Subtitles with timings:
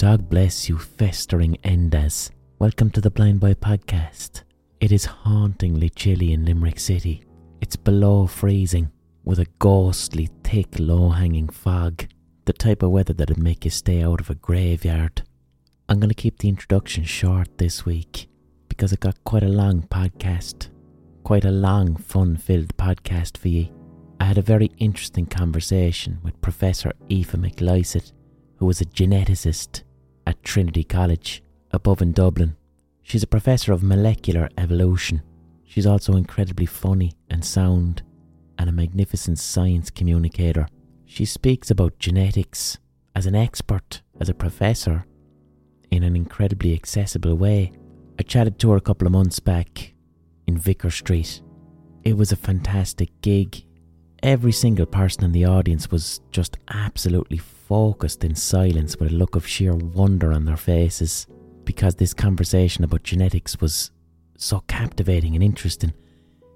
[0.00, 2.30] Dog bless you, festering endas.
[2.58, 4.44] Welcome to the Blind Boy podcast.
[4.80, 7.22] It is hauntingly chilly in Limerick City.
[7.60, 8.90] It's below freezing,
[9.24, 12.06] with a ghostly, thick, low hanging fog.
[12.46, 15.20] The type of weather that'd make you stay out of a graveyard.
[15.86, 18.26] I'm going to keep the introduction short this week
[18.70, 20.70] because I got quite a long podcast.
[21.24, 23.68] Quite a long, fun filled podcast for you.
[24.18, 28.12] I had a very interesting conversation with Professor Aoife McLysaght,
[28.56, 29.82] who was a geneticist
[30.30, 31.42] at Trinity College
[31.72, 32.56] above in Dublin.
[33.02, 35.22] She's a professor of molecular evolution.
[35.64, 38.02] She's also incredibly funny and sound
[38.56, 40.68] and a magnificent science communicator.
[41.04, 42.78] She speaks about genetics
[43.16, 45.04] as an expert, as a professor,
[45.90, 47.72] in an incredibly accessible way.
[48.18, 49.94] I chatted to her a couple of months back
[50.46, 51.42] in Vicar Street.
[52.04, 53.64] It was a fantastic gig.
[54.22, 57.38] Every single person in the audience was just absolutely
[57.70, 61.28] focused in silence with a look of sheer wonder on their faces
[61.62, 63.92] because this conversation about genetics was
[64.36, 65.92] so captivating and interesting.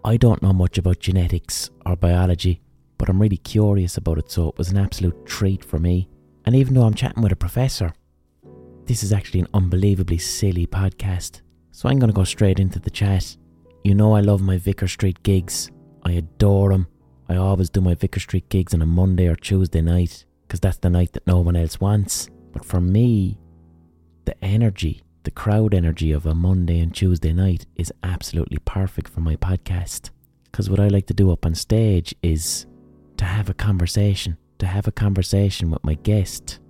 [0.05, 2.63] I don't know much about genetics or biology,
[2.99, 6.09] but I'm really curious about it, so it was an absolute treat for me.
[6.47, 7.93] And even though I'm chatting with a professor,
[8.87, 11.43] this is actually an unbelievably silly podcast.
[11.71, 13.37] So I'm going to go straight into the chat.
[13.85, 15.71] You know, I love my Vicar Street gigs,
[16.03, 16.89] I adore them.
[17.29, 20.79] I always do my Vicar Street gigs on a Monday or Tuesday night because that's
[20.79, 22.31] the night that no one else wants.
[22.53, 23.41] But for me,
[24.25, 29.19] the energy, the crowd energy of a Monday and Tuesday night is absolutely perfect for
[29.19, 30.11] my podcast.
[30.45, 32.67] Because what I like to do up on stage is
[33.17, 36.61] to have a conversation, to have a conversation with my guest,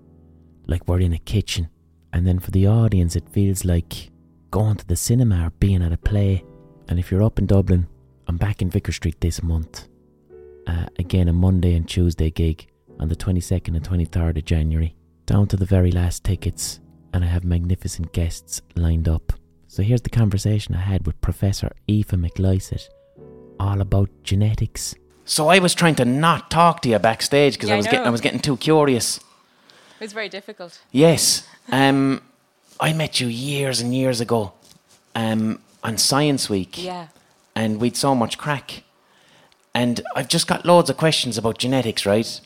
[0.67, 1.69] like we're in a kitchen.
[2.11, 4.11] And then for the audience, it feels like
[4.51, 6.43] going to the cinema or being at a play.
[6.89, 7.87] And if you're up in Dublin,
[8.29, 9.89] I'm back in Vicar Street this month.
[10.67, 12.67] Uh, again, a Monday and Tuesday gig
[12.99, 14.95] on the 22nd and 23rd of January,
[15.27, 16.81] down to the very last tickets,
[17.13, 19.33] and I have magnificent guests lined up.
[19.69, 22.89] So here's the conversation I had with Professor Aoife McLysaght,
[23.59, 24.95] all about genetics.
[25.25, 27.87] So I was trying to not talk to you backstage because Yeah, I I was
[27.87, 29.19] getting I was getting too curious.
[29.19, 30.81] It was very difficult.
[30.93, 32.21] Yes, um,
[32.79, 34.53] I met you years and years ago,
[35.15, 36.83] um, on Science Week.
[36.83, 37.09] Yeah.
[37.57, 38.83] and we'd so much crack.
[39.75, 42.41] And I've just got loads of questions about genetics, right?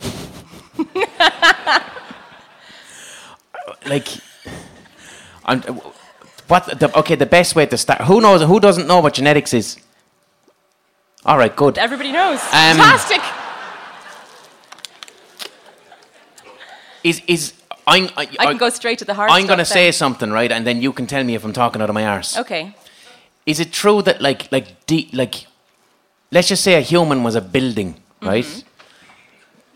[3.86, 4.08] like,
[5.44, 5.60] I'm,
[6.48, 6.78] what?
[6.78, 8.02] The, okay, the best way to start.
[8.02, 8.42] Who knows?
[8.42, 9.78] Who doesn't know what genetics is?
[11.24, 11.78] All right, good.
[11.78, 12.40] Everybody knows.
[12.40, 13.20] Um, Fantastic.
[17.02, 17.52] Is is
[17.86, 19.30] I'm, I, I can go straight to the heart.
[19.30, 20.50] I'm gonna say something, right?
[20.50, 22.38] And then you can tell me if I'm talking out of my arse.
[22.38, 22.74] Okay.
[23.46, 25.46] is it true that like like D, like
[26.32, 28.68] let's just say a human was a building right Mm-hmm.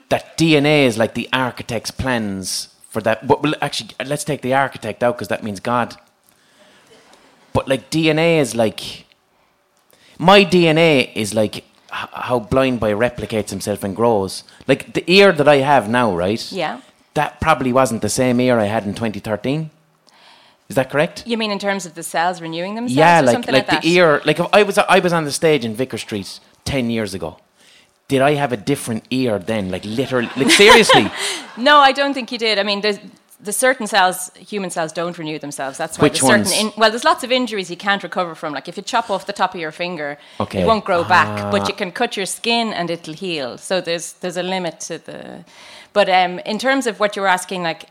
[0.08, 4.54] That dna is like the architect's plans for that but well, actually let's take the
[4.54, 5.96] architect out because that means god
[7.52, 9.04] but like dna is like
[10.18, 15.32] my dna is like h- how blind boy replicates himself and grows like the ear
[15.32, 16.80] that i have now right Yeah.
[17.14, 19.70] that probably wasn't the same ear i had in 2013
[20.68, 22.94] is that correct You mean in terms of the cells renewing themselves?
[22.94, 23.96] yeah, or like something like like, the that?
[23.96, 24.20] ear.
[24.26, 27.38] Like if I was I was on the stage in Vicar Street ten years ago,
[28.08, 29.70] did I have a different ear then?
[29.70, 31.10] Like literally, like seriously,
[31.56, 32.58] No, I don't think you did.
[32.58, 32.98] I mean, there's
[33.40, 35.78] the certain cells, human cells, don't renew themselves.
[35.78, 36.40] That's why Which there's certain.
[36.66, 36.74] ones?
[36.76, 38.52] In, well, there's lots of injuries you can't recover from.
[38.52, 40.62] Like if you chop off the top of your finger, Okay.
[40.62, 41.50] it won't grow back, Ah.
[41.50, 43.56] but you can cut your skin and it'll heal.
[43.58, 45.44] So there's there's a limit to the.
[45.92, 47.84] But um, in terms of what you were asking, like,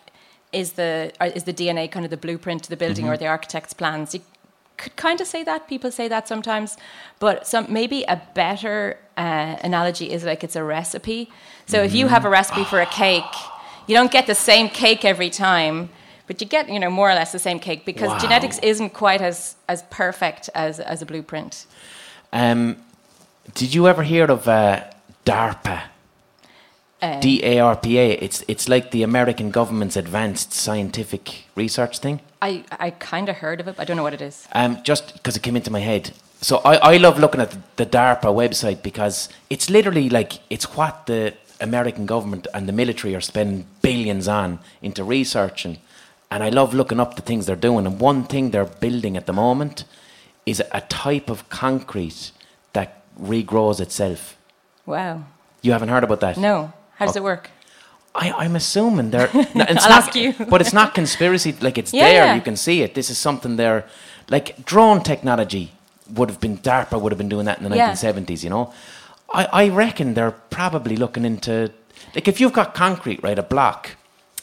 [0.51, 3.13] is the uh, is the DNA kind of the blueprint to the building Mm-hmm.
[3.13, 4.13] or the architect's plans?
[4.15, 4.21] You
[4.77, 5.67] could kind of say that.
[5.67, 6.77] People say that sometimes,
[7.19, 11.29] but some maybe a better uh, analogy is like it's a recipe.
[11.65, 13.23] So if you have a recipe for a cake,
[13.87, 15.89] you don't get the same cake every time,
[16.27, 18.19] but you get you know more or less the same cake because Wow.
[18.19, 21.65] genetics isn't quite as as perfect as as a blueprint.
[22.33, 22.75] um,
[23.53, 24.83] did you ever hear of uh,
[25.25, 25.81] DARPA?
[27.01, 28.11] Uh, D A R P A.
[28.13, 32.21] It's it's like the American government's advanced scientific research thing.
[32.41, 33.75] I I kind of heard of it.
[33.75, 34.47] But I don't know what it is.
[34.53, 36.11] Um, just because it came into my head.
[36.41, 40.75] So I, I love looking at the, the DARPA website because it's literally like it's
[40.75, 45.77] what the American government and the military are spending billions on into researching.
[46.29, 47.85] And I love looking up the things they're doing.
[47.85, 49.85] And one thing they're building at the moment
[50.45, 52.31] is a type of concrete
[52.73, 54.37] that regrows itself.
[54.85, 55.23] Wow.
[55.61, 56.37] You haven't heard about that?
[56.37, 56.73] No.
[56.97, 57.21] How does Oh.
[57.21, 57.49] it work?
[58.15, 59.29] I, I'm assuming they're.
[59.33, 60.33] no, I'll not, ask you.
[60.49, 61.55] but it's not conspiracy.
[61.61, 62.25] Like it's Yeah, there.
[62.25, 62.35] yeah.
[62.35, 62.93] You can see it.
[62.95, 63.85] This is something there.
[64.29, 65.71] Like drone technology
[66.15, 67.91] would have been DARPA would have been doing that in the Yeah.
[67.91, 68.43] 1970s.
[68.43, 68.73] You know,
[69.33, 71.71] I, I reckon they're probably looking into
[72.15, 73.95] like if you've got concrete, right, a block,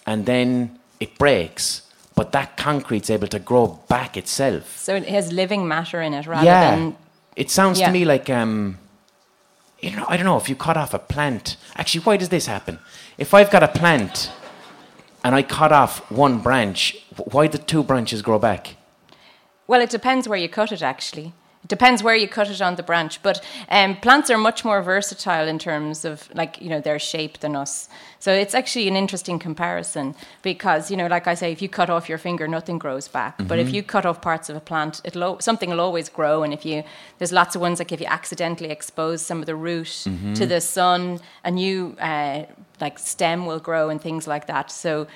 [0.07, 1.83] and then it breaks,
[2.15, 4.79] but that concrete's able to grow back itself.
[4.79, 6.97] So it has living matter in it rather yeah, than
[7.35, 8.79] it sounds to me like um,
[9.85, 11.57] you know, I don't know if you cut off a plant.
[11.77, 12.79] Actually, why does this happen?
[13.19, 14.31] If I've got a plant
[15.23, 18.77] and I cut off one branch, wh- why the two branches grow back?
[19.67, 21.33] Well, it depends where you cut it, actually.
[21.65, 23.23] It depends where you cut it on the branch.
[23.23, 27.39] But um, plants are much more versatile in terms of, like, you know, their shape
[27.39, 27.89] than us.
[28.19, 31.91] So it's actually an interesting comparison because, you know, like I say, if you cut
[31.91, 33.37] off your finger, nothing grows back.
[33.49, 36.43] But if you cut off parts of a plant, it'll, something will always grow.
[36.43, 36.85] And if you,
[37.19, 40.61] there's lots of ones like if you accidentally expose some of the root to the
[40.61, 42.45] sun, a new, uh,
[42.81, 44.71] like, stem will grow and things like that.
[44.71, 45.07] So,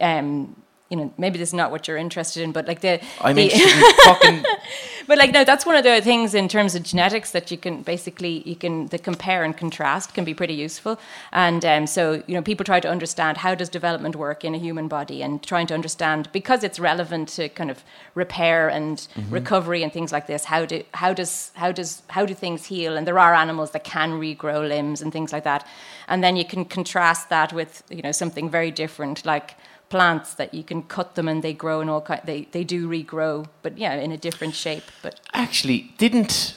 [0.00, 0.56] um,
[0.94, 3.50] you know, maybe this is not what you're interested in, but like the, I'm the-
[3.50, 4.44] interested in fucking.
[5.08, 7.82] but like no, that's one of the things in terms of genetics that you can
[7.82, 11.00] basically you can the compare and contrast can be pretty useful.
[11.32, 14.58] And um, so you know people try to understand how does development work in a
[14.58, 17.82] human body and trying to understand because it's relevant to kind of
[18.14, 20.44] repair and recovery and things like this.
[20.44, 22.96] How do how does how does how do things heal?
[22.96, 25.66] And there are animals that can regrow limbs and things like that.
[26.06, 29.56] And then you can contrast that with you know something very different like
[29.94, 32.88] plants that you can cut them and they grow and all kind they, they do
[32.88, 36.56] regrow but yeah in a different shape but Actually, didn't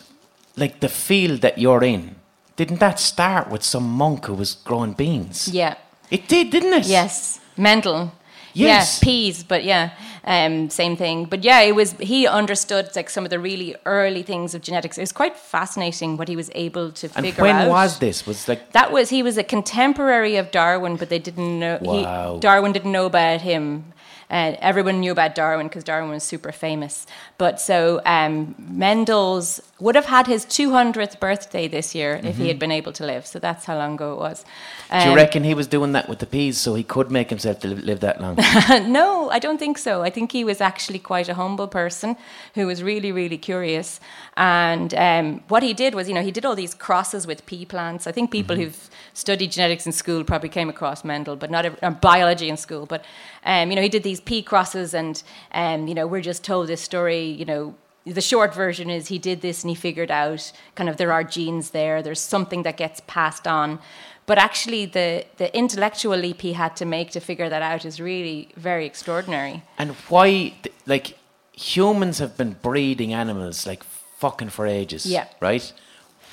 [0.55, 2.15] like the field that you're in?
[2.55, 5.47] Didn't that start with some monk who was growing beans?
[5.61, 5.75] yeah
[6.09, 6.85] It did, didn't it?
[6.87, 8.11] yes mendel
[8.53, 8.99] Yes.
[8.99, 9.89] yeah peas but yeah
[10.27, 14.23] um, same thing but yeah it was he understood like some of the really early
[14.23, 17.55] things of genetics it was quite fascinating what he was able to And figure when
[17.55, 18.25] out When was this?
[18.27, 21.77] Was like that was he was a contemporary of Darwin, but they didn't know.
[21.81, 22.35] Wow.
[22.35, 23.93] He, Darwin didn't know about him.
[24.29, 27.05] Uh, everyone knew about Darwin because Darwin was super famous.
[27.37, 32.57] But so um, Mendel's would have had his 200th birthday this year if he had
[32.57, 33.27] been able to live.
[33.27, 34.43] So that's how long ago it was.
[34.89, 37.29] do you Um, reckon he was doing that with the peas so he could make
[37.29, 38.35] himself to live, live that long?
[38.91, 40.01] no, I don't think so.
[40.01, 42.17] I think he was actually quite a humble person
[42.55, 43.99] who was really, really curious.
[44.35, 47.65] And um, what he did was, you know, he did all these crosses with pea
[47.65, 48.07] plants.
[48.07, 51.79] I think people who've studied genetics in school probably came across Mendel, but not ev-
[51.83, 52.87] uh, biology in school.
[52.87, 53.05] But
[53.45, 55.21] um, you know, he did these pea crosses, and
[55.51, 57.25] um, you know, we're just told this story.
[57.25, 57.75] You know,
[58.13, 61.23] the short version is he did this and he figured out kind of there are
[61.23, 62.01] genes there.
[62.01, 63.79] There's something that gets passed on.
[64.25, 67.99] But actually, the, the intellectual leap he had to make to figure that out is
[68.01, 69.63] really very extraordinary.
[69.77, 70.53] and why,
[70.85, 71.17] like,
[71.53, 73.83] humans have been breeding animals like
[74.17, 75.05] fucking for ages.
[75.05, 75.27] Yeah.
[75.39, 75.71] Right?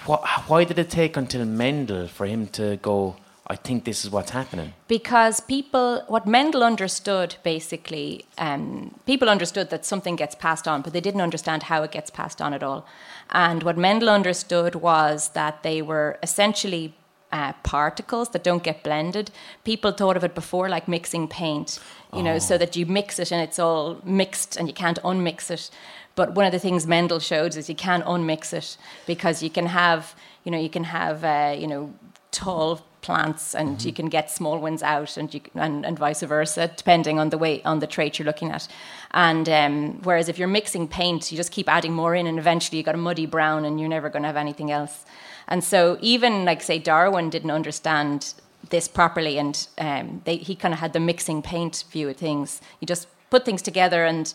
[0.07, 3.17] Wh- why did it take until Mendel for him to go,
[3.47, 4.73] I think this is what's happening?
[4.89, 10.95] Because people, what Mendel understood basically, um, people understood that something gets passed on, but
[10.95, 12.87] they didn't understand how it gets passed on at all.
[13.31, 16.95] And what Mendel understood was that they were essentially
[17.33, 19.31] uh, particles that don't get blended.
[19.65, 21.81] People thought of it before like mixing paint,
[22.15, 25.51] you know, so that you mix it and it's all mixed and you can't unmix
[25.51, 25.69] it.
[26.15, 29.67] But one of the things Mendel showed is you can unmix it because you can
[29.67, 30.15] have,
[30.45, 31.93] you know, you can have, uh, you know,
[32.31, 36.71] tall plants and you can get small ones out and, you, and and vice versa
[36.75, 38.67] depending on the way on the trait you're looking at.
[39.11, 42.79] And um, whereas if you're mixing paint you just keep adding more in and eventually
[42.79, 45.05] you got a muddy brown and you're never going to have anything else.
[45.49, 48.35] And so even like say Darwin didn't understand
[48.71, 52.63] this properly and um, they, he kind of had the mixing paint view of things.
[52.81, 54.33] You just put things together and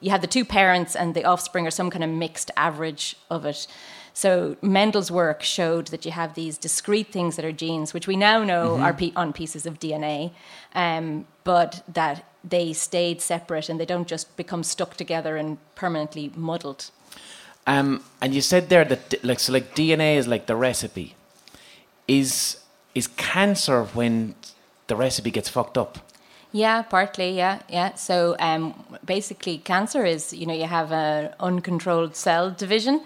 [0.00, 3.44] you have the two parents and the offspring are some kind of mixed average of
[3.44, 3.66] it
[4.16, 8.16] so Mendel's work showed that you have these discrete things that are genes, which we
[8.16, 10.32] now know are pe- on pieces of DNA,
[10.74, 16.32] um, but that they stayed separate and they don't just become stuck together and permanently
[16.34, 16.90] muddled.
[17.66, 21.14] Um, and you said there that like so like DNA is like the recipe.
[22.08, 22.56] Is
[22.94, 24.34] is cancer when
[24.86, 25.98] the recipe gets fucked up?
[26.52, 27.36] Yeah, partly.
[27.36, 27.94] Yeah, yeah.
[27.94, 28.74] So um,
[29.04, 33.02] basically, cancer is you know you have an uncontrolled cell division,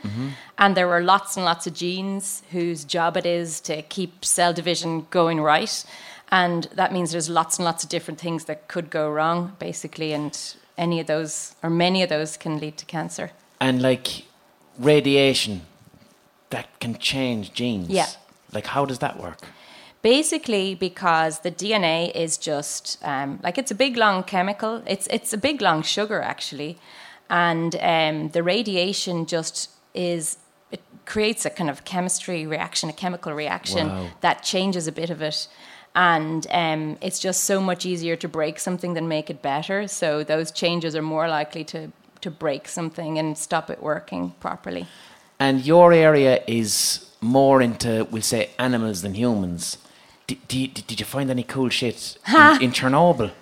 [0.58, 4.52] and there are lots and lots of genes whose job it is to keep cell
[4.52, 5.84] division going right,
[6.30, 10.12] and that means there's lots and lots of different things that could go wrong, basically,
[10.12, 10.38] and
[10.78, 13.30] any of those or many of those can lead to cancer.
[13.60, 14.24] And like
[14.78, 15.62] radiation
[16.50, 17.90] that can change genes.
[17.90, 18.06] Yeah.
[18.52, 19.40] Like how does that work?
[20.02, 24.82] Basically, because the DNA is just um, like it's a big long chemical.
[24.86, 26.78] It's it's a big long sugar actually,
[27.28, 30.38] and um, the radiation just is
[30.72, 34.06] it creates a kind of chemistry reaction, a chemical reaction Wow.
[34.20, 35.48] that changes a bit of it.
[35.94, 39.88] And um, it's just so much easier to break something than make it better.
[39.88, 41.90] So those changes are more likely to
[42.22, 44.86] to break something and stop it working properly.
[45.38, 49.78] And your area is more into, we'll say, animals than humans.
[50.48, 53.30] Did, you find any cool shit in, in Chernobyl?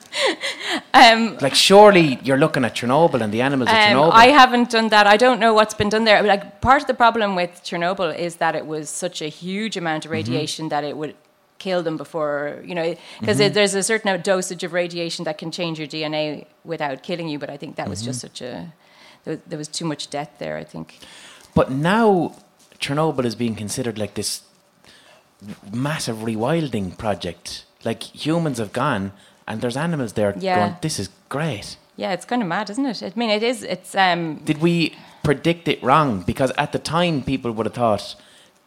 [0.95, 4.13] Um, Like, surely you're looking at Chernobyl and the animals at Um, Chernobyl.
[4.13, 5.07] I haven't done that.
[5.07, 6.23] I don't know what's been done there.
[6.23, 10.05] Like part of the problem with Chernobyl is that it was such a huge amount
[10.05, 10.09] Mm-hmm.
[10.13, 11.15] of radiation that it would
[11.59, 13.53] kill them before you know because Mm-hmm.
[13.55, 17.39] there's a certain dosage of radiation that can change your DNA without killing you.
[17.39, 18.09] But I think that was Mm-hmm.
[18.11, 18.73] just such a
[19.25, 20.57] there was too much death there.
[20.57, 20.99] I think.
[21.55, 22.35] But now
[22.79, 24.43] Chernobyl is being considered like this
[25.73, 27.65] massive rewilding project.
[27.85, 29.13] Like humans have gone
[29.47, 30.59] and there's animals there Yeah.
[30.59, 31.77] going, this is great.
[31.97, 33.03] Yeah, it's kind of mad, isn't it?
[33.03, 33.63] I mean, it is.
[33.63, 36.23] It's um, Did we predict it wrong?
[36.23, 38.15] Because at the time people would have thought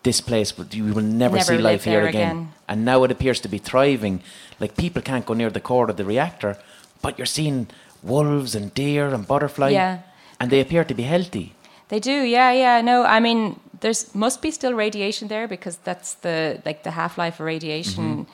[0.03, 2.31] this place would you will never, Never see life here again.
[2.31, 2.53] again.
[2.67, 4.21] And now it appears to be thriving.
[4.59, 6.57] Like people can't go near the core of the reactor,
[7.01, 7.67] but you're seeing
[8.03, 9.99] wolves and deer and butterfly Yeah.
[10.39, 11.53] and they appear to be healthy.
[11.89, 12.81] They do, yeah, yeah.
[12.81, 17.17] No, I mean, there's must be still radiation there because that's the like the half
[17.17, 18.25] life of radiation.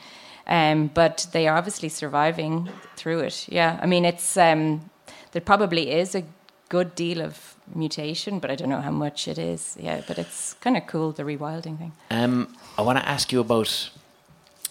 [0.50, 3.48] Um, but they are obviously surviving through it.
[3.50, 4.90] Yeah, I mean, it's um,
[5.32, 6.24] there probably is a
[6.70, 9.76] good deal of mutation, but I don't know how much it is.
[9.80, 11.92] Yeah, but it's kind of cool the rewilding thing.
[12.12, 13.90] Um, I want to ask you about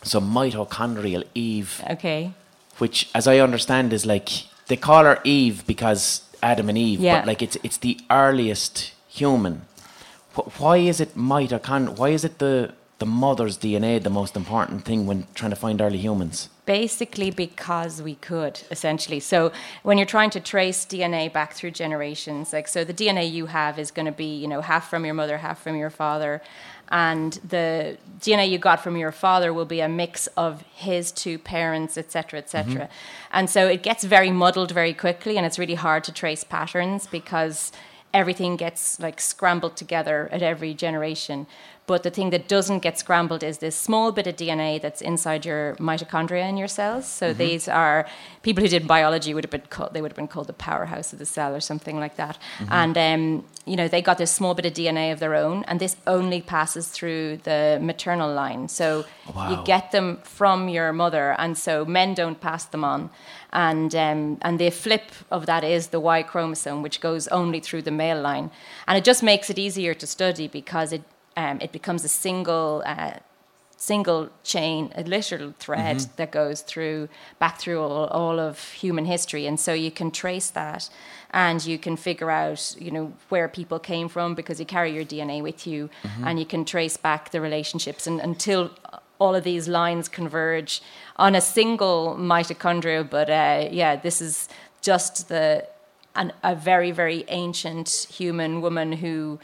[0.02, 2.32] some mitochondrial Eve, Okay.
[2.78, 4.28] which, as I understand, is like
[4.68, 7.18] they call her Eve because Adam and Eve, Yeah.
[7.20, 9.62] but like it's it's the earliest human.
[10.36, 11.98] Wh- Why is it mitochondria?
[11.98, 15.80] Why is it the the mother's DNA the most important thing when trying to find
[15.82, 16.48] early humans?
[16.64, 19.20] Basically, because we could, essentially.
[19.20, 19.52] So,
[19.82, 23.78] when you're trying to trace DNA back through generations, like, so the DNA you have
[23.78, 26.40] is going to be, you know, half from your mother, half from your father.
[26.88, 31.38] And the DNA you got from your father will be a mix of his two
[31.38, 32.84] parents, et cetera, et cetera.
[32.86, 33.32] Mm-hmm.
[33.32, 37.06] And so it gets very muddled very quickly, and it's really hard to trace patterns
[37.06, 37.72] because
[38.16, 41.46] everything gets like scrambled together at every generation.
[41.86, 45.44] But the thing that doesn't get scrambled is this small bit of DNA that's inside
[45.46, 47.06] your mitochondria in your cells.
[47.06, 48.06] So these are
[48.42, 51.12] people who did biology would have been called, they would have been called the powerhouse
[51.12, 52.38] of the cell or something like that.
[52.70, 55.78] And um, you know they got this small bit of DNA of their own, and
[55.80, 58.68] this only passes through the maternal line.
[58.68, 59.50] So Wow.
[59.50, 63.10] you get them from your mother, and so men don't pass them on.
[63.52, 67.82] And um, and the flip of that is the Y chromosome, which goes only through
[67.82, 68.50] the male line,
[68.88, 71.02] and it just makes it easier to study because it
[71.36, 72.82] um, it becomes a single.
[72.84, 73.18] Uh,
[73.78, 79.46] single chain a literal thread that goes through back through all, all of human history.
[79.46, 80.88] And so you can trace that
[81.30, 85.04] and you can figure out you know where people came from because you carry your
[85.04, 85.90] dna with you.
[86.24, 88.70] And you can trace back the relationships and until
[89.18, 90.82] all of these lines converge
[91.16, 94.48] on a single mitochondria but uh, yeah this is
[94.82, 95.66] just the
[96.14, 99.38] an, a very very ancient human woman who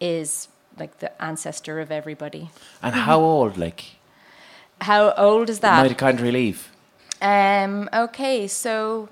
[0.00, 2.50] is like the ancestor of everybody
[2.82, 3.84] And how old, like
[4.80, 5.84] how old is that?
[5.84, 6.70] mitochondrial Eve?
[7.20, 9.08] Um, okay, so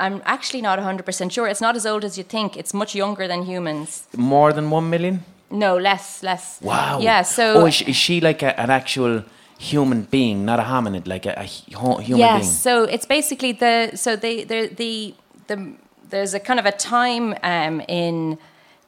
[0.00, 1.46] I'm actually not 100% sure.
[1.46, 2.56] It's not as old as you think.
[2.56, 4.08] It's much younger than humans.
[4.16, 5.24] More than one million?
[5.50, 6.60] No, less, less.
[6.60, 6.98] Wow.
[7.00, 7.62] Yeah, so.
[7.62, 9.22] oh, is she, is she like a, an actual
[9.58, 11.44] human being, not a hominid, like a, a
[11.78, 12.52] hu- human yes, being?
[12.52, 13.92] so it's basically the.
[13.94, 15.14] So they, the, the,
[15.46, 15.74] the,
[16.08, 18.38] there's a kind of a time um, in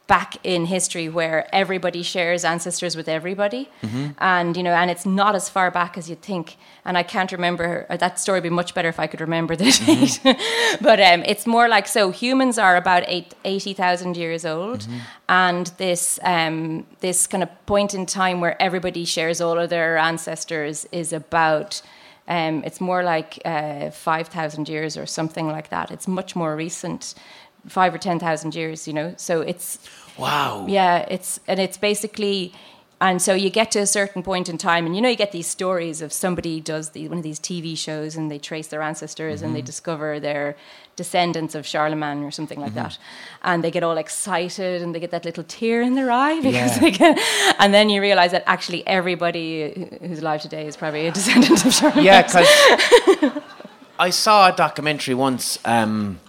[0.07, 4.09] back in history where everybody shares ancestors with everybody Mm-hmm.
[4.19, 7.33] and you know and it's not as far back as you'd think and i can't
[7.33, 10.85] remember uh, that story would be much better if i could remember the date Mm-hmm.
[10.89, 14.99] but um, it's more like so humans are about 80000 years old Mm-hmm.
[15.29, 19.97] and this um, this kind of point in time where everybody shares all of their
[19.97, 21.81] ancestors is about
[22.27, 25.91] um, it's more like uh, 5,000 years or something like that.
[25.91, 27.15] It's much more recent,
[27.69, 29.15] five or 10,000 years, you know.
[29.17, 29.79] So it's,
[30.19, 30.67] Wow.
[30.69, 32.53] yeah, it's, and it's basically,
[33.01, 35.33] and so you get to a certain point in time, and you know, you get
[35.33, 38.83] these stories of somebody does the, one of these TV shows and they trace their
[38.83, 39.67] ancestors and they Mm-hmm.
[39.67, 40.57] discover their
[40.97, 42.83] descendants of Charlemagne or something like Mm-hmm.
[42.85, 42.99] that.
[43.43, 46.55] And they get all excited and they get that little tear in their eye because
[46.77, 46.79] Yeah.
[46.79, 47.19] they get,
[47.59, 51.73] and then you realize that actually everybody who's alive today is probably a descendant of
[51.75, 52.05] Charlemagne.
[52.05, 52.47] Yeah, because
[53.99, 56.21] I saw a documentary once, um,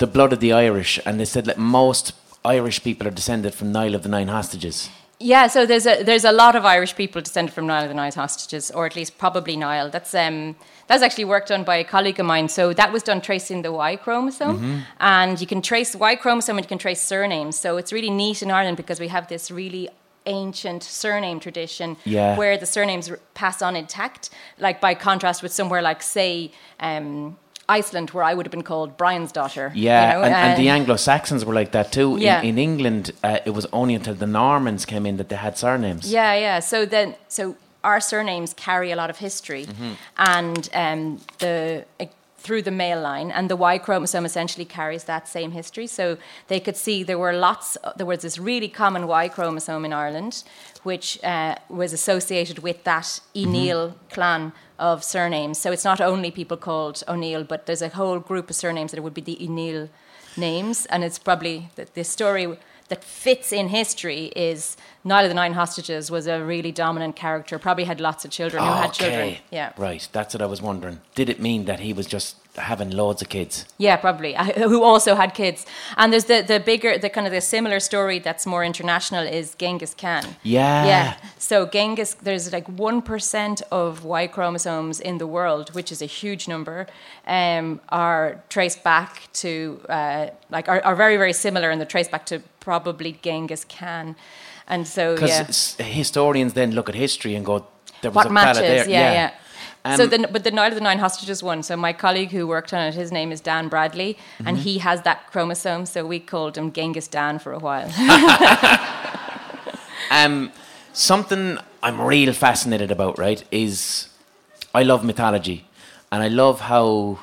[0.00, 3.70] The Blood of the Irish, and they said that most Irish people are descended from
[3.70, 4.88] Niall of the Nine Hostages.
[5.18, 7.94] Yeah, so there's a there's a lot of Irish people descended from Niall of the
[7.94, 9.90] Nine hostages, or at least probably Niall.
[9.90, 12.48] That's um that's actually work done by a colleague of mine.
[12.48, 16.64] So that was done tracing the Y chromosome, and you can trace Y chromosome and
[16.64, 17.56] you can trace surnames.
[17.58, 19.90] So it's really neat in Ireland because we have this really
[20.24, 22.38] ancient surname tradition Yeah.
[22.38, 24.30] where the surnames pass on intact.
[24.58, 26.52] Like by contrast with somewhere like say.
[26.88, 27.36] Um,
[27.78, 29.66] Iceland, where I would have been called Brian's daughter.
[29.74, 32.16] you Yeah, know, and, and the uh, Anglo Saxons were like that too.
[32.18, 32.40] Yeah.
[32.42, 35.54] In, in England, uh, it was only until the Normans came in that they had
[35.56, 36.04] surnames.
[36.12, 36.60] Yeah, yeah.
[36.60, 37.42] So then, so
[37.82, 39.92] our surnames carry a lot of history, Mm-hmm.
[40.16, 41.84] and um, the
[42.46, 45.86] through the male line, and the Y chromosome essentially carries that same history.
[45.86, 46.16] So
[46.48, 47.76] they could see there were lots.
[47.98, 50.42] There was this really common Y chromosome in Ireland,
[50.82, 55.58] which uh, was associated with that O'Neill clan of surnames.
[55.58, 59.02] So it's not only people called O'Neill, but there's a whole group of surnames that
[59.02, 59.88] would be the O'Neill
[60.36, 62.56] names, and it's probably the, the story
[62.88, 67.58] that fits in history is Niall of the Nine Hostages was a really dominant character.
[67.58, 69.36] Probably had lots of children who had ah, children.
[69.50, 71.00] Yeah, Right, that's what I was wondering.
[71.14, 73.64] Did it mean that he was just having loads of kids?
[73.78, 74.36] yeah, probably.
[74.36, 75.66] I- Who also had kids.
[75.96, 79.54] And there's the the bigger, the kind of the similar story that's more international is
[79.54, 80.24] Genghis Khan.
[80.42, 80.86] Yeah.
[80.86, 81.16] Yeah.
[81.38, 86.06] So Genghis, there's like one percent of Y chromosomes in the world, which is a
[86.06, 86.86] huge number,
[87.26, 92.10] um, are traced back to uh, like are, are very very similar, and they're traced
[92.10, 94.16] back to probably Genghis Khan.
[94.66, 95.42] And so yeah.
[95.42, 95.86] Because yeah.
[95.86, 97.66] historians then look at history and go,
[98.02, 98.60] there was what a matches?
[98.60, 98.88] there.
[98.88, 99.30] Yeah, yeah.
[99.30, 99.34] so
[99.84, 101.62] Um, the but the Niall of the Nine Hostages one.
[101.62, 104.64] So my colleague who worked on it, his name is Dan Bradley, and Mm-hmm.
[104.64, 105.86] he has that chromosome.
[105.86, 107.88] So we called him Genghis Dan for a while.
[110.12, 110.50] Um,
[110.92, 114.08] something I'm real fascinated about, right, is
[114.74, 115.64] I love mythology,
[116.10, 117.20] and I love how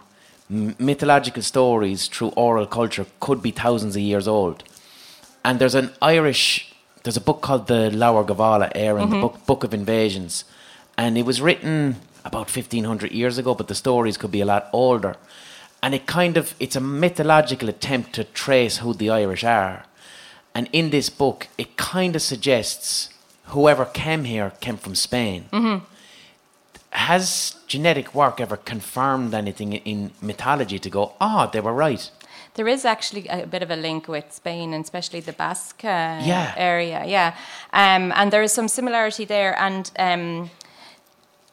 [0.49, 4.63] mythological stories through oral culture could be thousands of years old.
[5.43, 6.73] And there's an Irish,
[7.03, 10.45] there's a book called the Lebor Gabála Érenn, the book, book of Invasions,
[10.97, 11.97] and it was written
[12.27, 15.15] about 1500 years ago, but the stories could be a lot older.
[15.81, 19.85] And it kind of, it's a mythological attempt to trace who the Irish are.
[20.53, 23.09] And in this book, it kind of suggests
[23.45, 25.45] whoever came here came from Spain.
[26.91, 32.09] Has genetic work ever confirmed anything in mythology to go, ah, they were right?
[32.55, 36.19] There is actually a bit of a link with Spain, and especially the Basque uh,
[36.23, 36.53] Yeah.
[36.57, 37.03] area.
[37.05, 37.35] Yeah,
[37.71, 40.49] um, and there is some similarity there, and um,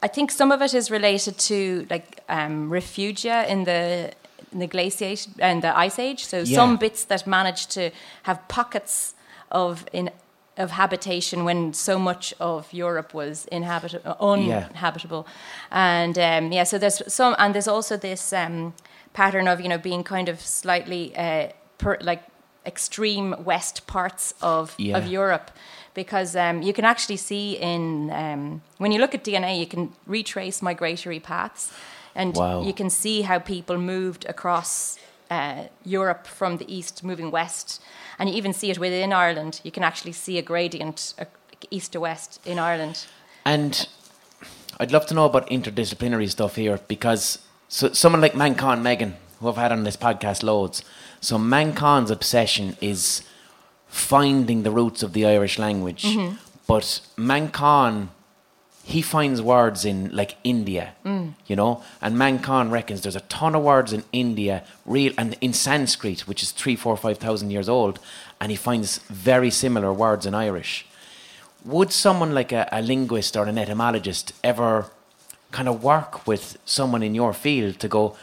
[0.04, 4.10] I think some of it is related to like um, refugia in the
[4.52, 6.18] in the glaciation and the ice age.
[6.26, 6.54] So Yeah.
[6.54, 7.90] some bits that managed to
[8.22, 9.14] have pockets
[9.50, 10.10] of in
[10.56, 15.26] of habitation when so much of Europe was inhabit- uninhabitable,
[15.70, 18.72] and um, yeah, so there's some, and there's also this um,
[19.12, 22.22] pattern of you know being kind of slightly uh, per, like
[22.66, 24.96] extreme west parts of Yeah.
[24.98, 25.50] of Europe,
[25.94, 29.92] because um, you can actually see in um, when you look at DNA, you can
[30.06, 31.72] retrace migratory paths,
[32.14, 32.62] and Wow.
[32.62, 34.98] you can see how people moved across
[35.30, 37.80] uh, Europe from the east, moving west,
[38.18, 39.60] and you even see it within Ireland.
[39.64, 41.24] You can actually see a gradient uh,
[41.70, 43.06] east to west in Ireland.
[43.44, 43.88] And
[44.78, 49.48] I'd love to know about interdisciplinary stuff here because so, someone like Manchán Magan, who
[49.48, 50.84] I've had on this podcast loads,
[51.20, 53.22] so Manchán's obsession is
[53.94, 56.04] finding the roots of the Irish language.
[56.04, 56.36] Mm-hmm.
[56.66, 58.08] But Manchán,
[58.82, 61.34] he finds words in like India, mm.
[61.46, 65.52] you know, and Manchán reckons there's a ton of words in India, real and in
[65.52, 67.98] Sanskrit, which is three, four, five thousand years old,
[68.40, 70.86] and he finds very similar words in Irish
[71.64, 74.90] would someone like a, a linguist or an etymologist ever
[75.50, 78.16] kind of work with someone in your field to go,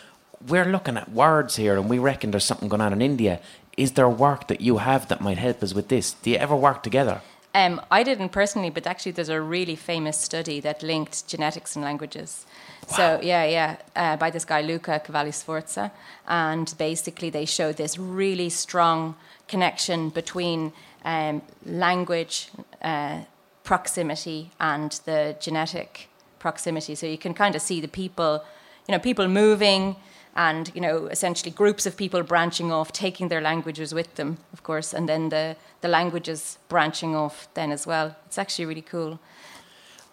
[0.48, 3.40] we're looking at words here and we reckon there's something going on in India.
[3.78, 6.14] Is there work that you have that might help us with this?
[6.14, 7.22] Do you ever work together?
[7.54, 11.84] Um, I didn't personally, but actually, there's a really famous study that linked genetics and
[11.84, 12.46] languages.
[12.92, 12.98] Wow.
[12.98, 15.92] So yeah, yeah, uh, by this guy Luca Cavalli Sforza,
[16.28, 19.16] and basically they showed this really strong
[19.48, 20.72] connection between
[21.04, 22.50] um, language
[22.82, 23.20] uh,
[23.64, 26.08] proximity and the genetic
[26.40, 26.96] proximity.
[26.96, 28.44] So you can kind of see the people,
[28.88, 29.98] you know, people moving
[30.36, 34.64] and you know essentially groups of people branching off taking their languages with them of
[34.64, 39.20] course and then the the languages branching off then as well it's actually really cool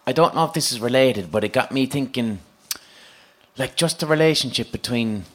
[0.09, 2.39] I don't know if this is related, but it got me thinking
[3.59, 5.25] like just the relationship between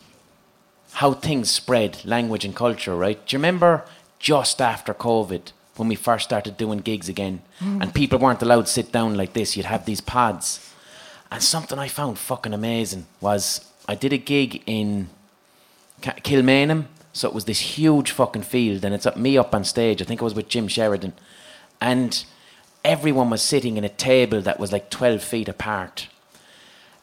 [0.95, 3.25] how things spread, language and culture, right?
[3.25, 3.85] Do you remember
[4.19, 7.81] just after COVID when we first started doing gigs again mm.
[7.81, 9.57] and people weren't allowed to sit down like this?
[9.57, 10.73] You'd have these pods.
[11.31, 15.09] And something I found fucking amazing was I did a gig in
[16.01, 16.87] Kilmainham.
[17.13, 20.03] So it was this huge fucking field, and it's up me up on stage.
[20.03, 21.13] I think I was with Jim Sheridan,
[21.81, 22.25] and
[22.85, 26.09] everyone was sitting in a table that was like twelve feet apart.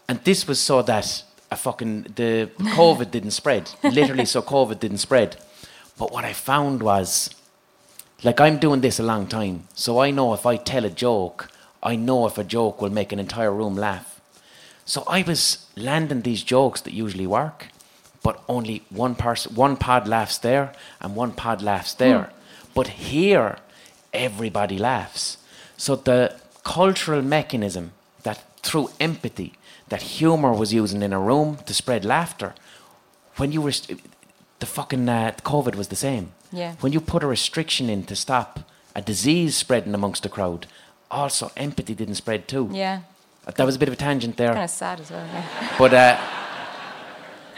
[0.09, 3.71] And this was so that a fucking the COVID didn't spread.
[3.83, 5.37] Literally, so COVID didn't spread.
[5.97, 7.29] But what I found was,
[8.21, 11.49] like, I'm doing this a long time, so I know if I tell a joke,
[11.81, 14.10] I know if a joke will make an entire room laugh.
[14.85, 17.67] So I was landing these jokes that usually work,
[18.23, 22.31] but only one person, one pod laughs there, and one pod laughs there.
[22.73, 23.57] But here,
[24.13, 25.37] everybody laughs.
[25.77, 27.91] So the cultural mechanism
[28.23, 29.53] that through empathy
[29.89, 32.53] that humor was using in a room to spread laughter
[33.37, 33.73] when you were
[34.59, 36.31] the fucking uh, COVID was the same.
[36.51, 36.75] Yeah.
[36.81, 38.59] When you put a restriction in to stop
[38.95, 40.67] a disease spreading amongst the crowd,
[41.09, 42.69] also empathy didn't spread too.
[42.71, 43.01] Yeah.
[43.55, 44.53] That was a bit of a tangent there.
[44.53, 45.25] Kind of sad as well.
[45.25, 45.75] Yeah.
[45.77, 46.19] But uh,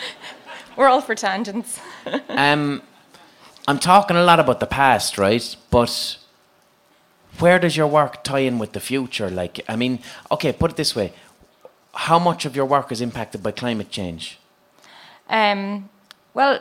[0.75, 1.79] We're all for tangents.
[2.29, 2.82] um,
[3.67, 5.56] I'm talking a lot about the past, right?
[5.69, 6.17] But
[7.39, 9.29] where does your work tie in with the future?
[9.29, 9.99] Like, I mean,
[10.32, 11.13] okay, put it this way:
[11.93, 14.39] how much of your work is impacted by climate change?
[15.29, 15.89] Um,
[16.34, 16.60] well,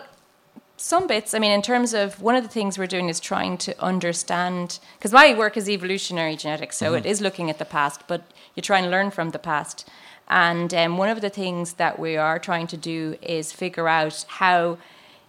[0.77, 1.33] some bits.
[1.35, 4.79] I mean, in terms of one of the things we're doing is trying to understand,
[4.99, 8.23] because my work is evolutionary genetics, so it is looking at the past, but
[8.55, 9.89] you try and learn from the past.
[10.29, 14.25] And um, one of the things that we are trying to do is figure out
[14.29, 14.79] how,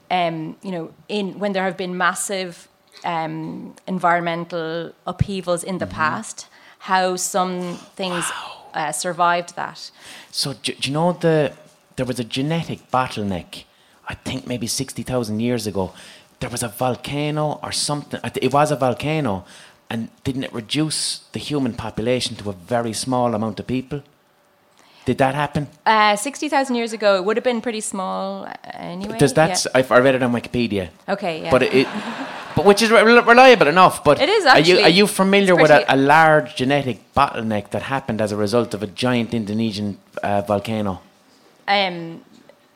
[0.09, 2.67] um, you know, in when there have been massive
[3.03, 6.47] um, environmental upheavals in the past,
[6.79, 8.31] how some things
[8.73, 9.91] uh, survived that.
[10.31, 11.53] So, do, do you know the
[11.95, 13.63] there was a genetic bottleneck?
[14.07, 15.93] I think maybe sixty thousand years ago,
[16.39, 18.19] there was a volcano or something.
[18.41, 19.45] It was a volcano,
[19.93, 24.01] and didn't it reduce the human population to a very small amount of people?
[25.05, 25.67] Did that happen?
[25.85, 29.17] Uh, 60,000 years ago, it would have been pretty small uh, anyway.
[29.19, 29.65] Does that?
[29.65, 29.81] Yeah.
[29.81, 30.85] I I read it on Wikipedia.
[31.15, 31.51] Okay, yeah.
[31.51, 31.87] But it,
[32.55, 33.03] but which is re-
[33.33, 34.03] reliable enough.
[34.03, 37.83] But It is Are you are you familiar with a, a large genetic bottleneck that
[37.95, 40.93] happened as a result of a giant Indonesian uh, volcano?
[41.67, 41.97] um,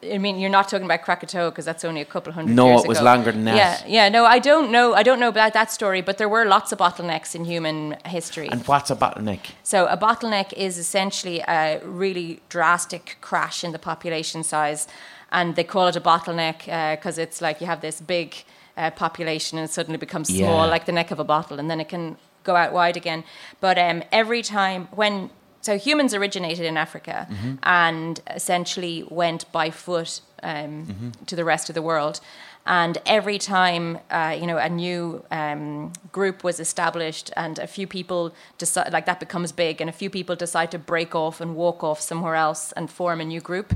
[0.04, 2.84] I mean, you're not talking about Krakatoa because that's only a couple hundred No, years
[2.84, 3.06] it was ago.
[3.06, 3.56] longer than that.
[3.56, 4.10] Yeah, yeah.
[4.10, 4.94] No, I don't know.
[4.94, 8.48] I don't know about that story, but there were lots of bottlenecks in human history.
[8.52, 9.40] And what's a bottleneck?
[9.64, 14.88] So a bottleneck is essentially a really drastic crash in the population size,
[15.32, 18.36] and they call it a bottleneck because it's like you have this big
[18.78, 20.72] uh, population and it suddenly becomes small, Yeah.
[20.72, 23.24] like the neck of a bottle, and then it can go out wide again.
[23.60, 25.32] But um, every time when
[25.68, 27.18] so humans originated in Africa
[27.64, 30.12] and essentially went by foot
[30.52, 32.16] um, to the rest of the world.
[32.84, 33.84] And every time,
[34.20, 35.02] uh, you know, a new
[35.42, 38.22] um, group was established, and a few people
[38.58, 41.80] decide, like that becomes big, and a few people decide to break off and walk
[41.90, 43.68] off somewhere else and form a new group.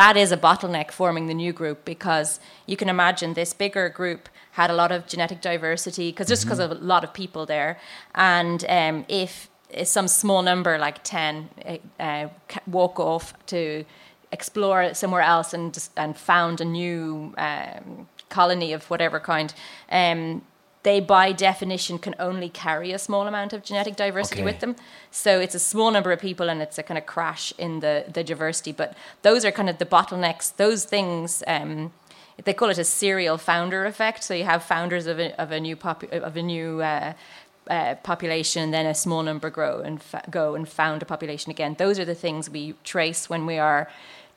[0.00, 4.22] That is a bottleneck forming the new group because you can imagine this bigger group
[4.60, 7.72] had a lot of genetic diversity because just because of a lot of people there,
[8.14, 9.50] and um, if
[9.84, 11.48] some small number like 10
[11.98, 12.28] uh,
[12.66, 13.84] walk off to
[14.32, 19.54] explore somewhere else and and found a new um, colony of whatever kind
[19.90, 20.42] um,
[20.82, 24.44] they by definition can only carry a small amount of genetic diversity Okay.
[24.52, 24.76] with them
[25.10, 28.04] so it's a small number of people and it's a kind of crash in the,
[28.12, 31.92] the diversity but those are kind of the bottlenecks those things um,
[32.44, 34.24] they call it a serial founder effect.
[34.24, 37.12] So you have founders of a, of a new pop, of a new uh,
[37.70, 41.50] uh, population, and then a small number grow and fa- go and found a population
[41.50, 41.76] again.
[41.78, 43.88] Those are the things we trace when we are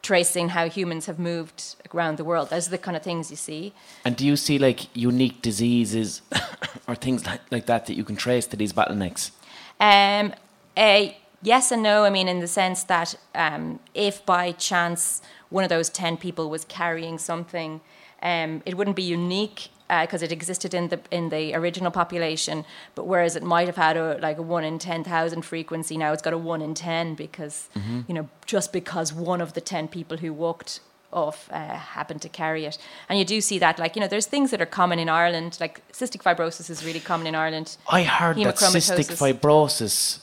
[0.04, 2.50] tracing how humans have moved around the world.
[2.50, 3.74] Those are the kind of things you see.
[4.06, 6.22] And do you see like unique diseases
[6.88, 9.32] or things like, like that that you can trace to these bottlenecks?
[9.80, 10.34] Um,
[10.78, 11.08] uh,
[11.42, 12.04] yes and no.
[12.04, 16.50] I mean, in the sense that um, if by chance one of those 10 people
[16.50, 17.82] was carrying something,
[18.22, 19.70] um, it wouldn't be unique
[20.02, 22.66] because it existed in the in the original population.
[22.96, 26.14] But whereas it might have had a like a one in ten thousand frequency, now
[26.14, 27.70] it's got a one in ten because
[28.08, 30.80] you know just because one of the ten people who walked
[31.14, 32.78] off uh, happened to carry it.
[33.08, 35.58] And you do see that, like, you know, there's things that are common in Ireland,
[35.60, 37.78] like cystic fibrosis is really common in Ireland.
[37.88, 40.20] I heard that cystic fibrosis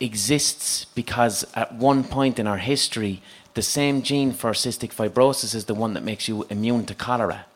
[0.00, 3.22] exists because at one point in our history,
[3.54, 7.46] the same gene for cystic fibrosis is the one that makes you immune to cholera.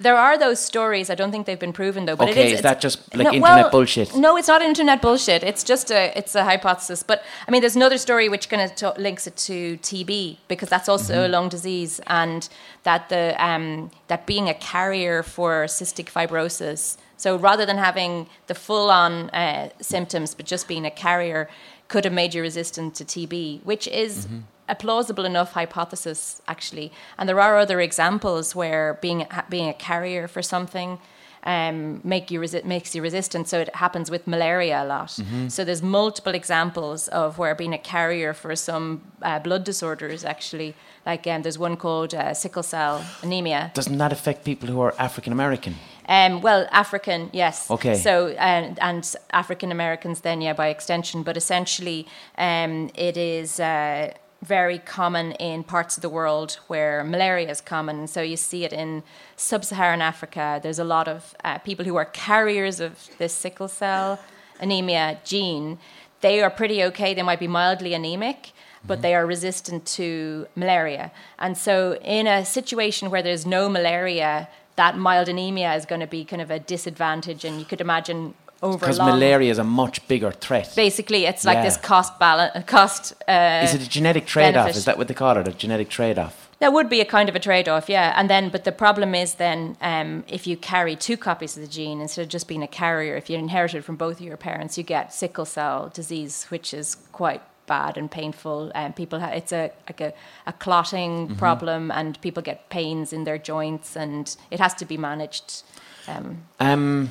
[0.00, 1.08] There are those stories.
[1.08, 2.16] I don't think they've been proven though.
[2.16, 4.16] But Okay, it is, is that just, like, no, internet well, bullshit?
[4.16, 5.44] No, it's not internet bullshit.
[5.44, 7.04] It's just a it's a hypothesis.
[7.04, 10.88] But I mean, there's another story which kind of links it to TB because that's
[10.88, 11.24] also Mm-hmm.
[11.24, 12.48] a lung disease, and
[12.82, 16.96] that the um, that being a carrier for cystic fibrosis.
[17.16, 21.48] So rather than having the full-on uh, symptoms, but just being a carrier,
[21.88, 24.38] could have made you resistant to TB, which is Mm-hmm.
[24.68, 26.92] A plausible enough hypothesis, actually.
[27.18, 30.98] And there are other examples where being being a carrier for something
[31.44, 33.48] um, make you resi- makes you resistant.
[33.48, 35.20] So it happens with malaria a lot.
[35.48, 40.74] So there's multiple examples of where being a carrier for some uh, blood disorders, actually.
[41.06, 43.70] Like um, there's one called uh, sickle cell anemia.
[43.74, 45.74] Doesn't that affect people who are African American?
[46.08, 47.70] Um, well, African, yes.
[47.70, 47.94] Okay.
[47.94, 51.22] So and and African Americans then, yeah, by extension.
[51.22, 52.06] But essentially,
[52.38, 58.06] um, it is uh, very common in parts of the world where malaria is common.
[58.06, 59.02] So you see it in
[59.36, 60.60] sub-Saharan Africa.
[60.62, 64.20] There's a lot of uh, people who are carriers of this sickle cell
[64.60, 65.78] anemia gene.
[66.20, 67.14] They are pretty okay.
[67.14, 68.52] They might be mildly anemic.
[68.86, 71.10] but they are resistant to malaria.
[71.38, 76.06] And so, in a situation where there's no malaria, that mild anemia is going to
[76.06, 77.44] be kind of a disadvantage.
[77.44, 80.72] And you could imagine over Because malaria is a much bigger threat.
[80.74, 81.64] Basically, it's like Yeah.
[81.68, 83.12] this cost balance, cost.
[83.28, 84.64] Uh, Is it a genetic trade off?
[84.64, 84.76] benefit.
[84.78, 85.46] Is that what they call it?
[85.48, 86.34] A genetic trade off?
[86.60, 88.14] That would be a kind of a trade off, yeah.
[88.18, 91.68] And then, but the problem is then um, if you carry two copies of the
[91.68, 94.36] gene instead of just being a carrier, if you inherit it from both of your
[94.38, 98.70] parents, you get sickle cell disease, which is quite bad and painful.
[98.74, 100.12] And people, ha- it's a like a,
[100.46, 104.96] a clotting problem, and people get pains in their joints, and it has to be
[104.96, 105.64] managed.
[106.08, 107.10] Um, Um,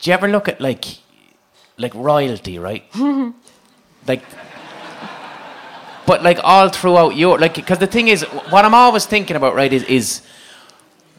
[0.00, 0.84] do you ever look at like,
[1.78, 2.84] like royalty, right?
[4.06, 4.22] like,
[6.06, 9.54] but like all throughout Europe, like, because the thing is, what I'm always thinking about,
[9.54, 10.22] right, is is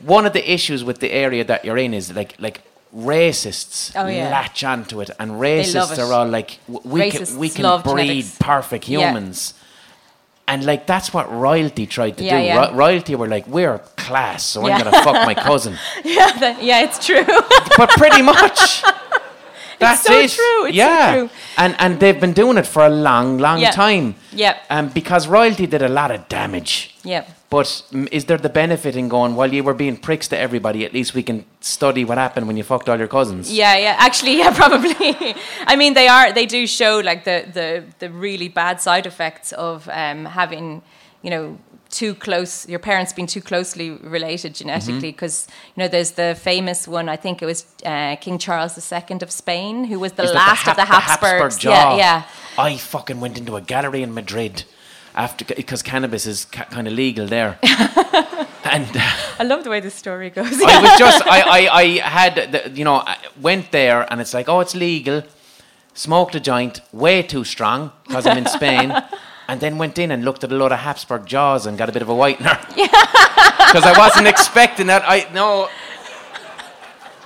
[0.02, 2.62] one of the issues with the area that you're in is like like
[2.94, 4.30] racists Oh, yeah.
[4.30, 6.00] latch onto it, and racists it.
[6.00, 8.38] are all like, we can we can breed genetics.
[8.40, 9.14] perfect Yeah.
[10.52, 12.44] And like that's what royalty tried to Yeah, do.
[12.46, 12.58] yeah.
[12.68, 14.76] Ro- royalty were like, we're class, so Yeah.
[14.76, 15.74] I'm gonna fuck my cousin.
[16.04, 17.24] yeah, that, yeah, it's true.
[17.78, 18.84] but pretty much.
[19.80, 20.30] That's so it.
[20.30, 21.30] true, it's so true.
[21.58, 23.72] And and they've been doing it for a long, long Yeah.
[23.72, 24.16] time.
[24.34, 24.56] Yep.
[24.70, 26.96] Um, because royalty did a lot of damage.
[27.04, 27.24] yeah.
[27.52, 27.84] But
[28.14, 31.14] is there the benefit in going, while you were being pricks to everybody, at least
[31.14, 33.52] we can study what happened when you fucked all your cousins?
[33.52, 33.98] Yeah, yeah.
[34.00, 35.36] Actually, yeah, probably.
[35.68, 36.32] I mean, they are.
[36.32, 40.82] They do show like the the the really bad side effects of um, having,
[41.24, 41.58] you know,
[41.90, 42.70] too close.
[42.70, 47.10] Your parents being too closely related genetically, because you know, there's the famous one.
[47.10, 50.70] I think it was uh, King Charles II of Spain, who was the Is last
[50.70, 51.56] of the Habsburgs.
[51.56, 52.24] Habsburg yeah, yeah.
[52.58, 54.64] I fucking went into a gallery in Madrid
[55.16, 57.60] after because cannabis is ca- kind of legal there.
[57.64, 60.62] and uh, I love the way this story goes.
[60.62, 64.34] I was just, I, I, I had, the, you know, I went there and it's
[64.34, 65.24] like, oh, it's legal.
[65.94, 68.94] Smoked a joint, way too strong because I'm in Spain.
[69.48, 71.92] And then went in and looked at a lot of Habsburg jaws and got a
[71.92, 72.58] bit of a whitener.
[72.70, 75.04] Because I wasn't expecting that.
[75.06, 75.68] I no.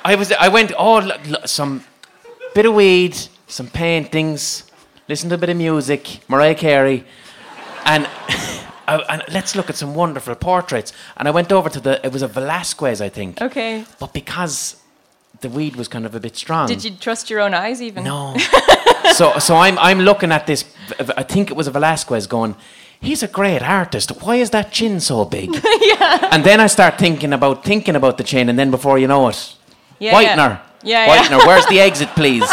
[0.04, 0.32] I was.
[0.32, 0.72] I went.
[0.76, 1.84] Oh, l- l- some
[2.56, 3.16] bit of weed,
[3.48, 4.64] some paintings,
[5.08, 7.06] listen to a bit of music, Mariah Carey,
[7.86, 8.08] and.
[8.08, 10.94] I, oh, and let's look at some wonderful portraits.
[11.18, 12.06] And I went over to the.
[12.06, 13.42] It was a Velasquez, I think.
[13.42, 13.86] okay.
[14.00, 14.78] But because
[15.42, 16.68] the weed was kind of a bit strong.
[16.68, 18.04] Did you trust your own eyes even?
[18.04, 18.36] No.
[19.14, 20.66] so so I'm I'm looking at this.
[21.18, 22.56] I think it was a Velasquez going.
[23.02, 24.10] He's a great artist.
[24.22, 25.50] Why is that chin so big?
[25.82, 26.30] yeah.
[26.32, 29.28] And then I start thinking about thinking about the chin, and then before you know
[29.28, 29.56] it,
[30.00, 30.60] Yeah, whitener.
[30.84, 31.08] Yeah, yeah.
[31.10, 31.46] Whitener.
[31.46, 32.50] Where's the exit, please?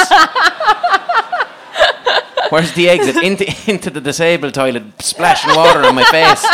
[2.52, 3.16] Where's the exit?
[3.28, 6.44] Into into the disabled toilet, splashing water on my face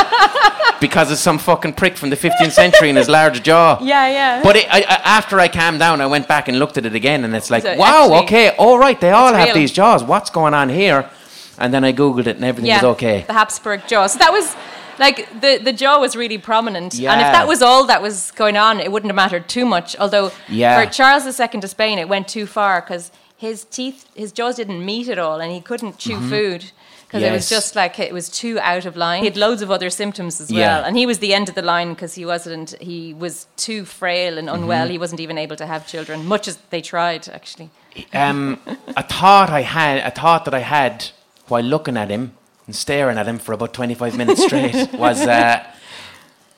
[0.81, 3.79] because of some fucking prick from the 15th century in his large jaw.
[3.83, 4.43] Yeah, yeah.
[4.43, 6.95] But it, I, I, after I calmed down, I went back and looked at it
[6.95, 9.55] again, and it's like, So wow, actually- okay, all right, they all have real.
[9.55, 10.05] these jaws.
[10.05, 11.11] What's going on here?
[11.59, 13.25] And then I googled it, and everything was okay.
[13.27, 14.07] The Habsburg jaw.
[14.07, 14.55] So that was
[15.01, 16.95] like the, the jaw was really prominent.
[16.95, 17.13] yeah.
[17.13, 19.97] And if that was all that was going on, it wouldn't have mattered too much.
[19.99, 20.85] Although Yeah.
[20.85, 24.85] for Charles II of Spain, it went too far because his teeth, his jaws didn't
[24.85, 26.73] meet at all, and he couldn't chew food.
[27.07, 27.55] Because it was Mm-hmm.
[27.55, 29.21] Just like it was too out of line.
[29.23, 30.59] He had loads of other symptoms as Yeah.
[30.61, 32.75] well, and he was the end of the line because he wasn't.
[32.83, 34.83] He was too frail and unwell.
[34.85, 34.93] Mm-hmm.
[34.93, 37.71] He wasn't even able to have children, much as they tried actually.
[38.13, 38.61] Um,
[38.95, 41.07] a thought I had, a thought that I had
[41.47, 42.33] while looking at him
[42.67, 45.65] and staring at him for about 25 minutes straight was, uh,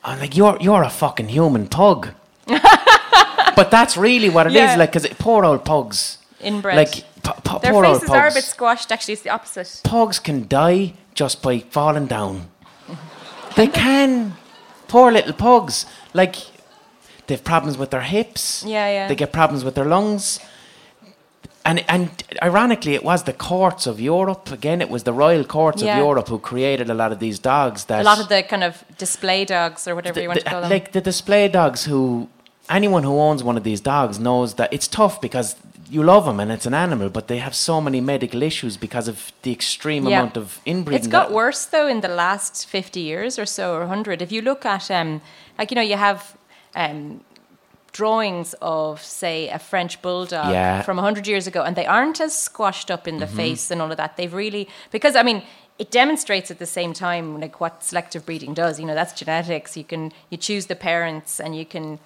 [0.03, 2.09] I'm like, you're you're a fucking human pug.
[3.55, 4.75] but that's really what it is, Yeah.
[4.75, 6.75] like, because poor old pugs, Inbred.
[6.75, 7.03] like
[7.61, 8.91] Their poor old faces are a bit squashed.
[8.91, 9.81] Actually, it's the opposite.
[9.83, 12.47] pugs can die just by falling down.
[13.55, 14.33] They can.
[14.87, 15.85] Poor little pugs.
[16.13, 16.35] Like,
[17.27, 18.63] they have problems with their hips.
[18.65, 19.07] Yeah, yeah.
[19.07, 20.39] They get problems with their lungs.
[21.63, 22.09] And, and
[22.41, 24.51] ironically, it was the courts of Europe.
[24.51, 25.97] Again, it was the royal courts Yeah.
[25.97, 27.85] of Europe who created a lot of these dogs.
[27.85, 30.61] That A lot of the kind of display dogs or whatever you want to call
[30.61, 30.71] them.
[30.71, 32.27] like the display dogs who
[32.69, 35.55] anyone who owns one of these dogs knows that it's tough because
[35.95, 39.07] you love them and it's an animal but they have so many medical issues because
[39.13, 40.19] of the extreme Yeah.
[40.19, 43.79] amount of inbreeding It's got worse though in the last 50 years or so or
[43.81, 44.21] 100.
[44.21, 45.21] If you look at, um,
[45.59, 46.19] like, you know, you have
[46.83, 47.01] um,
[47.99, 50.75] drawings of, say, a French bulldog Yeah.
[50.75, 50.85] Mm-hmm.
[50.85, 53.91] from 100 years ago, and they aren't as squashed up in the face and all
[53.91, 54.15] of that.
[54.17, 55.43] They've really, because, I mean,
[55.77, 58.79] it demonstrates at the same time like what selective breeding does.
[58.79, 59.75] You know, that's genetics.
[59.75, 61.99] You can you choose the parents and you can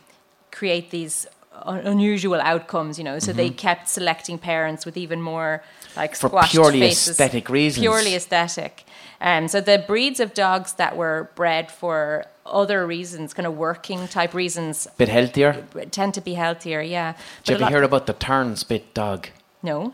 [0.52, 1.28] create these
[1.66, 2.98] unusual outcomes.
[2.98, 5.64] You know, so they kept selecting parents with even more
[5.96, 6.28] like Mm-hmm.
[6.28, 7.82] For purely faces, aesthetic reasons.
[7.84, 8.84] Purely aesthetic.
[9.22, 14.08] Um, so the breeds of dogs that were bred for other reasons, kind of working
[14.08, 15.66] type reasons, bit healthier.
[15.92, 16.82] tend to be healthier.
[16.82, 17.14] Yeah.
[17.44, 19.30] Did you ever hear about the turn spit dog?
[19.64, 19.94] No.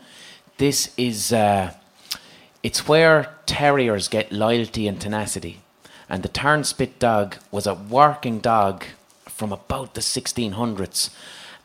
[0.58, 1.72] This is uh,
[2.62, 5.60] It's where terriers get loyalty and tenacity.
[6.08, 8.84] And the Turnspit dog was a working dog
[9.28, 11.10] from about the 1600s.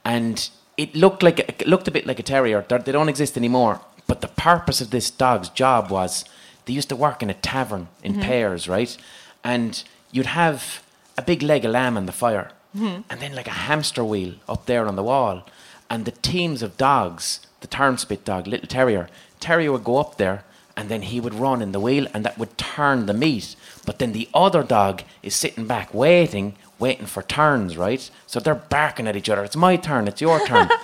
[0.08, 2.64] And it looked like it looked a bit like a terrier.
[2.68, 3.82] They're, they don't exist anymore.
[4.08, 6.24] But the purpose of this dog's job was
[6.66, 8.22] they used to work in a tavern in mm-hmm.
[8.22, 8.96] pairs, right?
[9.44, 10.82] And you'd have
[11.18, 13.02] a big leg of lamb on the fire, mm-hmm.
[13.10, 15.46] and then like a hamster wheel up there on the wall,
[15.90, 20.44] and the teams of dogs, the Turnspit dog, little terrier, terrier would go up there,
[20.78, 23.56] and then he would run in the wheel, and that would turn the meat.
[23.86, 28.10] But then the other dog is sitting back waiting, waiting for turns, right?
[28.28, 29.44] So they're barking at each other.
[29.44, 30.08] It's my turn.
[30.08, 30.70] It's your turn.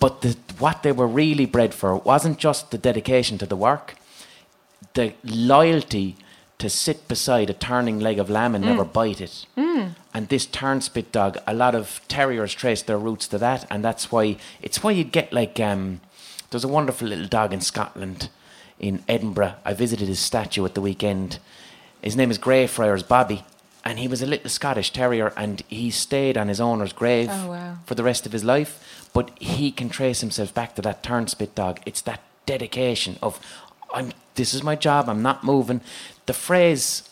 [0.00, 3.96] But the, what they were really bred for wasn't just the dedication to the work,
[4.94, 6.16] the loyalty
[6.56, 9.44] to sit beside a turning leg of lamb and never bite it.
[10.14, 14.10] And this turnspit dog, a lot of terriers trace their roots to that, and that's
[14.10, 16.00] why it's why you'd get like um,
[16.50, 18.30] there's a wonderful little dog in Scotland,
[18.80, 19.54] in Edinburgh.
[19.64, 21.38] I visited his statue at the weekend.
[22.02, 23.44] His name is Greyfriars Bobby,
[23.84, 27.50] and he was a little Scottish terrier, and he stayed on his owner's grave Oh,
[27.50, 27.76] wow.
[27.86, 29.08] for the rest of his life.
[29.12, 31.80] But he can trace himself back to that turnspit dog.
[31.84, 33.38] It's that dedication of,
[33.92, 34.12] I'm.
[34.36, 35.08] This is my job.
[35.08, 35.80] I'm not moving.
[36.26, 37.02] The phrase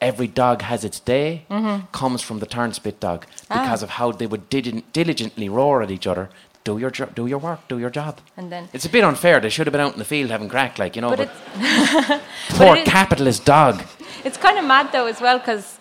[0.00, 1.86] "every dog has its day" mm-hmm.
[1.92, 3.60] comes from the turnspit dog ah.
[3.60, 6.30] because of how they would dili- diligently roar at each other.
[6.70, 7.60] Do your jo- do your work.
[7.68, 8.20] Do your job.
[8.36, 9.40] And then- it's a bit unfair.
[9.40, 11.10] They should have been out in the field having crack, like you know.
[11.10, 12.22] But But, it's,
[12.58, 13.82] poor it is- capitalist dog.
[14.24, 15.78] it's kind of mad though as well because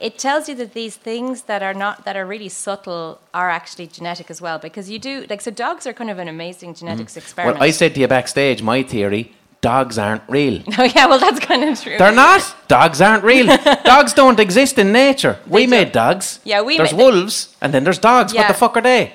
[0.00, 3.86] it tells you that these things that are not that are really subtle are actually
[3.86, 6.86] genetic as well because you do like so dogs are kind of an amazing mm-hmm.
[6.86, 7.60] genetics experiment.
[7.60, 10.60] Well, I said to you backstage, my theory: dogs aren't real.
[10.78, 11.98] oh yeah, well that's kind of true.
[11.98, 12.42] They're not.
[12.66, 13.46] Dogs aren't real.
[13.84, 15.38] dogs don't exist in nature.
[15.46, 16.14] We They made don't.
[16.14, 16.40] dogs.
[16.42, 18.34] Yeah, we There's wolves, and then there's dogs.
[18.34, 19.12] What the fuck are they?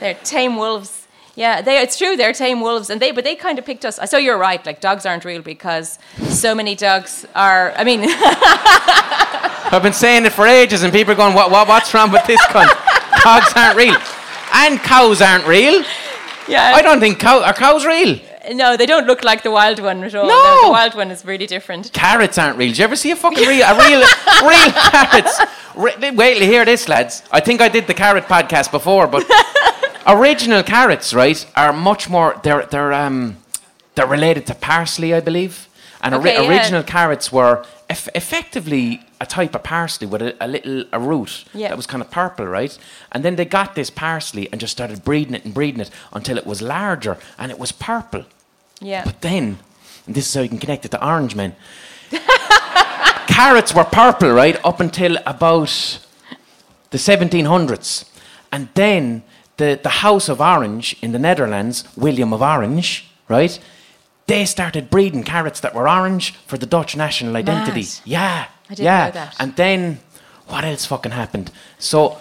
[0.00, 1.06] They're tame wolves.
[1.34, 2.16] Yeah, they, it's true.
[2.16, 3.98] They're tame wolves, and they but they kind of picked us.
[4.10, 4.64] So you're right.
[4.64, 7.72] Like dogs aren't real because so many dogs are.
[7.76, 8.00] I mean,
[9.72, 11.50] I've been saying it for ages, and people are going, "What?
[11.50, 11.68] What?
[11.68, 12.70] What's wrong with this cunt?
[13.22, 13.96] dogs aren't real,
[14.54, 15.82] and cows aren't real.
[16.48, 16.72] yeah.
[16.74, 18.18] I don't think cow are cows real.
[18.52, 20.28] No, they don't look like the wild one at all.
[20.28, 20.60] No.
[20.66, 21.92] the wild one is really different.
[21.92, 22.68] Carrots aren't real.
[22.68, 24.00] Did you ever see a fucking real, a real,
[24.48, 25.40] real carrots?
[25.74, 27.24] Re- wait till hear this, lads.
[27.32, 29.24] I think I did the carrot podcast before, but
[30.06, 32.40] original carrots, right, are much more.
[32.42, 33.36] They're they're um
[33.94, 35.68] they're related to parsley, I believe,
[36.02, 36.46] and ori- yeah.
[36.48, 41.44] original carrots were eff- effectively a type of parsley with a, a little a root
[41.54, 41.68] Yeah.
[41.68, 42.76] that was kind of purple, right?
[43.12, 46.36] And then they got this parsley and just started breeding it and breeding it until
[46.36, 48.24] it was larger and it was purple.
[48.80, 49.04] Yeah.
[49.04, 49.58] But then,
[50.06, 51.56] and this is how you can connect it to orange men.
[53.26, 55.98] Carrots were purple, right, up until about
[56.90, 58.08] the 1700s.
[58.52, 59.22] And then
[59.56, 63.58] the, the House of Orange in the Netherlands, William of Orange, right,
[64.26, 67.82] they started breeding carrots that were orange for the Dutch national identity.
[67.82, 68.00] Mad.
[68.04, 68.46] Yeah.
[68.68, 69.04] I didn't yeah.
[69.06, 69.36] know that.
[69.38, 70.00] And then,
[70.48, 71.50] what else fucking happened?
[71.78, 72.18] So,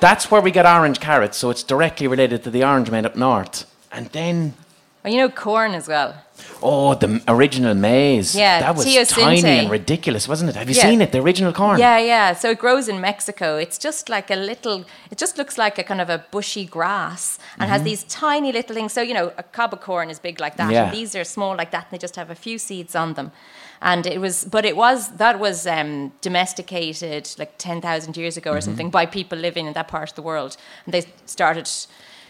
[0.00, 1.36] that's where we get orange carrots.
[1.36, 3.70] So, it's directly related to the orange men up north.
[3.92, 4.54] And then
[5.02, 6.14] Well, you know corn as well.
[6.62, 8.34] Oh, the original maize.
[8.36, 9.14] Yeah, that was teosinte.
[9.22, 10.56] tiny and ridiculous, wasn't it?
[10.56, 10.82] Have you Yeah.
[10.82, 11.10] seen it?
[11.12, 11.78] The original corn.
[11.80, 12.34] Yeah, yeah.
[12.34, 13.56] So it grows in Mexico.
[13.56, 14.84] It's just like a little.
[15.10, 17.72] It just looks like a kind of a bushy grass and Mm-hmm.
[17.72, 18.92] has these tiny little things.
[18.92, 20.84] So you know, a cob of corn is big like that, Yeah.
[20.84, 23.30] and these are small like that, and they just have a few seeds on them.
[23.80, 28.50] And it was, but it was that was um, domesticated like ten thousand years ago
[28.50, 28.64] or Mm-hmm.
[28.64, 31.68] something by people living in that part of the world, and they started.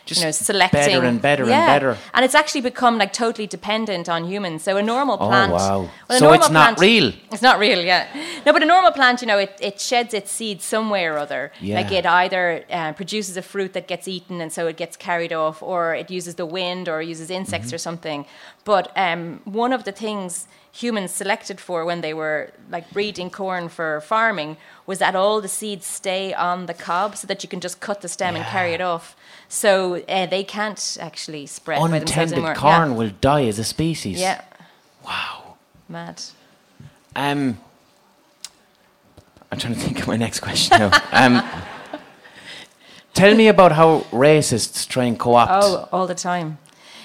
[0.05, 1.67] Just you know, selecting better and better and Yeah.
[1.67, 1.97] better.
[2.15, 4.63] and it's actually become like totally dependent on humans.
[4.65, 5.71] So a normal plant, Oh, plant.
[5.71, 5.89] wow.
[6.09, 7.13] well, So it's not plant- real?
[7.31, 8.07] It's not real, yeah.
[8.45, 11.19] No, but a normal plant, you know, it, it sheds its seeds some way or
[11.19, 11.53] other.
[11.61, 11.77] Yeah.
[11.77, 15.33] Like it either uh, produces a fruit that gets eaten and so it gets carried
[15.33, 17.75] off, or it uses the wind or uses insects Mm-hmm.
[17.75, 18.27] or something.
[18.65, 23.69] But um, one of the things humans selected for when they were like breeding corn
[23.69, 24.57] for farming
[24.87, 28.01] was that all the seeds stay on the cob so that you can just cut
[28.01, 29.15] the stem and carry it off.
[29.49, 32.55] So uh, they can't actually spread by themselves Untended anymore.
[32.55, 34.19] corn will die as a species.
[34.19, 34.41] Yeah.
[34.41, 34.67] yeah.
[35.05, 35.57] Wow.
[35.91, 36.23] Mad.
[37.15, 37.59] Um,
[39.51, 40.91] I'm trying to think of my next question now.
[41.13, 41.43] Um,
[43.13, 45.51] tell me about how racists try and co-opt.
[45.53, 46.57] Oh, all the time.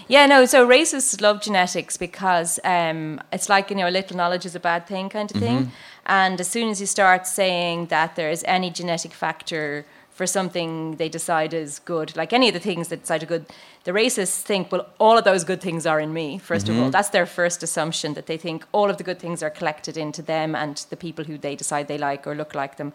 [0.08, 0.45] Yeah, no.
[0.45, 4.60] So racists love genetics because um, it's like you know, a little knowledge is a
[4.60, 5.72] bad thing kind of thing.
[6.05, 10.95] And as soon as you start saying that there is any genetic factor for something
[10.95, 13.45] they decide is good, like any of the things that decide are good,
[13.84, 16.39] the racists think, well, all of those good things are in me.
[16.39, 19.43] 1st of all, that's their first assumption that they think all of the good things
[19.43, 22.78] are collected into them and the people who they decide they like or look like
[22.78, 22.93] them.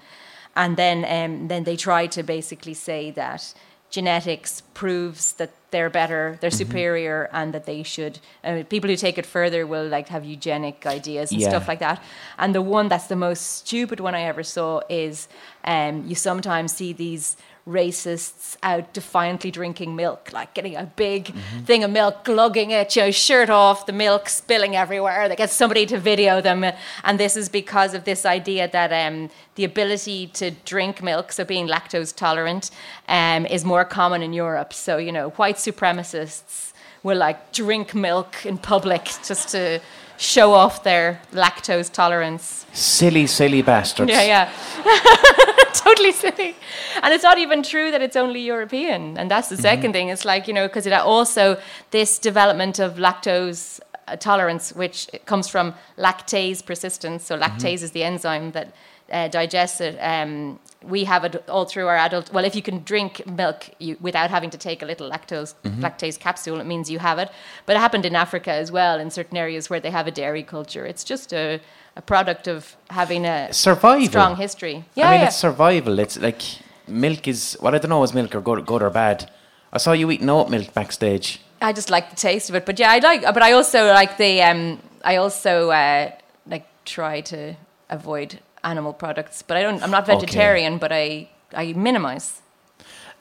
[0.57, 3.55] And then, um, then they try to basically say that
[3.93, 8.19] genetics proves that they're better, they're superior, and that they should.
[8.43, 11.49] Uh, people who take it further will like have eugenic ideas and Yeah.
[11.51, 12.03] stuff like that.
[12.39, 15.29] And the one that's the most stupid one I ever saw is
[15.65, 17.37] um, you sometimes see these
[17.67, 21.65] racists out defiantly drinking milk, like getting a big Mm-hmm.
[21.65, 25.29] thing of milk, glugging it, you know, shirt off, the milk spilling everywhere.
[25.29, 26.65] They get somebody to video them,
[27.05, 31.45] and this is because of this idea that um, the ability to drink milk, so
[31.45, 32.71] being lactose tolerant,
[33.09, 34.73] um, is more common in Europe.
[34.73, 39.81] So you know, white supremacists will like drink milk in public just to
[40.23, 42.65] show off their lactose tolerance.
[42.73, 44.11] Silly, silly bastards.
[44.11, 44.53] Yeah, yeah.
[45.75, 46.55] totally silly.
[47.03, 49.19] And it's not even true that it's only European.
[49.19, 50.09] And that's the 2nd thing.
[50.09, 51.61] It's like, you know, because it also,
[51.91, 57.25] this development of lactose uh, tolerance, which comes from lactase persistence.
[57.25, 58.73] So, lactase is the enzyme that
[59.11, 59.99] uh, digests it.
[59.99, 62.33] Um, we have it all through our adult.
[62.33, 66.19] Well, if you can drink milk you, without having to take a little lactose lactase
[66.19, 67.31] capsule, it means you have it.
[67.67, 70.43] But it happened in Africa as well, in certain areas where they have a dairy
[70.43, 70.85] culture.
[70.87, 71.61] It's just a,
[71.97, 74.07] a product of having a Survival.
[74.09, 74.85] strong history.
[74.95, 75.27] Yeah, I mean, yeah.
[75.27, 75.99] it's survival.
[75.99, 76.43] It's like
[76.87, 79.31] milk is, well, I don't know, is milk or good, good or bad.
[79.73, 81.41] I saw you eating oat milk backstage.
[81.61, 82.67] I just like the taste of it.
[82.67, 83.23] But yeah, I like.
[83.23, 84.43] But I also like the.
[84.43, 86.11] Um, I also uh,
[86.47, 87.55] like try to
[87.89, 89.43] avoid animal products.
[89.43, 89.83] But I don't.
[89.83, 90.15] I'm not Okay.
[90.15, 90.79] vegetarian.
[90.79, 92.41] But I I minimize.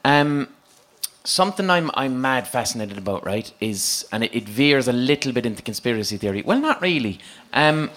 [0.05, 0.47] Um,
[1.23, 3.51] something I'm I'm mad fascinated about, right?
[3.59, 6.41] Is and it, it veers a little bit into conspiracy theory.
[6.45, 7.19] Well, not really.
[7.53, 7.89] Um,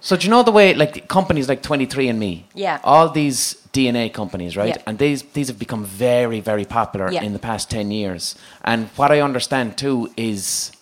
[0.00, 2.44] so do you know the way like companies like 23andMe?
[2.54, 2.78] Yeah.
[2.84, 4.76] All these DNA companies, right?
[4.76, 4.82] Yeah.
[4.86, 7.22] And these these have become very very popular Yeah.
[7.22, 8.34] in the past 10 years.
[8.64, 10.72] And what I understand too is.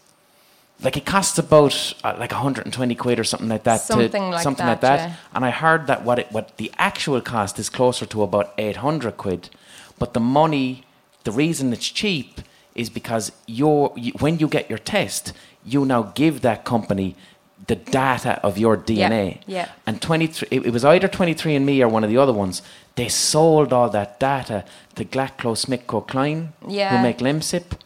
[0.83, 3.81] Like it costs about uh, like 120 quid or something like that.
[3.81, 5.09] Something to, like something that, like that.
[5.09, 5.17] yeah.
[5.35, 9.17] And I heard that what it, what the actual cost is closer to about 800
[9.17, 9.49] quid,
[9.99, 10.85] but the money,
[11.25, 12.41] the reason it's cheap
[12.75, 15.33] is because you're, you, when you get your test,
[15.65, 17.17] you now give that company
[17.69, 19.41] the data of your DNA.
[19.47, 19.71] yeah.
[19.87, 22.61] And 23, it, it was either 23andMe or one of the other ones.
[22.97, 24.65] They sold all that data
[24.95, 26.97] to GlaxoSmithKline, Yeah.
[26.97, 27.79] who make Lemsip.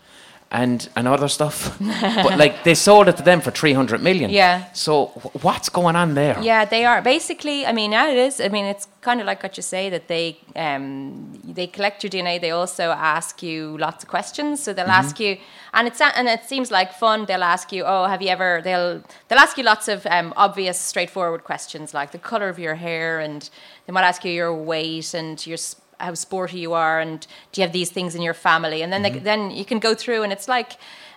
[0.52, 4.30] And, and other stuff, but like they sold it to them for three hundred million.
[4.30, 4.64] Yeah.
[4.72, 6.36] So wh- what's going on there?
[6.42, 7.64] Yeah, they are basically.
[7.66, 8.40] I mean, yeah, it is.
[8.40, 12.10] I mean, it's kind of like what you say that they um, they collect your
[12.10, 12.40] DNA.
[12.40, 14.60] They also ask you lots of questions.
[14.60, 15.06] So they'll Mm-hmm.
[15.06, 15.36] ask you,
[15.72, 17.26] and it's and it seems like fun.
[17.26, 18.60] They'll ask you, oh, have you ever?
[18.64, 22.74] They'll they'll ask you lots of um, obvious, straightforward questions like the color of your
[22.74, 23.48] hair, and
[23.86, 27.60] they might ask you your weight and your s- how sporty you are, and do
[27.60, 28.82] you have these things in your family?
[28.82, 29.14] And then Mm-hmm.
[29.14, 30.72] they, then you can go through, and it's like.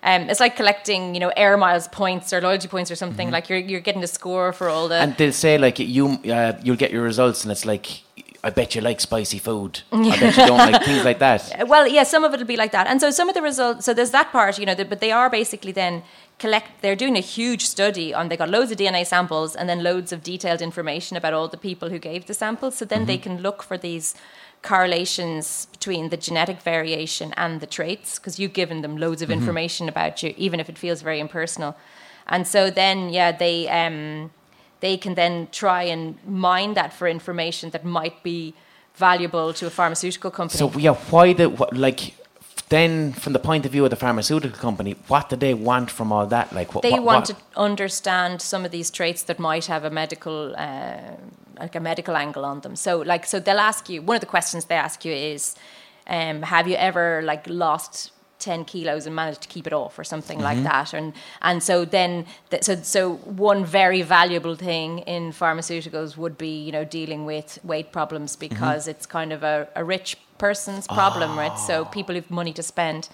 [0.06, 3.32] Um, it's like collecting, you know, air miles points or loyalty points or something.
[3.32, 5.04] Like you're you're getting a score for all the Mm-hmm.
[5.12, 6.06] And they'll say like you
[6.38, 7.88] uh, you'll get your results and it's like
[8.44, 9.80] I bet you like spicy food.
[9.94, 11.42] I bet you don't like things like that.
[11.62, 13.42] Uh, Well, yeah, some of it will be like that, and so some of the
[13.42, 13.86] results.
[13.86, 16.04] So there's that part, you know, but they are basically then
[16.38, 16.68] collect.
[16.82, 18.28] They're doing a huge study on.
[18.28, 21.62] They got loads of DNA samples and then loads of detailed information about all the
[21.70, 22.76] people who gave the samples.
[22.76, 24.16] So then they can look for these
[24.64, 29.88] correlations between the genetic variation and the traits because you've given them loads of information
[29.90, 31.76] about you, even if it feels very impersonal.
[32.28, 34.32] And so then, yeah, they um,
[34.80, 38.54] they can then try and mine that for information that might be
[38.96, 40.58] valuable to a pharmaceutical company.
[40.58, 42.16] So yeah, why the what, like
[42.70, 46.12] then from the point of view of the pharmaceutical company, what do they want from
[46.12, 46.54] all that?
[46.54, 49.84] Like what they what, want what- to understand some of these traits that might have
[49.84, 51.18] a medical uh,
[51.64, 52.76] like a medical angle on them.
[52.76, 55.56] So like so they'll ask you one of the questions they ask you is
[56.08, 60.04] um, have you ever like lost 10 kilos and managed to keep it off or
[60.04, 60.94] something like that?
[60.94, 63.16] And and so then th- so so
[63.48, 68.88] one very valuable thing in pharmaceuticals would be you know dealing with weight problems because
[68.88, 71.58] it's kind of a, a rich person's problem right?
[71.58, 73.10] So people have money to spend.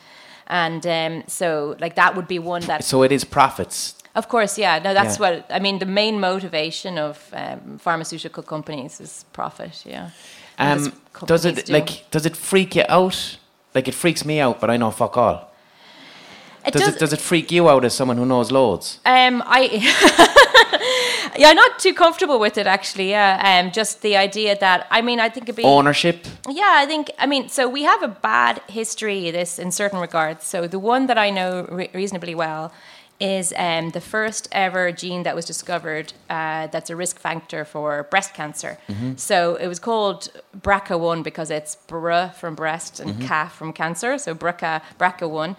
[0.48, 3.94] And um, so like that would be one that so it is profits.
[4.20, 4.80] Of course, yeah.
[4.84, 5.22] No, that's Yeah.
[5.32, 5.80] what I mean.
[5.80, 9.84] The main motivation of um, pharmaceutical companies is profit.
[9.86, 10.10] Yeah.
[10.60, 10.92] Um,
[11.26, 11.74] does it do.
[11.74, 13.38] like does it freak you out?
[13.76, 15.38] Like it freaks me out, but I know fuck all.
[16.66, 16.96] It Does, does.
[16.96, 19.00] it does it freak you out as someone who knows loads?
[19.06, 19.62] um, I.
[21.38, 23.10] yeah, I'm not too comfortable with it actually.
[23.12, 23.40] Yeah.
[23.64, 25.64] Um, just the idea that I mean, I think it'd be.
[25.64, 26.26] Ownership.
[26.50, 30.44] Yeah, I think, I mean, so we have a bad history this in certain regards.
[30.46, 32.72] So the one that I know re- reasonably well
[33.20, 38.04] is um, the first ever gene that was discovered uh, that's a risk factor for
[38.04, 38.78] breast cancer.
[39.18, 44.18] So it was called BRCA1 because it's BRA from breast and CA from cancer.
[44.18, 45.56] So BRCA, BRCA1.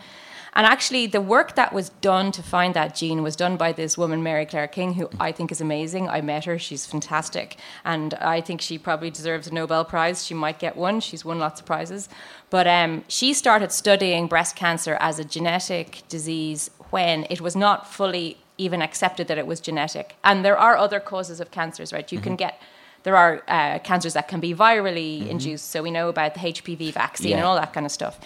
[0.54, 3.96] And actually, the work that was done to find that gene was done by this
[3.96, 6.08] woman, Mary Claire King, who I think is amazing.
[6.08, 10.26] I met her; she's fantastic, and I think she probably deserves a Nobel Prize.
[10.26, 10.98] She might get one.
[11.00, 12.08] She's won lots of prizes,
[12.50, 17.86] but um, she started studying breast cancer as a genetic disease when it was not
[17.92, 20.16] fully even accepted that it was genetic.
[20.22, 22.10] And there are other causes of cancers, right?
[22.12, 22.24] You mm-hmm.
[22.24, 22.60] can get
[23.02, 25.30] there are uh, cancers that can be virally mm-hmm.
[25.30, 25.70] induced.
[25.70, 27.36] So we know about the HPV vaccine yeah.
[27.38, 28.20] and all that kind of stuff.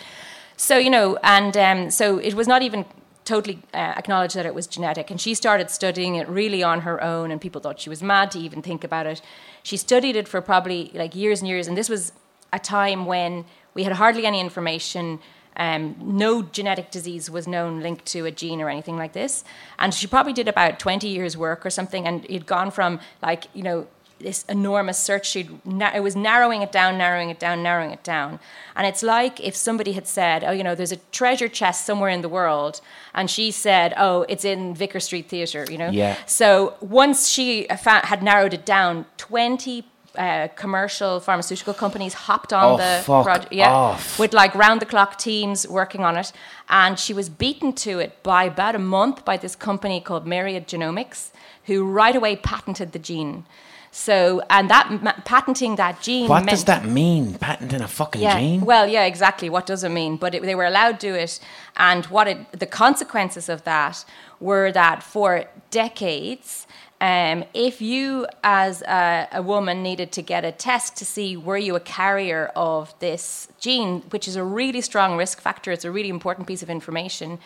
[0.57, 2.85] So you know, and um, so it was not even
[3.25, 5.11] totally uh, acknowledged that it was genetic.
[5.11, 8.31] And she started studying it really on her own, and people thought she was mad
[8.33, 9.23] to even think about it.
[9.63, 12.13] She studied it for probably like years and years, and this was
[12.53, 13.45] a time when
[13.75, 15.21] we had hardly any information.
[15.57, 19.45] Um, no genetic disease was known linked to a gene or anything like this.
[19.79, 23.01] And she probably did about 20 years' work or something, and it had gone from
[23.23, 23.87] like, you know,
[24.21, 25.51] this enormous search sheet.
[25.67, 28.41] It was narrowing it down, narrowing it down, narrowing it down.
[28.75, 32.11] And it's like if somebody had said, "Oh, you know, there's a treasure chest somewhere
[32.11, 32.81] in the world,"
[33.15, 35.91] and she said, "Oh, it's in Vicar Street Theatre," you know.
[35.91, 36.17] Yeah.
[36.27, 39.85] So once she had narrowed it down, twenty
[40.17, 44.19] uh, commercial pharmaceutical companies hopped on oh, the project, yeah, off.
[44.19, 46.33] with like round the clock teams working on it,
[46.69, 50.67] and she was beaten to it by about a month by this company called Myriad
[50.67, 51.31] Genomics,
[51.65, 53.45] who right away patented the gene.
[53.91, 56.29] So, and that ma- patenting that gene.
[56.29, 57.35] What does that mean?
[57.35, 58.65] Patenting a fucking yeah, gene?
[58.65, 59.49] Well, yeah, exactly.
[59.49, 60.17] What does it mean?
[60.17, 61.39] But it, they were allowed to do it,
[61.77, 64.05] and what it, the consequences of that
[64.41, 66.67] were that for decades.
[67.05, 71.59] Um, if you, as a, a, woman, needed to get a test to see were
[71.59, 75.91] you a carrier of this gene, which is a really strong risk factor, it's a
[75.91, 77.41] really important piece of information.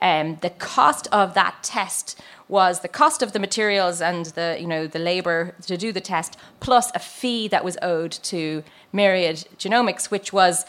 [0.00, 4.66] Um, the cost of that test was the cost of the materials and the you
[4.66, 9.46] know the labor to do the test plus a fee that was owed to Myriad
[9.58, 10.64] Genomics, which was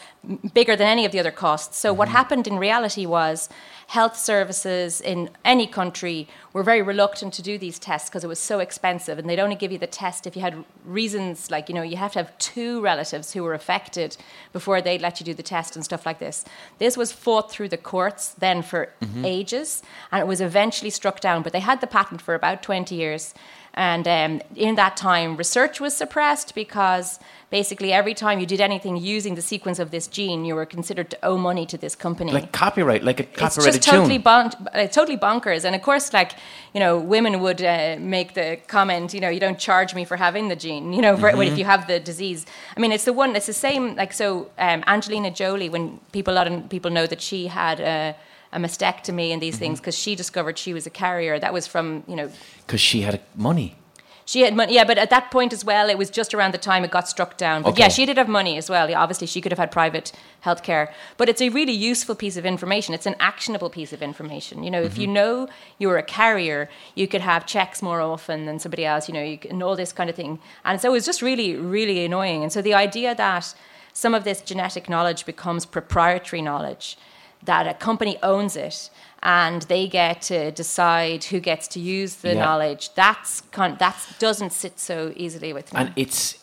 [0.52, 1.78] bigger than any of the other costs.
[1.78, 1.98] So mm-hmm.
[1.98, 3.48] what happened in reality was
[3.92, 8.38] health services in any country were very reluctant to do these tests because it was
[8.38, 11.74] so expensive and they'd only give you the test if you had reasons like you
[11.74, 14.16] know you have to have two relatives who were affected
[14.54, 16.42] before they'd let you do the test and stuff like this
[16.78, 19.26] this was fought through the courts then for mm-hmm.
[19.26, 22.94] ages and it was eventually struck down but they had the patent for about 20
[22.94, 23.34] years
[23.74, 27.18] and um, in that time, research was suppressed because
[27.48, 31.08] basically every time you did anything using the sequence of this gene, you were considered
[31.10, 32.32] to owe money to this company.
[32.32, 35.64] Like copyright, like a copyrighted it's just totally bon- uh, totally bonkers.
[35.64, 36.32] And of course, like
[36.74, 40.16] you know, women would uh, make the comment, you know, you don't charge me for
[40.16, 41.42] having the gene, you know, for, mm-hmm.
[41.42, 42.44] if you have the disease.
[42.76, 43.34] I mean, it's the one.
[43.36, 43.96] It's the same.
[43.96, 45.70] Like so, um, Angelina Jolie.
[45.70, 47.80] When people a lot of people know that she had.
[47.80, 48.12] Uh,
[48.52, 49.60] a mastectomy and these mm-hmm.
[49.60, 51.38] things because she discovered she was a carrier.
[51.38, 52.30] That was from you know
[52.66, 53.76] because she had money.
[54.24, 56.58] She had money, yeah, but at that point as well, it was just around the
[56.58, 57.62] time it got struck down.
[57.62, 57.82] But okay.
[57.82, 58.88] yeah, she did have money as well.
[58.88, 60.94] Yeah, obviously, she could have had private health care.
[61.16, 62.94] But it's a really useful piece of information.
[62.94, 64.62] It's an actionable piece of information.
[64.62, 64.86] You know, mm-hmm.
[64.86, 65.14] if you mm-hmm.
[65.14, 65.48] know
[65.78, 69.38] you're a carrier, you could have checks more often than somebody else, you know, you
[69.38, 70.38] can, all this kind of thing.
[70.64, 72.42] And so it was just really, really annoying.
[72.44, 73.54] And so the idea that
[73.92, 76.96] some of this genetic knowledge becomes proprietary knowledge
[77.44, 78.90] that a company owns it
[79.22, 82.44] and they get to decide who gets to use the yeah.
[82.44, 82.94] knowledge.
[82.94, 85.80] That's con- that doesn't sit so easily with me.
[85.80, 86.38] And it's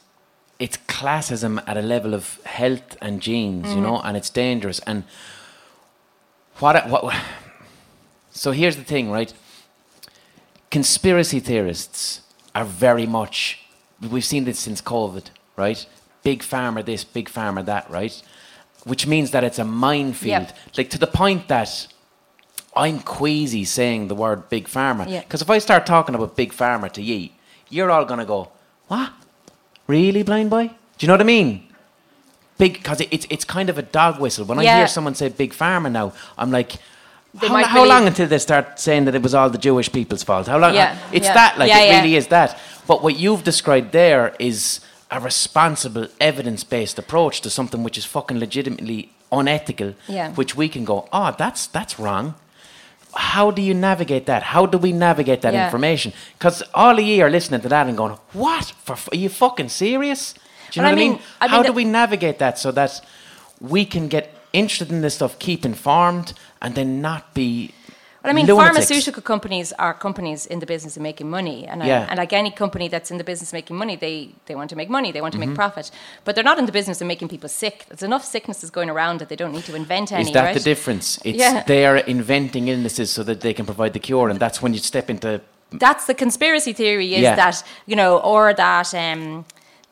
[0.60, 3.76] it's classism at a level of health and genes, mm-hmm.
[3.78, 4.80] you know, and it's dangerous.
[4.80, 5.04] And
[6.60, 7.16] what what?
[8.32, 9.34] So here's the thing, right?
[10.70, 12.22] Conspiracy theorists
[12.56, 13.60] are very much.
[14.00, 15.26] We've seen this since COVID,
[15.58, 15.86] right?
[16.24, 18.22] Big pharma this, big pharma that, right?
[18.84, 20.48] Which means that it's a minefield.
[20.48, 20.58] Yep.
[20.78, 21.88] Like to the point that
[22.76, 25.06] I'm queasy saying the word big pharma.
[25.22, 27.34] Because if I start talking about big pharma to ye,
[27.70, 28.52] you're all going to go,
[28.88, 29.12] what?
[29.88, 30.68] Really, blind boy?
[30.68, 31.68] Do you know what I mean?
[32.58, 34.46] Big, because it, it's, it's kind of a dog whistle.
[34.46, 34.76] When yeah.
[34.76, 36.74] I hear someone say big pharma now, I'm like,
[37.40, 40.48] how, how long until they start saying that it was all the Jewish people's fault?
[40.48, 40.74] How long?
[40.74, 41.34] Yeah, it's yeah.
[41.34, 42.60] that, like, it really is that.
[42.88, 44.82] But what you've described there is
[45.12, 50.32] a responsible, evidence based approach to something which is fucking legitimately unethical, yeah.
[50.34, 52.36] which we can go, oh, that's that's wrong.
[53.16, 54.44] How do you navigate that?
[54.44, 55.66] How do we navigate that yeah.
[55.66, 56.14] information?
[56.38, 58.66] Because all of you are listening to that and going, "What?
[58.84, 60.36] For, are you fucking serious?"
[60.72, 61.24] Do you know I what mean, I mean?
[61.42, 63.02] I How do we navigate that so that
[63.60, 67.74] we can get interested in this stuff, keep informed, and then not be
[68.24, 68.88] well, I mean, lunatics.
[68.88, 72.06] pharmaceutical companies are companies in the business of making money, and, yeah.
[72.10, 74.76] and like any company that's in the business of making money, they, they want to
[74.76, 75.52] make money, they want to mm-hmm.
[75.52, 75.90] make profit,
[76.26, 77.86] but they're not in the business of making people sick.
[77.88, 80.24] There's enough sicknesses going around that they don't need to invent any.
[80.24, 80.54] Is that right?
[80.54, 81.20] the difference?
[81.30, 81.64] It's yeah.
[81.64, 84.80] they are inventing illnesses so that they can provide the cure, and that's when you
[84.80, 85.42] step into.
[85.72, 87.36] That's the conspiracy theory is yeah.
[87.36, 88.94] that you know, or that.
[88.94, 89.46] Um,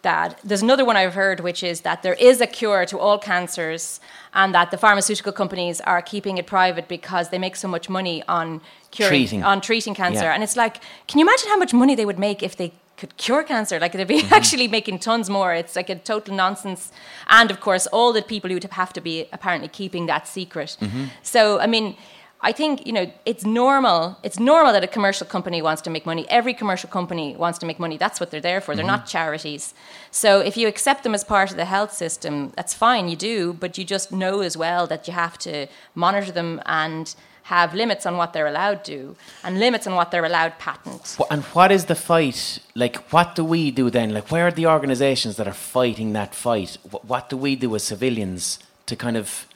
[0.04, 3.18] that there's another one I've heard, which is that there is a cure to all
[3.18, 4.00] cancers,
[4.38, 8.18] and that the pharmaceutical companies are keeping it private because they make so much money
[8.28, 8.62] on
[8.92, 9.44] curing, Treating.
[9.44, 10.28] on treating cancer.
[10.28, 10.34] Yeah.
[10.36, 10.76] And it's like,
[11.08, 13.80] can you imagine how much money they would make if they could cure cancer?
[13.80, 14.34] Like they'd be Mm-hmm.
[14.40, 15.52] actually making tons more.
[15.62, 16.92] It's like a total nonsense.
[17.40, 20.78] And of course, all the people who would have to be apparently keeping that secret.
[20.80, 21.06] Mm-hmm.
[21.24, 21.96] So, I mean.
[22.42, 24.18] I think you know it's normal.
[24.24, 26.26] It's normal that a commercial company wants to make money.
[26.30, 27.98] Every commercial company wants to make money.
[27.98, 28.76] That's what they're there for.
[28.76, 29.18] They're not mm-hmm.
[29.18, 29.74] charities.
[30.12, 33.10] So if you accept them as part of the health system, that's fine.
[33.10, 37.14] You do, but you just know as well that you have to monitor them and
[37.44, 41.18] have limits on what they're allowed to do and limits on what they're allowed patent.
[41.32, 42.60] And what is the fight?
[42.76, 44.14] Like, what do we do then?
[44.14, 46.78] Like, where are the organizations that are fighting that fight?
[46.84, 49.48] What do we do as civilians to kind of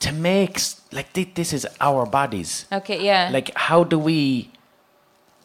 [0.00, 0.60] to make
[0.92, 2.66] like thi- this is our bodies?
[2.72, 3.30] Okay, yeah.
[3.32, 4.50] Like, how do we?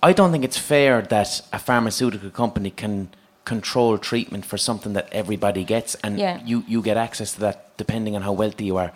[0.02, 3.10] I don't think it's fair that a pharmaceutical company can
[3.46, 6.40] control treatment for something that everybody gets, and Yeah.
[6.46, 8.92] you you get access to that depending on how wealthy you are.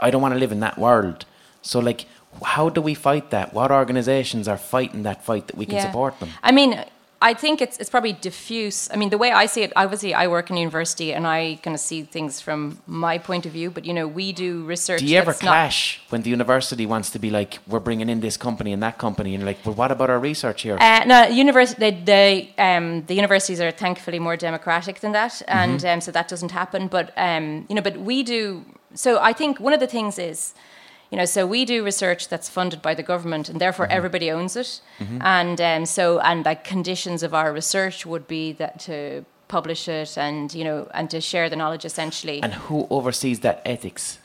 [0.00, 1.24] I don't want to live in that world.
[1.62, 2.06] So, like,
[2.44, 3.52] how do we fight that?
[3.54, 6.28] What organizations are fighting that fight that we can support them?
[6.42, 6.84] I mean,
[7.20, 8.88] I think it's it's probably diffuse.
[8.92, 11.74] I mean, the way I see it, obviously, I work in university and I kind
[11.74, 13.70] of see things from my point of view.
[13.72, 15.00] But you know, we do research.
[15.00, 18.36] Do you ever clash when the university wants to be like, we're bringing in this
[18.36, 20.76] company and that company, and you're like, well, what about our research here?
[20.80, 21.78] Uh, no, university.
[21.80, 25.58] They, they, um, the universities are thankfully more democratic than that, Mm-hmm.
[25.58, 26.86] and um, so that doesn't happen.
[26.88, 28.64] But um, you know, but we do.
[28.94, 30.54] So I think one of the things is,
[31.10, 33.96] you know, so we do research that's funded by the government, and therefore Mm-hmm.
[33.96, 34.80] everybody owns it.
[35.20, 40.18] And um, so, and like conditions of our research would be that to publish it,
[40.18, 42.42] and you know, and to share the knowledge essentially.
[42.42, 44.18] and who oversees that ethics?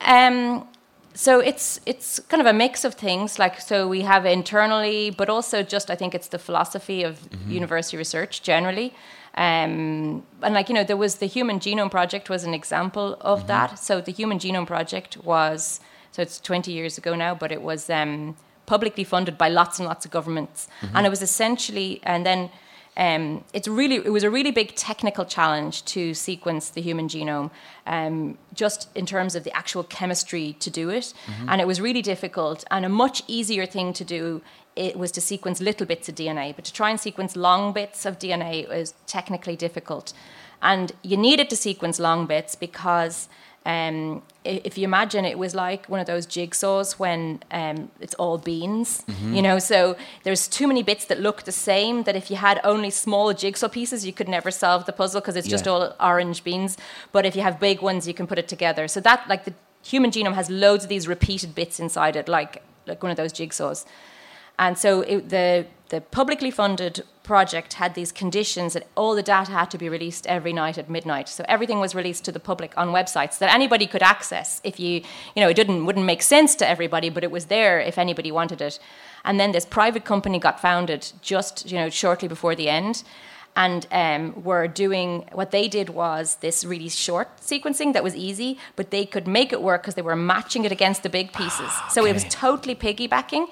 [0.00, 0.66] Um,
[1.14, 3.38] so it's it's kind of a mix of things.
[3.38, 7.18] Like so, we have internally, but also just I think it's the philosophy of
[7.48, 8.92] university research generally.
[9.34, 13.46] Um, and like you know, there was the Human Genome Project was an example of
[13.46, 13.78] that.
[13.78, 15.80] So the Human Genome Project was
[16.12, 19.86] so it's 20 years ago now, but it was um, publicly funded by lots and
[19.86, 22.50] lots of governments, and it was essentially and then.
[22.96, 27.50] Um, it's really it was a really big technical challenge to sequence the human genome,
[27.86, 31.14] um, just in terms of the actual chemistry to do it,
[31.48, 32.64] and it was really difficult.
[32.68, 34.42] And a much easier thing to do
[34.80, 38.06] it was to sequence little bits of DNA, but to try and sequence long bits
[38.06, 40.14] of DNA was technically difficult.
[40.62, 43.28] And you needed to sequence long bits because
[43.66, 48.38] um, if you imagine it was like one of those jigsaws when um, it's all
[48.38, 49.04] beans,
[49.34, 52.58] you know, so there's too many bits that look the same that if you had
[52.64, 56.42] only small jigsaw pieces, you could never solve the puzzle because it's just all orange
[56.42, 56.78] beans.
[57.12, 58.88] But if you have big ones, you can put it together.
[58.88, 59.52] So that, like, the
[59.82, 63.32] human genome has loads of these repeated bits inside it, like, like one of those
[63.32, 63.84] jigsaws.
[64.60, 69.50] And so it, the the publicly funded project had these conditions that all the data
[69.50, 71.28] had to be released every night at midnight.
[71.28, 74.60] So everything was released to the public on websites that anybody could access.
[74.62, 75.02] If you,
[75.34, 78.30] you know, it didn't wouldn't make sense to everybody, but it was there if anybody
[78.30, 78.78] wanted it.
[79.24, 83.02] And then this private company got founded just you know shortly before the end.
[83.56, 88.58] And um, were doing what they did was this really short sequencing that was easy,
[88.76, 91.72] but they could make it work because they were matching it against the big pieces.
[91.90, 93.48] So it was totally piggybacking.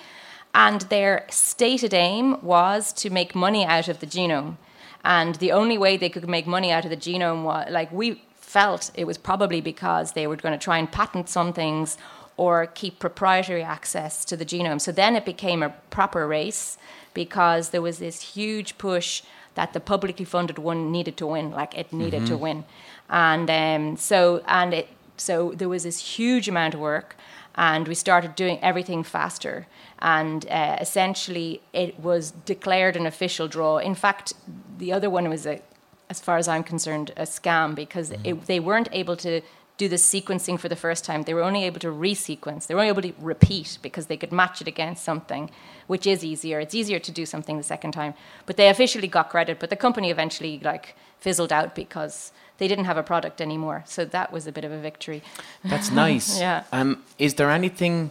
[0.55, 4.57] And their stated aim was to make money out of the genome.
[5.05, 8.22] And the only way they could make money out of the genome was like we
[8.34, 11.99] felt it was probably because they were going to try and patent some things
[12.36, 14.80] or keep proprietary access to the genome.
[14.80, 16.78] So then it became a proper race
[17.12, 19.22] because there was this huge push
[19.55, 22.64] that the publicly funded one needed to win, like it needed to win.
[23.11, 27.16] And um, so and it so there was this huge amount of work
[27.57, 29.66] and we started doing everything faster.
[30.01, 33.78] And uh, essentially, it was declared an official draw.
[33.78, 34.32] In fact,
[34.78, 35.61] the other one was, a,
[36.09, 39.40] as far as I'm concerned, a scam because it, they weren't able to
[39.76, 41.22] do the sequencing for the first time.
[41.22, 42.66] They were only able to resequence.
[42.66, 45.51] They were only able to repeat because they could match it against something,
[45.86, 46.59] which is easier.
[46.59, 48.14] It's easier to do something the second time.
[48.44, 49.61] But they officially got credit.
[49.61, 53.84] But the company eventually like fizzled out because they didn't have a product anymore.
[53.86, 55.22] So that was a bit of a victory.
[55.64, 56.38] That's nice.
[56.40, 56.64] Yeah.
[56.72, 58.11] Um, is there anything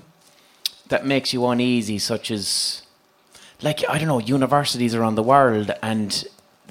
[0.89, 2.83] that makes you uneasy, such as,
[3.61, 6.23] like, I don't know, universities around the world and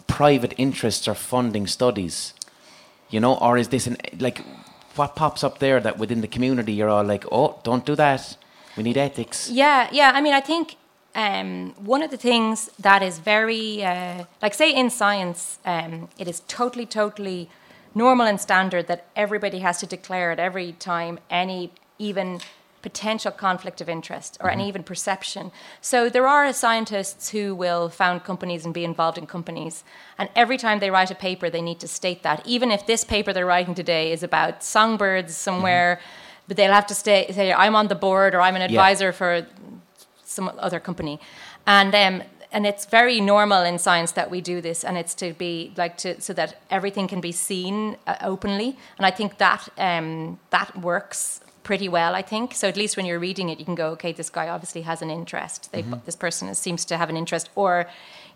[0.07, 2.35] private interests are funding studies?
[3.11, 4.45] You know, or is this an, like,
[4.97, 8.37] what pops up there that within the community you're all like, oh, don't do that.
[8.77, 9.51] We need ethics.
[9.51, 10.12] Yeah, yeah.
[10.14, 10.77] I mean, I think
[11.14, 16.29] um, one of the things that is very, uh, like, say in science, um, it
[16.29, 17.49] is totally, totally
[17.95, 22.41] normal and standard that everybody has to declare at every time any even
[22.91, 25.45] potential conflict of interest or an even perception.
[25.80, 29.84] So there are scientists who will found companies and be involved in companies,
[30.18, 33.05] and every time they write a paper, they need to state that, even if this
[33.05, 35.93] paper they're writing today is about songbirds somewhere.
[36.49, 39.30] But they'll have to stay, say, I'm on the board or I'm an advisor for
[40.24, 41.18] some other company.
[41.66, 42.22] And um,
[42.53, 45.97] and it's very normal in science that we do this, and it's to be like
[45.99, 48.76] to so that everything can be seen uh, openly.
[48.97, 52.12] And I think that um, that works pretty well.
[52.21, 52.69] I think so.
[52.69, 55.11] At least when you're reading it, you can go, okay, this guy obviously has an
[55.11, 55.61] interest.
[55.73, 57.73] They, This person seems to have an interest, or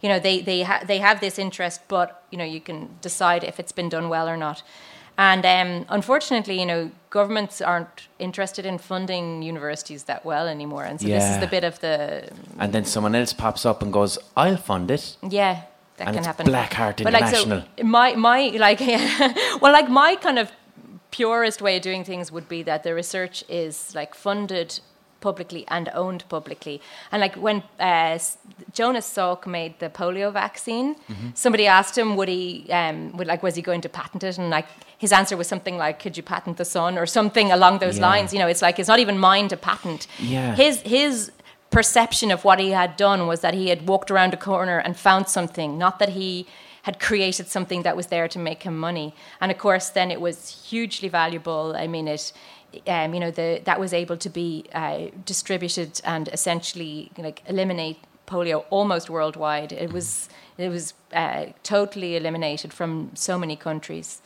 [0.02, 3.42] you know, they they ha- they have this interest, but you know, you can decide
[3.50, 4.62] if it's been done well or not.
[5.16, 10.84] And um, unfortunately, you know, governments aren't interested in funding universities that well anymore.
[10.90, 11.94] And so this is the bit of the
[12.58, 15.16] And then someone else pops up and goes, I'll fund it.
[15.30, 15.54] yeah
[15.96, 16.46] that And can happen.
[16.46, 17.62] Blackheart But like so,
[17.98, 18.80] my my like
[19.62, 20.48] well like my kind of
[21.20, 24.70] purest way of doing things would be that the research is like funded
[25.28, 26.76] publicly and owned publicly.
[27.12, 28.18] And like when uh,
[28.78, 31.30] Jonas Salk made the polio vaccine, Mm-hmm.
[31.44, 32.44] somebody asked him would he
[32.80, 34.66] um, would like was he going to patent it, and like
[35.04, 38.08] his answer was something like, "Could you patent the sun?" or something along those Yeah.
[38.10, 38.28] lines.
[38.32, 40.06] You know, it's like it's not even mine to patent.
[40.18, 40.54] Yeah.
[40.64, 41.14] His his
[41.78, 44.92] perception of what he had done was that he had walked around a corner and
[45.08, 46.28] found something, not that he
[46.82, 49.14] had created something that was there to make him money.
[49.40, 51.74] And of course, then it was hugely valuable.
[51.76, 52.32] I mean, it,
[52.86, 57.98] um, you know, the, that was able to be uh, distributed and essentially like eliminate
[58.26, 59.72] polio almost worldwide.
[59.72, 64.20] It was it was uh, totally eliminated from so many countries.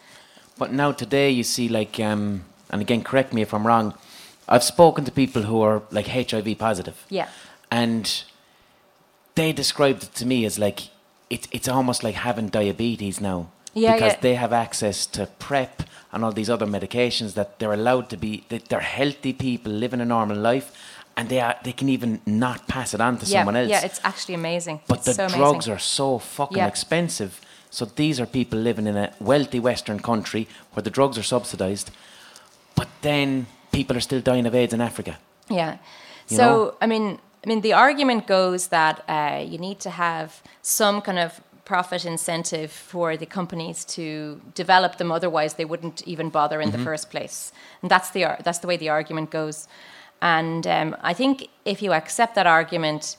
[0.58, 3.94] But now today you see like, um, and again, correct me if I'm wrong.
[4.48, 7.04] I've spoken to people who are like HIV positive.
[7.08, 7.28] Yeah.
[7.70, 8.24] And
[9.34, 10.90] they described it to me as like
[11.34, 13.38] it, it's almost like having diabetes now.
[13.74, 14.20] Yeah, because yeah.
[14.20, 15.82] they have access to PrEP
[16.12, 18.44] and all these other medications that they're allowed to be.
[18.48, 20.68] That they're healthy people living a normal life,
[21.16, 23.70] and they are they can even not pass it on to yeah, someone else.
[23.74, 24.80] yeah, it's actually amazing.
[24.86, 25.74] but It's the so drugs amazing.
[25.74, 26.68] are so fucking Yeah.
[26.68, 27.32] expensive.
[27.70, 31.90] So these are people living in a wealthy Western country where the drugs are subsidized,
[32.76, 35.18] but then people are still dying of AIDS in Africa.
[35.50, 35.72] Yeah.
[36.28, 36.74] You so know?
[36.80, 41.18] I mean, I mean, the argument goes that uh, you need to have some kind
[41.18, 45.10] of profit incentive for the companies to develop them.
[45.12, 47.52] Otherwise, they wouldn't even bother in the first place.
[47.82, 49.68] And that's the ar- that's the way the argument goes.
[50.20, 53.16] And um, I think if you accept that argument,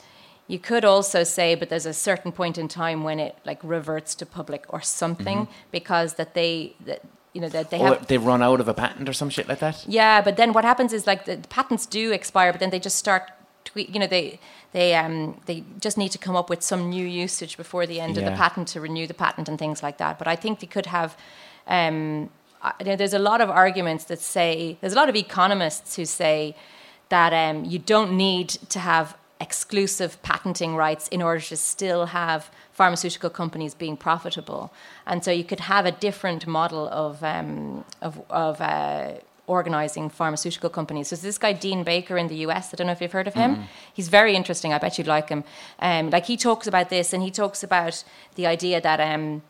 [0.47, 4.15] you could also say, but there's a certain point in time when it like reverts
[4.15, 7.01] to public or something because that they that
[7.33, 9.47] you know that they Or have they run out of a patent or some shit
[9.47, 9.85] like that.
[9.87, 12.97] yeah, but then what happens is like the patents do expire, but then they just
[12.97, 13.23] start,
[13.75, 14.39] tweak, you know, they
[14.71, 18.17] they um they just need to come up with some new usage before the end
[18.17, 20.17] of the patent to renew the patent and things like that.
[20.19, 21.11] But I think they could have.
[21.67, 22.29] Um,
[22.67, 25.95] I- you know, there's a lot of arguments that say there's a lot of economists
[25.97, 26.55] who say
[27.09, 29.07] that um, you don't need to have
[29.41, 34.63] exclusive patenting rights in order to still have pharmaceutical companies being profitable.
[35.05, 39.15] And so you could have a different model of, um, of, of uh,
[39.47, 41.07] organizing pharmaceutical companies.
[41.07, 42.73] So there's this guy, Dean Baker, in the US.
[42.73, 43.67] I don't know if you've heard of him.
[43.93, 44.73] He's very interesting.
[44.73, 45.43] I bet you'd like him.
[45.79, 48.03] Um, like he talks about this and he talks about
[48.35, 48.99] the idea that.
[48.99, 49.41] Um,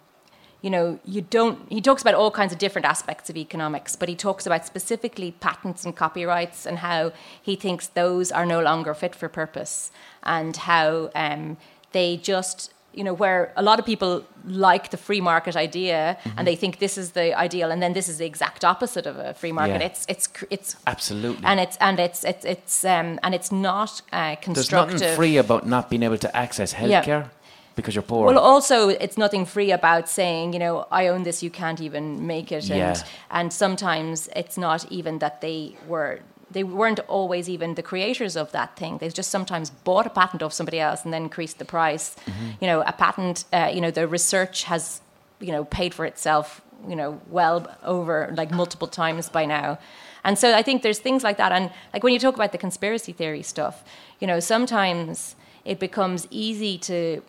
[0.61, 4.09] you know, you don't, he talks about all kinds of different aspects of economics, but
[4.09, 8.95] he talks about specifically patents and copyrights and how he thinks those are no longer
[8.95, 9.91] fit for purpose
[10.23, 11.57] and how um,
[11.91, 16.47] they just, you know, where a lot of people like the free market idea and
[16.47, 19.33] they think this is the ideal and then this is the exact opposite of a
[19.33, 19.81] free market.
[19.81, 19.87] Yeah.
[19.87, 21.43] It's, it's, it's, Absolutely.
[21.45, 25.65] and it's, and it's, it's, it's, um, and it's not uh, There's nothing free about
[25.67, 27.01] not being able to access Yeah.
[27.01, 27.29] healthcare
[27.75, 28.27] because you're poor.
[28.27, 32.25] Well, also, it's nothing free about saying, you know, I own this, you can't even
[32.25, 32.71] make it.
[32.71, 36.21] And, and sometimes it's not even that they were,
[36.55, 38.97] they weren't always even the creators of that thing.
[38.97, 42.15] They just sometimes bought a patent off somebody else and then increased the price.
[42.15, 42.49] Mm-hmm.
[42.61, 45.01] You know, a patent, uh, you know, the research has,
[45.41, 49.77] you know, paid for itself, you know, well over like multiple times by now.
[50.23, 51.51] And so I think there's things like that.
[51.51, 53.83] And like when you talk about the conspiracy theory stuff,
[54.21, 55.35] you know, sometimes
[55.65, 57.21] it becomes easy to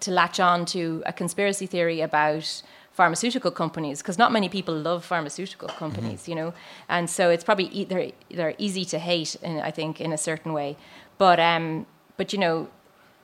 [0.00, 2.62] to latch on to a conspiracy theory about
[2.96, 6.54] pharmaceutical companies because not many people love pharmaceutical companies, you know,
[6.88, 10.18] and so it's probably e- they're they're easy to hate, in, I think, in a
[10.18, 10.76] certain way.
[11.18, 11.86] But um,
[12.16, 12.68] but you know,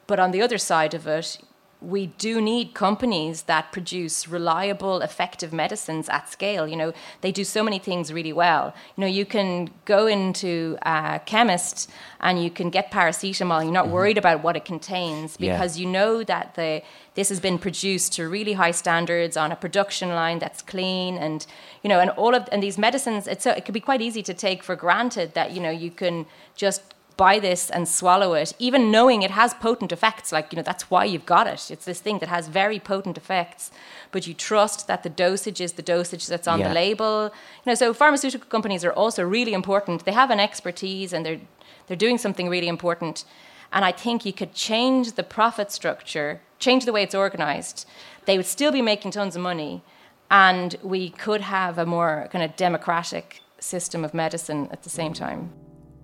[0.07, 1.39] but on the other side of it,
[1.83, 6.69] we do need companies that produce reliable, effective medicines at scale.
[6.69, 6.93] You know,
[7.23, 8.75] they do so many things really well.
[8.97, 13.65] You know, you can go into a chemist and you can get paracetamol.
[13.65, 13.95] You're not mm-hmm.
[13.95, 15.83] worried about what it contains because yeah.
[15.83, 16.83] you know that the
[17.15, 21.47] this has been produced to really high standards on a production line that's clean and
[21.83, 24.23] you know and all of and these medicines it's so it could be quite easy
[24.23, 28.53] to take for granted that you know you can just buy this and swallow it,
[28.59, 30.33] even knowing it has potent effects.
[30.33, 31.71] Like, you know, that's why you've got it.
[31.71, 33.71] It's this thing that has very potent effects,
[34.11, 36.69] but you trust that the dosage is the dosage that's on yeah.
[36.69, 37.31] the label.
[37.65, 40.05] You know, so pharmaceutical companies are also really important.
[40.05, 41.41] They have an expertise and they're
[41.87, 43.25] they're doing something really important.
[43.73, 47.87] And I think you could change the profit structure, change the way it's organized.
[48.25, 49.83] They would still be making tons of money,
[50.31, 55.13] and we could have a more kind of democratic system of medicine at the same
[55.13, 55.53] time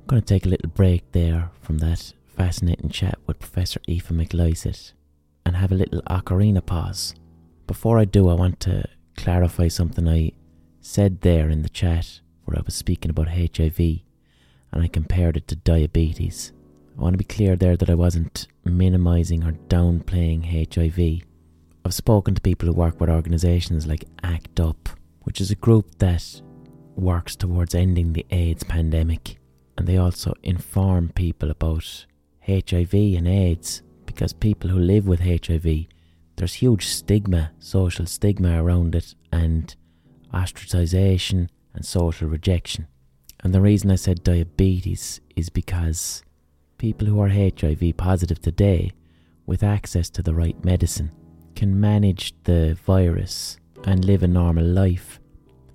[0.08, 4.08] I'm going to take a little break there from that fascinating chat with Professor Aoife
[4.08, 4.92] McLysaght
[5.44, 7.14] and have a little ocarina pause.
[7.66, 8.88] Before I do, I want to
[9.18, 10.32] clarify something I
[10.80, 13.78] said there in the chat where I was speaking about HIV
[14.72, 16.52] and I compared it to diabetes.
[16.96, 20.44] I want to be clear there that I wasn't minimizing or downplaying
[20.74, 21.26] HIV.
[21.84, 24.88] I've spoken to people who work with organisations like ACT UP,
[25.22, 26.42] which is a group that
[26.96, 29.38] works towards ending the AIDS pandemic
[29.78, 32.04] and they also inform people about
[32.44, 35.86] HIV and AIDS because people who live with HIV,
[36.34, 39.76] there's huge stigma, social stigma around it, and
[40.34, 42.88] ostracization and social rejection.
[43.38, 46.24] And the reason I said diabetes is because
[46.78, 48.92] people who are HIV positive today,
[49.46, 51.10] with access to the right medicine,
[51.54, 55.20] can manage the virus and live a normal life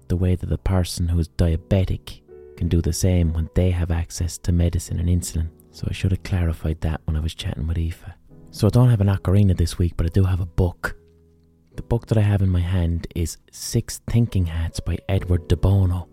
[0.08, 2.22] the way that the person who's diabetic
[2.58, 5.49] can do the same when they have access to medicine and insulin.
[5.72, 8.06] So I should have clarified that when I was chatting with Aoife.
[8.51, 10.95] So I don't have an ocarina this week, but I do have a book.
[11.76, 15.58] The book that I have in my hand is Six Thinking Hats by Edward de
[15.58, 16.08] Bono.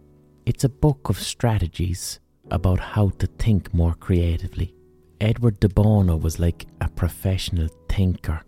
[0.46, 2.18] It's a book of strategies
[2.50, 4.74] about how to think more creatively.
[5.20, 8.42] Edward de Bono was like a professional thinker.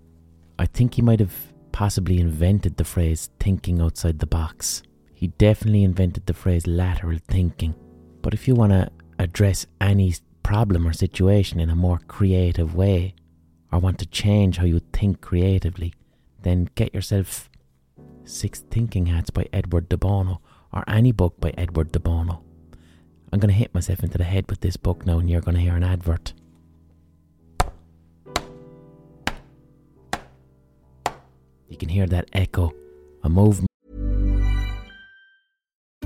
[0.58, 1.34] I think he might have
[1.70, 4.82] possibly invented the phrase thinking outside the box.
[5.12, 7.74] He definitely invented the phrase lateral thinking.
[8.22, 13.14] But if you want to address any problem or situation in a more creative way,
[13.70, 15.92] or want to change how you think creatively,
[16.40, 17.50] then get yourself
[18.24, 20.40] Six Thinking Hats by Edward de Bono,
[20.72, 22.42] or any book by Edward de Bono.
[23.30, 25.54] I'm going to hit myself into the head with this book now, and you're going
[25.56, 26.32] to hear an advert.
[31.72, 32.70] You can hear that echo,
[33.22, 33.64] a move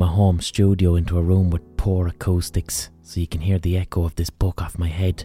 [0.00, 4.02] my home studio into a room with poor acoustics so you can hear the echo
[4.02, 5.24] of this book off my head.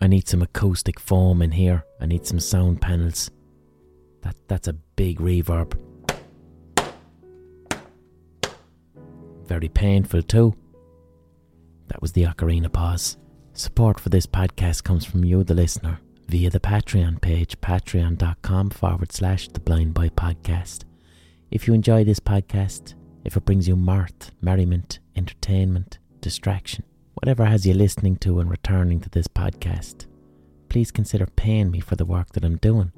[0.00, 1.84] I need some acoustic foam in here.
[2.00, 3.32] I need some sound panels.
[4.22, 5.76] That that's a big reverb.
[9.44, 10.54] Very painful too.
[11.88, 13.16] That was the ocarina pause.
[13.54, 15.98] Support for this podcast comes from you, the listener
[16.28, 20.84] via the Patreon page, patreon.com forward slash the blind boy podcast.
[21.50, 27.66] If you enjoy this podcast, if it brings you mirth, merriment, entertainment, distraction, whatever has
[27.66, 30.04] you listening to and returning to this podcast,
[30.68, 32.92] please consider paying me for the work that I'm doing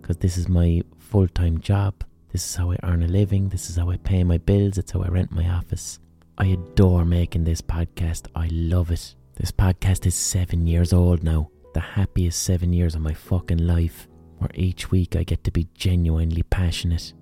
[0.00, 2.04] because this is my full time job.
[2.30, 3.48] This is how I earn a living.
[3.48, 4.78] This is how I pay my bills.
[4.78, 5.98] It's how I rent my office.
[6.38, 8.28] I adore making this podcast.
[8.36, 9.16] I love it.
[9.34, 14.08] This podcast is seven years old now the happiest seven years of my fucking life,
[14.38, 17.12] where each week I get to be genuinely passionate.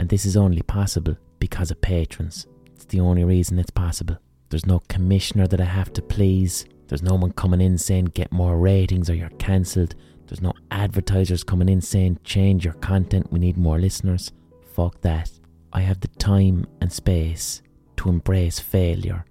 [0.00, 2.48] And this is only possible because of patrons.
[2.74, 4.18] It's the only reason it's possible.
[4.48, 6.64] There's no commissioner that I have to please.
[6.88, 9.94] There's no one coming in saying get more ratings or you're cancelled.
[10.26, 14.32] There's no advertisers coming in saying change your content, we need more listeners.
[14.74, 15.30] Fuck that.
[15.72, 17.62] I have the time and space
[17.98, 19.24] to embrace failure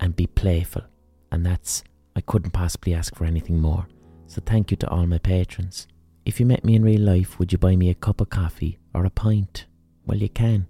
[0.00, 0.82] and be playful.
[1.30, 1.84] And that's,
[2.16, 3.86] I couldn't possibly ask for anything more.
[4.26, 5.86] So thank you to all my patrons.
[6.24, 8.78] If you met me in real life, would you buy me a cup of coffee
[8.94, 9.66] or a pint?
[10.06, 10.66] Well, you can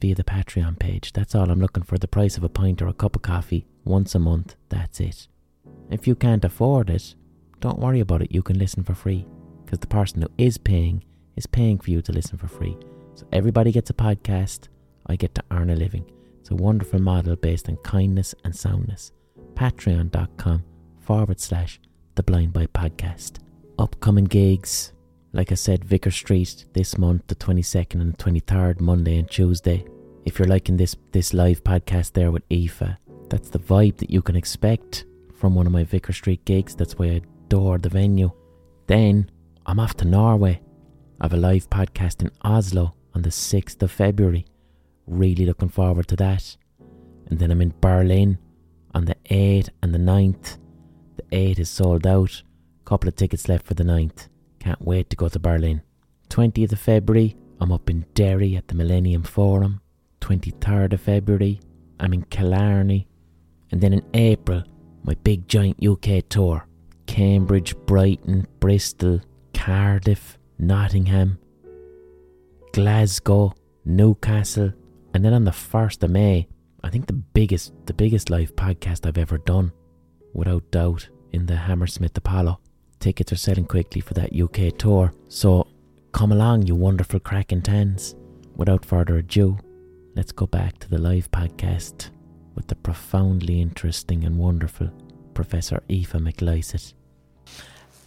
[0.00, 1.12] via the Patreon page.
[1.12, 3.66] That's all I'm looking for the price of a pint or a cup of coffee
[3.84, 4.56] once a month.
[4.68, 5.28] That's it.
[5.90, 7.14] If you can't afford it,
[7.60, 8.32] don't worry about it.
[8.32, 9.26] You can listen for free
[9.64, 11.04] because the person who is paying
[11.36, 12.76] is paying for you to listen for free.
[13.14, 14.68] So everybody gets a podcast.
[15.06, 16.10] I get to earn a living.
[16.40, 19.12] It's a wonderful model based on kindness and soundness.
[19.54, 20.64] Patreon.com
[21.00, 21.80] forward slash
[22.14, 23.38] the Blind Boy Podcast.
[23.78, 24.92] Upcoming gigs.
[25.32, 29.84] Like I said, Vicar Street this month, the 22nd and 23rd, Monday and Tuesday.
[30.26, 32.96] If you're liking this this live podcast there with Aoife,
[33.30, 36.74] that's the vibe that you can expect from one of my Vicar Street gigs.
[36.74, 38.30] That's why I adore the venue.
[38.86, 39.30] Then
[39.64, 40.60] I'm off to Norway.
[41.20, 44.44] I have a live podcast in Oslo on the 6th of February.
[45.06, 46.56] Really looking forward to that.
[47.28, 48.38] And then I'm in Berlin
[48.94, 50.58] on the 8th and the 9th.
[51.16, 52.42] The 8th is sold out.
[52.84, 54.28] Couple of tickets left for the 9th.
[54.58, 55.82] Can't wait to go to Berlin.
[56.30, 59.80] 20th of February, I'm up in Derry at the Millennium Forum.
[60.20, 61.60] 23rd of February,
[62.00, 63.06] I'm in Killarney.
[63.70, 64.62] And then in April,
[65.04, 66.66] my big giant UK tour.
[67.06, 69.20] Cambridge, Brighton, Bristol,
[69.52, 71.38] Cardiff, Nottingham,
[72.72, 73.54] Glasgow,
[73.84, 74.72] Newcastle,
[75.12, 76.48] and then on the 1st of May,
[76.82, 79.72] I think the biggest the biggest live podcast I've ever done,
[80.32, 82.60] without doubt, in the Hammersmith Apollo.
[83.00, 85.66] Tickets are selling quickly for that UK tour, so
[86.12, 88.14] come along, you wonderful cracking tens.
[88.54, 89.58] Without further ado,
[90.14, 92.10] let's go back to the live podcast
[92.54, 94.90] with the profoundly interesting and wonderful
[95.34, 96.92] Professor Aoife McLysaght.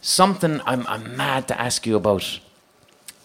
[0.01, 2.39] Something I'm, I'm mad to ask you about,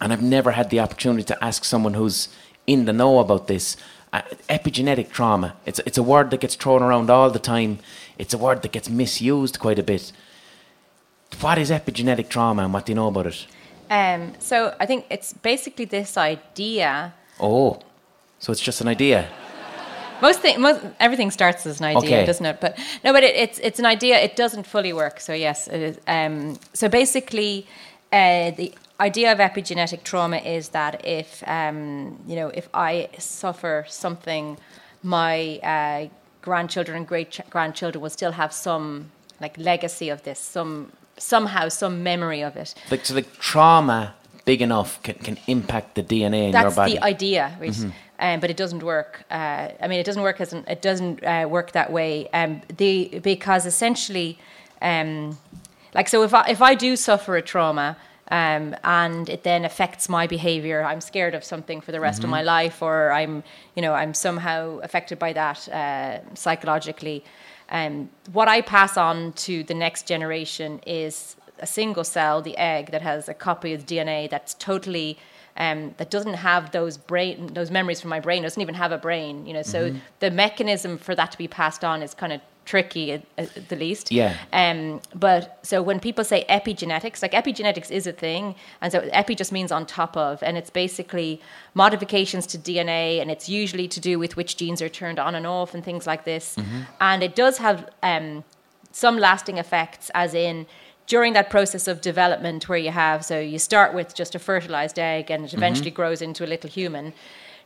[0.01, 2.27] and I've never had the opportunity to ask someone who's
[2.65, 3.77] in the know about this.
[4.13, 5.55] Uh, epigenetic trauma.
[5.65, 7.79] It's, it's a word that gets thrown around all the time.
[8.17, 10.11] It's a word that gets misused quite a bit.
[11.39, 13.47] What is epigenetic trauma and what do you know about it?
[13.89, 17.13] Um, so I think it's basically this idea.
[17.39, 17.79] Oh,
[18.39, 19.27] so it's just an idea.
[20.21, 22.25] Most thing, most everything starts as an idea, Okay.
[22.25, 22.61] doesn't it?
[22.61, 24.19] But no, but it, it's it's an idea.
[24.19, 25.19] It doesn't fully work.
[25.19, 25.97] So yes, it is.
[26.07, 27.65] Um, so basically,
[28.13, 33.85] uh, the idea of epigenetic trauma is that if um, you know if I suffer
[33.89, 34.57] something,
[35.01, 36.07] my uh,
[36.41, 42.03] grandchildren and great grandchildren will still have some like legacy of this, some somehow some
[42.03, 42.73] memory of it.
[42.89, 44.15] Like, so like trauma
[44.45, 46.93] big enough can, can impact the DNA in your body.
[46.93, 47.85] That's the idea, right?
[48.19, 49.23] Um, but it doesn't work.
[49.31, 52.29] Uh, I mean, it doesn't work as an, it doesn't uh, work that way.
[52.33, 54.37] Um, the because essentially,
[54.81, 55.37] um,
[55.95, 57.97] like so, if I if I do suffer a trauma.
[58.31, 60.83] Um, and it then affects my behavior.
[60.83, 63.43] I'm scared of something for the rest of my life, or I'm,
[63.75, 67.25] you know, I'm somehow affected by that uh, psychologically.
[67.69, 72.91] Um, what I pass on to the next generation is a single cell, the egg,
[72.91, 75.17] that has a copy of the DNA that's totally
[75.57, 78.97] um, that doesn't have those brain those memories from my brain doesn't even have a
[78.97, 82.39] brain you know so the mechanism for that to be passed on is kind of
[82.65, 84.11] tricky at, at the least.
[84.11, 84.37] Yeah.
[84.53, 89.35] um, but so when people say epigenetics like epigenetics is a thing and so epi
[89.35, 91.41] just means on top of and it's basically
[91.73, 95.47] modifications to dna and it's usually to do with which genes are turned on and
[95.47, 96.55] off and things like this.
[96.99, 98.43] And it does have um,
[98.91, 100.65] some lasting effects as in
[101.07, 104.99] during that process of development where you have so you start with just a fertilized
[104.99, 107.13] egg and it eventually grows into a little human.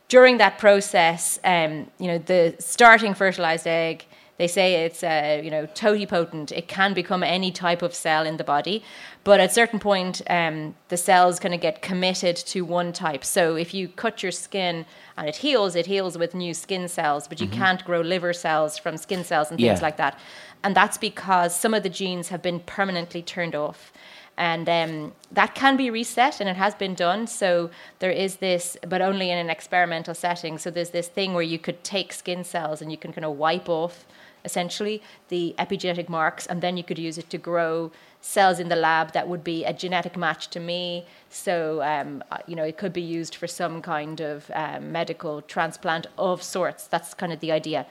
[0.08, 4.06] During that process um, you know the starting fertilized egg
[4.38, 8.38] they say it's uh, you know totipotent it can become any type of cell in
[8.38, 8.84] the body
[9.24, 13.24] but at a certain point um, the cells kind of get committed to one type.
[13.24, 14.86] So if you cut your skin
[15.18, 18.78] and it heals it heals with new skin cells but you can't grow liver cells
[18.78, 19.86] from skin cells and things Yeah.
[19.88, 20.20] like that.
[20.64, 23.92] And that's because some of the genes have been permanently turned off.
[24.38, 27.26] And um, that can be reset and it has been done.
[27.28, 27.70] So
[28.00, 30.58] there is this but only in an experimental setting.
[30.58, 33.38] So there's this thing where you could take skin cells and you can kind of
[33.38, 34.06] wipe off
[34.46, 37.92] essentially the epigenetic marks and then you could use it to grow
[38.22, 41.06] cells in the lab that would be a genetic match to me.
[41.30, 45.42] So um, uh, you know it could be used for some kind of um, medical
[45.42, 46.88] transplant of sorts.
[46.88, 47.86] That's kind of the idea.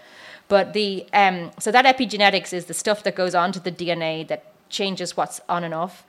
[0.48, 4.44] But the um, so that epigenetics is the stuff that goes onto the dna that
[4.68, 6.05] changes what's on and off.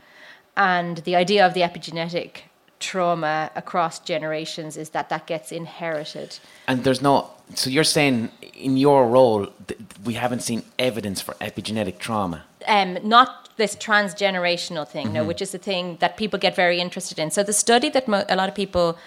[0.58, 2.32] And the idea of the epigenetic
[2.80, 6.40] trauma across generations is that that gets inherited.
[6.68, 7.30] And there's no.
[7.54, 12.44] So you're saying in your role, th- we haven't seen evidence for epigenetic trauma.
[12.68, 17.20] um, not this transgenerational thing, no, which is the thing that people get very interested
[17.20, 17.30] in.
[17.32, 18.98] So the study that mo- a lot of people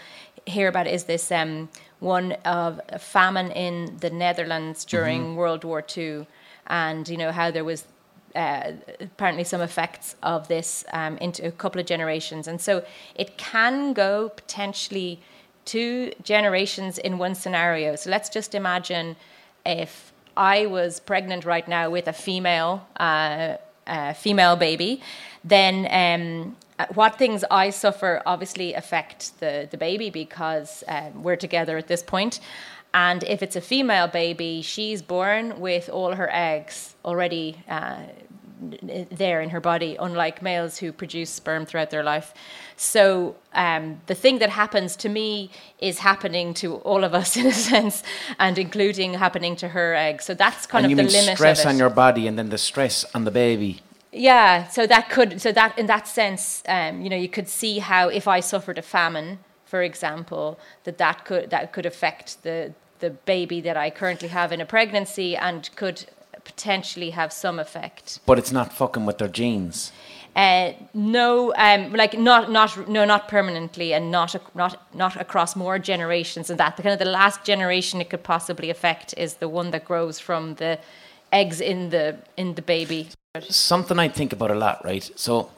[0.46, 1.68] hear about is this um,
[2.00, 6.26] one of a famine in the Netherlands during World War II,
[6.68, 7.84] and you know how there was.
[8.34, 13.36] Uh, apparently, some effects of this um, into a couple of generations, and so it
[13.38, 15.20] can go potentially
[15.64, 17.96] two generations in one scenario.
[17.96, 19.16] So let's just imagine
[19.66, 23.56] if I was pregnant right now with a female uh,
[24.14, 25.00] female baby,
[25.44, 26.56] then um,
[26.94, 32.02] what things I suffer obviously affect the the baby because um, we're together at this
[32.02, 32.40] point.
[32.94, 38.00] And if it's a female baby, she's born with all her eggs already uh,
[39.10, 42.34] there in her body, unlike males who produce sperm throughout their life.
[42.76, 47.46] So um, the thing that happens to me is happening to all of us in
[47.46, 48.02] a sense,
[48.38, 50.22] and including happening to her egg.
[50.22, 51.68] So that's kind and of the limit stress of it.
[51.70, 53.80] on your body and then the stress on the baby.
[54.10, 57.78] Yeah, so that could, so that in that sense, um, you know, you could see
[57.78, 59.38] how if I suffered a famine,
[59.68, 64.50] for example, that that could that could affect the the baby that I currently have
[64.50, 66.06] in a pregnancy and could
[66.44, 68.20] potentially have some effect.
[68.26, 69.92] But it's not fucking with their genes.
[70.34, 75.78] Uh, no, um, like not not no, not permanently, and not not not across more
[75.78, 76.76] generations than that.
[76.76, 80.18] The kind of the last generation it could possibly affect is the one that grows
[80.18, 80.78] from the
[81.32, 83.08] eggs in the in the baby.
[83.48, 85.10] Something I think about a lot, right?
[85.16, 85.50] So,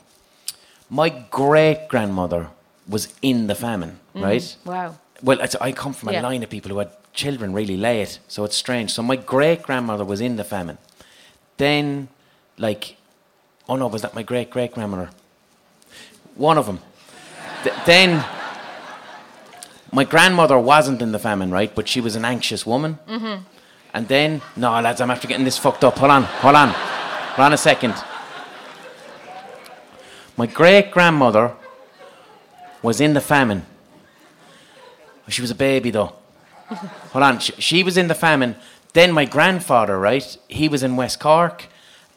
[0.89, 2.49] my great grandmother
[2.91, 4.57] was in the famine, right?
[4.65, 4.99] Wow.
[5.23, 6.23] Well, I come from a Yeah.
[6.23, 8.91] line of people who had children really late, so it's strange.
[8.93, 10.79] So my great grandmother was in the famine.
[11.57, 12.09] Then,
[12.59, 12.97] like,
[13.69, 15.11] oh no, was that my great great grandmother?
[16.35, 16.81] One of them.
[17.63, 18.25] Th- then,
[19.93, 21.73] my grandmother wasn't in the famine, right?
[21.75, 22.99] But she was an anxious woman.
[23.09, 23.43] Mm-hmm.
[23.93, 25.99] And then, no, lads, I'm after getting this fucked up.
[25.99, 26.69] Hold on, hold on,
[27.37, 27.95] hold on a second.
[30.37, 31.53] My great grandmother
[32.83, 33.67] was in the famine.
[35.29, 36.15] She was a baby though.
[37.13, 38.57] Hold on, she, she was in the famine.
[38.93, 40.37] Then my grandfather, right?
[40.49, 41.67] He was in West Cork,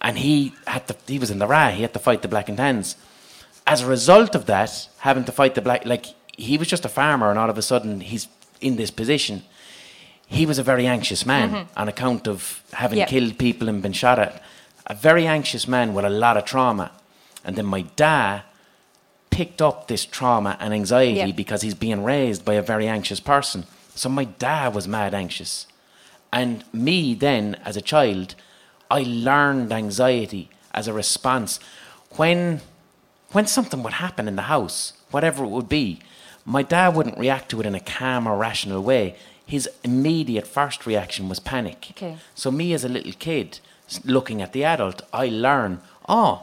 [0.01, 0.95] and he had to.
[1.07, 1.69] He was in the Ra.
[1.69, 2.95] He had to fight the Black and Tans.
[3.65, 6.89] As a result of that, having to fight the Black, like he was just a
[6.89, 8.27] farmer, and all of a sudden he's
[8.61, 9.43] in this position.
[10.25, 11.79] He was a very anxious man mm-hmm.
[11.79, 13.05] on account of having Yeah.
[13.05, 14.41] killed people and been shot at.
[14.87, 16.91] A very anxious man with a lot of trauma.
[17.45, 18.41] And then my dad
[19.37, 21.31] picked up this trauma and anxiety Yeah.
[21.43, 23.65] because he's being raised by a very anxious person.
[23.95, 25.65] So my dad was mad anxious.
[26.31, 28.35] And me then, as a child,
[28.89, 31.59] I learned anxiety as a response.
[32.17, 32.61] When
[33.31, 35.99] when something would happen in the house, whatever it would be,
[36.45, 39.15] my dad wouldn't react to it in a calm or rational way.
[39.55, 41.87] His immediate first reaction was panic.
[41.91, 42.17] Okay.
[42.35, 43.59] So me as a little kid,
[44.05, 46.33] looking at the adult, I learn, oh,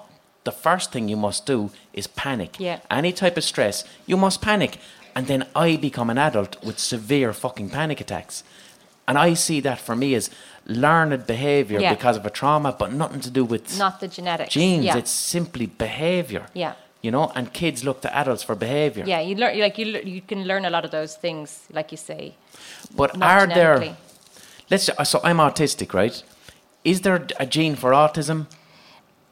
[0.44, 2.56] the first thing you must do is panic.
[2.58, 2.80] Yeah.
[2.90, 4.78] Any type of stress, you must panic.
[5.14, 8.42] And then I become an adult with severe fucking panic attacks.
[9.08, 10.30] And I see that for me as
[10.66, 11.94] learned behavior Yeah.
[11.94, 14.54] because of a trauma, but nothing to do with Not the genetics.
[14.54, 14.84] genes.
[14.84, 14.96] Yeah.
[14.98, 16.46] It's simply behavior.
[16.54, 16.74] Yeah.
[17.02, 19.04] You know, and kids look to adults for behavior.
[19.06, 21.96] yeah, you learn like you you can learn a lot of those things, like you
[21.98, 22.34] say.
[22.94, 23.96] But are there?
[24.70, 24.84] Let's.
[25.08, 26.22] So I'm autistic, right?
[26.84, 28.46] Is there a gene for autism?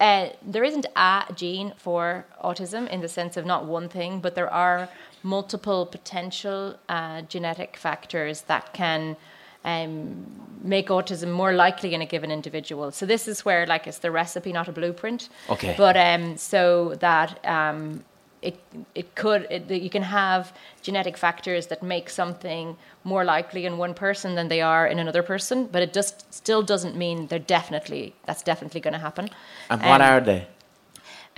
[0.01, 4.35] Uh, there isn't a gene for autism in the sense of not one thing, but
[4.35, 4.89] there are
[5.23, 9.17] multiple potential uh, genetic factors that can
[9.65, 10.25] um,
[10.63, 12.93] make autism more likely in a given individual.
[12.93, 15.29] So this is where, like, it's the recipe, not a blueprint.
[15.51, 15.75] Okay.
[15.77, 18.05] But um, so that um,
[18.43, 18.59] it
[18.95, 23.95] it could it, you can have genetic factors that make something more likely in one
[23.95, 28.14] person than they are in another person, but it just still doesn't mean they're definitely
[28.26, 29.30] that's definitely going to happen.
[29.70, 30.47] And what Um, are they?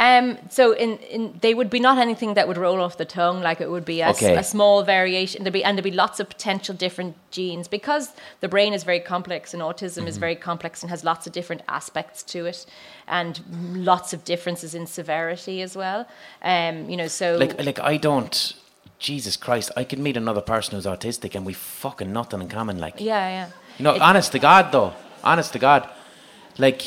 [0.00, 3.40] Um, so in, in they would be not anything that would roll off the tongue,
[3.42, 4.34] like it would be a, s- Okay.
[4.36, 5.44] a small variation.
[5.44, 9.00] There'd be and there'd be lots of potential different genes because the brain is very
[9.00, 10.08] complex and autism Mm-hmm.
[10.08, 12.64] is very complex and has lots of different aspects to it,
[13.06, 13.40] and
[13.74, 16.06] lots of differences in severity as well.
[16.42, 18.54] Um, you know, so Like, like I don't.
[18.98, 19.70] Jesus Christ!
[19.76, 22.78] I could meet another person who's autistic, and we fucking nothing in common.
[22.78, 23.46] Like, yeah, yeah.
[23.78, 24.92] you know, It- honest to God, though,
[25.24, 25.88] honest to God,
[26.58, 26.82] like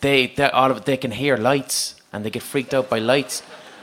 [0.00, 3.42] they, they all of they can hear lights and they get freaked out by lights.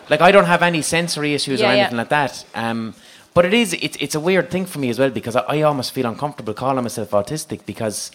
[0.09, 1.79] Like I don't have any sensory issues Yeah, or yeah.
[1.81, 2.45] anything like that.
[2.53, 2.93] Um,
[3.33, 5.61] but it is it's it's a weird thing for me as well because I, I
[5.61, 8.11] almost feel uncomfortable calling myself autistic because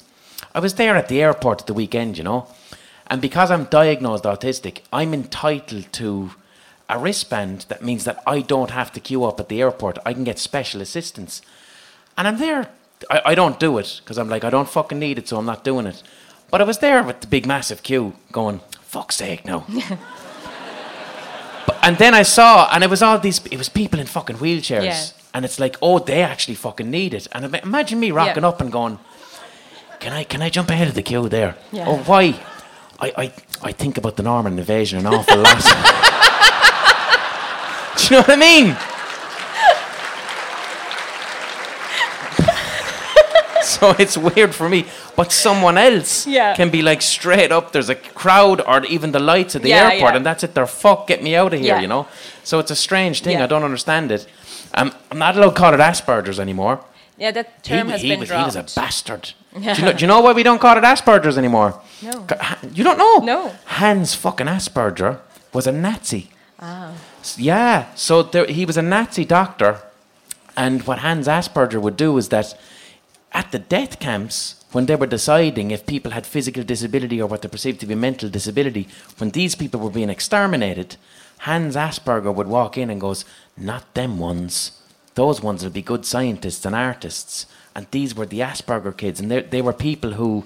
[0.55, 2.47] I was there at the airport at the weekend, you know,
[3.09, 6.31] and because I'm diagnosed autistic, I'm entitled to
[6.89, 9.99] a wristband that means that I don't have to queue up at the airport.
[10.07, 11.41] I can get special assistance.
[12.17, 12.69] And I'm there.
[13.09, 15.47] I, I don't do it because I'm like, I don't fucking need it, so I'm
[15.47, 16.03] not doing it.
[16.51, 18.61] But I was there with the big, massive queue going,
[18.91, 19.65] fuck's sake, no.
[21.67, 24.37] but, and then I saw, and it was all these, it was people in fucking
[24.37, 24.83] wheelchairs.
[24.85, 25.05] Yeah.
[25.33, 27.29] And it's like, oh, they actually fucking need it.
[27.31, 28.49] And imagine me rocking Yeah.
[28.49, 28.99] up and going,
[30.01, 31.55] can I, can I jump ahead of the queue there?
[31.71, 31.85] Yeah.
[31.87, 32.35] Oh, why?
[32.99, 35.63] I, I, I think about the Norman invasion an awful lot.
[37.97, 38.77] Do you know what I mean?
[43.81, 44.85] So it's weird for me,
[45.17, 46.55] but someone else Yeah.
[46.55, 47.73] can be like straight up.
[47.73, 50.17] There's a crowd, or even the lights at the Yeah, airport, yeah.
[50.17, 50.55] and that's it.
[50.55, 52.07] They're fuck, get me out of here, you know.
[52.45, 53.41] So it's a strange thing.
[53.41, 54.27] I don't understand it.
[54.75, 56.85] Um, I'm not allowed to call it Asperger's anymore.
[57.19, 59.33] Yeah, that He, term has he been was, he was a bastard.
[59.55, 61.81] do, you know, do you know why we don't call it Asperger's anymore?
[62.03, 62.27] No.
[62.73, 63.17] You don't know?
[63.19, 63.53] No.
[63.67, 65.19] Hans fucking Asperger
[65.53, 66.31] was a Nazi.
[66.63, 67.87] S- Yeah.
[67.95, 69.81] So there, he was a Nazi doctor.
[70.57, 72.55] And what Hans Asperger would do is that
[73.33, 77.43] at the death camps, when they were deciding if people had physical disability or what
[77.43, 78.89] they perceived to be mental disability,
[79.19, 80.97] when these people were being exterminated,
[81.39, 83.25] Hans Asperger would walk in and goes,
[83.57, 84.73] "Not them ones.
[85.15, 89.31] Those ones will be good scientists and artists." And these were the Asperger kids, and
[89.31, 90.45] they they were people who,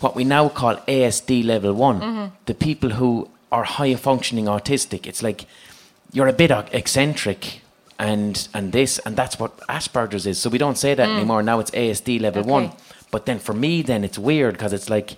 [0.00, 2.34] what we now call ASD level one, mm-hmm.
[2.46, 5.06] the people who are high functioning autistic.
[5.06, 5.46] It's like
[6.12, 7.62] you're a bit eccentric
[8.00, 10.38] and and this and that's what Asperger's is.
[10.38, 11.16] So we don't say that mm.
[11.16, 11.42] anymore.
[11.42, 12.72] Now it's ASD level one.
[13.12, 15.16] But then for me, then it's weird because it's like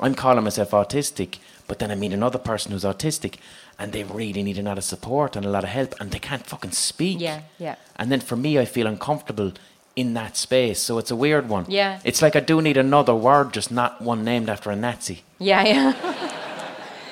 [0.00, 3.36] I'm calling myself autistic, but then I meet another person who's autistic,
[3.78, 6.18] and they really need a lot of support and a lot of help, and they
[6.18, 7.20] can't fucking speak.
[7.20, 7.76] Yeah, yeah.
[7.96, 9.52] And then for me, I feel uncomfortable
[9.96, 10.80] in that space.
[10.80, 11.66] So it's a weird one.
[11.68, 12.00] Yeah.
[12.04, 15.22] It's like I do need another word, just not one named after a Nazi.
[15.38, 15.92] Yeah, yeah.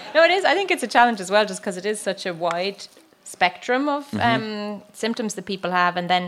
[0.14, 0.44] no, it is.
[0.44, 2.86] I think it's a challenge as well, just because it is such a wide
[3.30, 4.20] spectrum of Mm-hmm.
[4.44, 6.24] um, symptoms that people have, and then,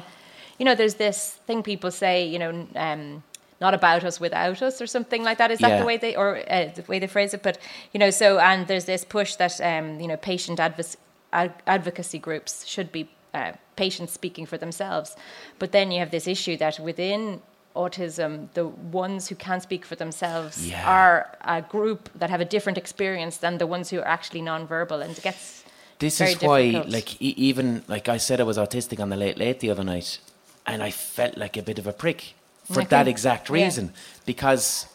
[0.58, 3.22] you know, there's this thing people say, you know, um,
[3.60, 5.50] not about us without us, or something like that.
[5.50, 5.80] Is that Yeah.
[5.82, 7.42] the way they, or uh, the way they phrase it?
[7.42, 7.56] But
[7.92, 10.96] you know, so and there's this push that um, you know, patient advoc-
[11.32, 13.02] ad- advocacy groups should be
[13.34, 15.16] uh, patients speaking for themselves,
[15.58, 17.40] but then you have this issue that within
[17.74, 18.66] autism, the
[19.04, 20.84] ones who can speak for themselves Yeah.
[20.98, 21.18] are
[21.56, 25.16] a group that have a different experience than the ones who are actually non-verbal, and
[25.16, 25.61] it gets
[26.02, 26.92] This very is why, difficult.
[26.92, 29.84] like, e- even like I said, I was autistic on the late late the other
[29.84, 30.18] night,
[30.66, 32.34] and I felt like a bit of a prick
[32.72, 32.88] for Okay.
[32.94, 33.54] that exact Yeah.
[33.64, 33.92] reason.
[34.26, 34.86] Because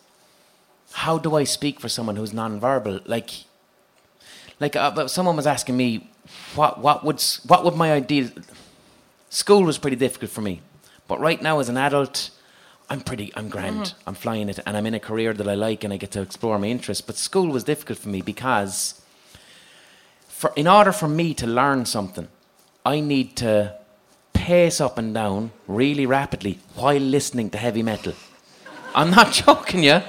[1.04, 3.00] how do I speak for someone who's non-verbal?
[3.06, 3.30] Like,
[4.60, 5.90] like uh, someone was asking me,
[6.56, 7.22] what what would
[7.52, 8.30] what would my ideal?
[9.30, 10.62] School was pretty difficult for me,
[11.08, 12.32] but right now as an adult.
[12.90, 13.82] I'm pretty, I'm grand.
[13.88, 14.08] Mm-hmm.
[14.10, 16.22] I'm flying it, and I'm in a career that I like, and I get to
[16.22, 17.02] explore my interests.
[17.08, 19.02] But school was difficult for me because
[20.38, 22.28] for in order for me to learn something,
[22.86, 23.76] I need to
[24.34, 28.14] pace up and down really rapidly while listening to heavy metal.
[28.94, 30.04] I'm not joking you.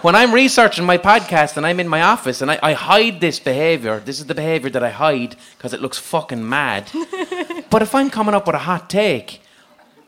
[0.00, 3.40] When I'm researching my podcast and I'm in my office and I, I hide this
[3.40, 6.88] behavior, this is the behavior that I hide because it looks fucking mad.
[7.68, 9.40] but if I'm coming up with a hot take,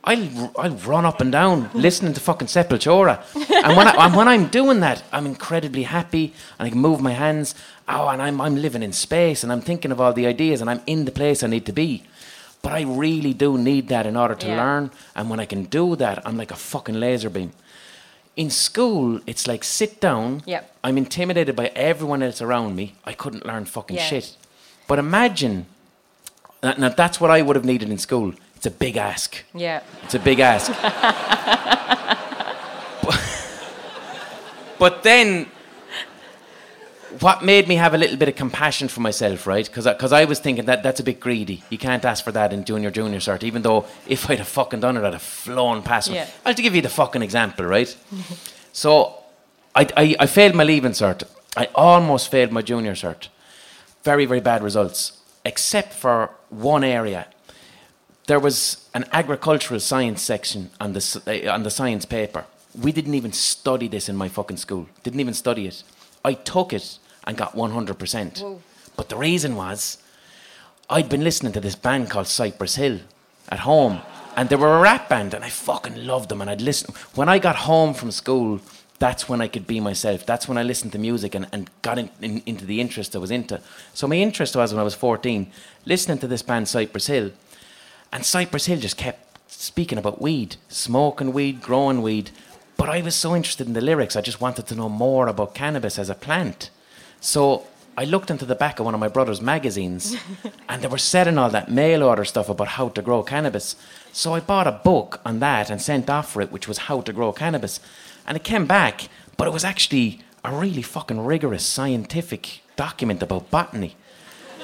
[0.07, 3.23] I'll, I'll run up and down listening to fucking Sepultura.
[3.35, 7.01] And when, I, and when I'm doing that, I'm incredibly happy and I can move
[7.01, 7.55] my hands.
[7.89, 10.71] Oh, and I'm, I'm living in space and I'm thinking of all the ideas and
[10.71, 12.05] I'm in the place I need to be.
[12.63, 14.57] But I really do need that in order to Yeah.
[14.63, 14.91] learn.
[15.17, 17.53] And when I can do that, I'm like a fucking laser beam.
[18.37, 20.43] In school, it's like sit down.
[20.47, 20.71] Yep.
[20.85, 22.95] I'm intimidated by everyone else around me.
[23.05, 24.05] I couldn't learn fucking Yeah.
[24.07, 24.37] shit.
[24.87, 25.67] But imagine,
[26.63, 28.35] now now that's what I would have needed in school.
[28.67, 29.45] It's a big ask.
[29.55, 30.73] yeah, It's a big ask.
[33.01, 33.21] but,
[34.81, 35.47] but then,
[37.21, 39.65] what made me have a little bit of compassion for myself, right?
[39.65, 41.63] Because I was thinking that that's a bit greedy.
[41.71, 44.81] You can't ask for that in junior, junior cert, even though if I'd have fucking
[44.81, 46.11] done it, I'd have flown past.
[46.11, 46.27] Yeah.
[46.45, 47.97] I'll to give you the fucking example, right?
[48.73, 49.23] so,
[49.77, 51.23] I, I, I failed my leaving cert.
[51.57, 53.29] I almost failed my junior cert.
[54.03, 57.29] Very, very bad results, except for one area
[58.27, 62.45] there was an agricultural science section on the, uh, on the science paper.
[62.81, 64.89] We didn't even study this in my fucking school.
[65.03, 65.83] Didn't even study it.
[66.25, 68.61] I took it and got 100%.
[68.97, 69.99] But the reason was
[70.91, 73.01] I'd been listening to this band called Cypress Hill
[73.49, 74.01] at home,
[74.37, 76.41] and they were a rap band, and I fucking loved them.
[76.41, 76.95] And I'd listen.
[77.15, 78.61] When I got home from school,
[78.99, 80.25] that's when I could be myself.
[80.27, 83.19] That's when I listened to music and, and got in, in, into the interest I
[83.19, 83.61] was into.
[83.95, 85.51] So my interest was when I was 14,
[85.85, 87.31] listening to this band Cypress Hill.
[88.17, 92.31] And Cypress Hill just kept speaking about weed, smoking weed, growing weed.
[92.79, 95.55] But I was so interested in the lyrics, I just wanted to know more about
[95.55, 96.71] cannabis as a plant.
[97.21, 100.17] So I looked into the back of one of my brother's magazines,
[100.71, 103.77] and they were selling all that mail order stuff about how to grow cannabis.
[104.13, 107.03] So I bought a book on that and sent off for it, which was how
[107.03, 107.81] to grow cannabis,
[108.27, 113.51] and it came back, but it was actually a really fucking rigorous scientific document about
[113.51, 113.95] botany.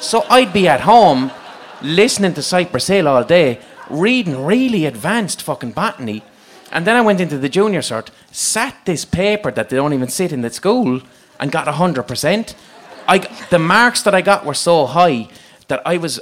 [0.01, 1.31] So I'd be at home
[1.83, 3.61] listening to Cypress Hill all day,
[3.91, 6.23] reading really advanced fucking botany.
[6.71, 10.09] And then I went into the junior cert, sat this paper that they don't even
[10.09, 11.03] sit in the school,
[11.39, 12.55] and got 100%.
[13.09, 13.19] I,
[13.51, 15.29] the marks that I got were so high
[15.69, 16.21] that I was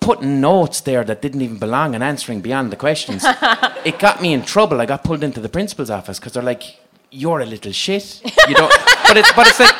[0.00, 3.24] putting notes there that didn't even belong and answering beyond the questions.
[3.84, 4.80] it got me in trouble.
[4.80, 6.78] I got pulled into the principal's office because they're like,
[7.10, 8.22] you're a little shit.
[8.48, 8.72] You don't,
[9.08, 9.74] but, it's, but it's like,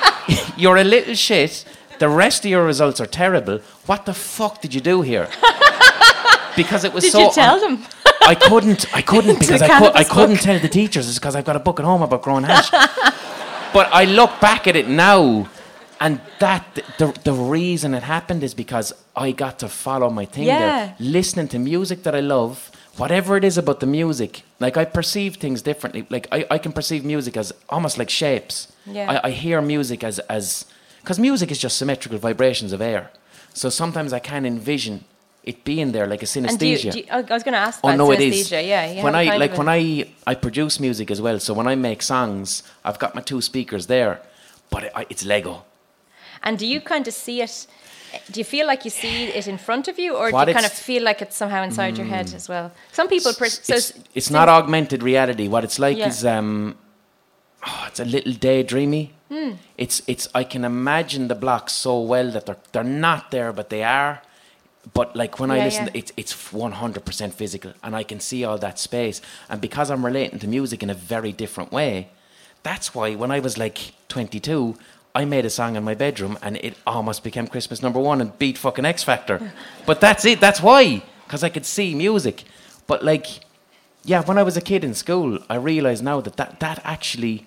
[0.56, 1.64] you're a little shit.
[1.98, 3.58] The rest of your results are terrible.
[3.86, 5.28] What the fuck did you do here?
[6.56, 7.20] Because it was Did so.
[7.20, 7.84] you tell them?
[8.22, 8.92] I couldn't.
[8.92, 11.08] I couldn't because I, I couldn't tell the teachers.
[11.08, 12.68] It's because I've got a book at home about growing hash.
[13.72, 15.48] but I look back at it now,
[16.00, 16.64] and that
[16.98, 20.58] the the reason it happened is because I got to follow my thing Yeah.
[20.58, 22.72] there, listening to music that I love.
[22.96, 26.04] Whatever it is about the music, like I perceive things differently.
[26.10, 28.66] Like I, I can perceive music as almost like shapes.
[28.84, 29.20] Yeah.
[29.22, 30.64] I, I hear music as as
[31.00, 33.10] because music is just symmetrical vibrations of air.
[33.54, 35.04] So sometimes I can envision
[35.44, 36.48] it being there like a synesthesia.
[36.50, 38.62] And do you, do you, I was going to ask Oh about no, synesthesia.
[38.62, 38.96] is.
[38.96, 41.38] Yeah, when I like when I I produce music as well.
[41.40, 44.20] So when I make songs, I've got my two speakers there,
[44.70, 45.64] but it, I, it's Lego.
[46.42, 47.66] And do you kind of see it?
[48.30, 50.54] Do you feel like you see it in front of you, or What do you
[50.54, 52.70] kind of feel like it's somehow inside your head as well?
[52.92, 55.46] Some people, per- so it's, it's not augmented reality.
[55.48, 56.08] What it's like Yeah.
[56.08, 56.76] is um,
[57.66, 59.10] oh, it's a little daydreamy.
[59.28, 59.52] Hmm.
[59.76, 63.68] It's it's I can imagine the blocks so well that they're they're not there, but
[63.70, 64.22] they are.
[64.94, 66.00] But like when I listen, yeah.
[66.00, 69.20] it's it's one hundred percent physical, and I can see all that space.
[69.48, 72.08] And because I'm relating to music in a very different way,
[72.62, 74.76] that's why when I was like twenty two.
[75.14, 78.38] I made a song in my bedroom and it almost became Christmas number one and
[78.38, 79.52] beat fucking X Factor.
[79.86, 80.38] but that's it.
[80.38, 81.02] That's why.
[81.24, 82.44] Because I could see music.
[82.86, 83.26] But like,
[84.04, 87.46] yeah, when I was a kid in school, I realised now that, that that actually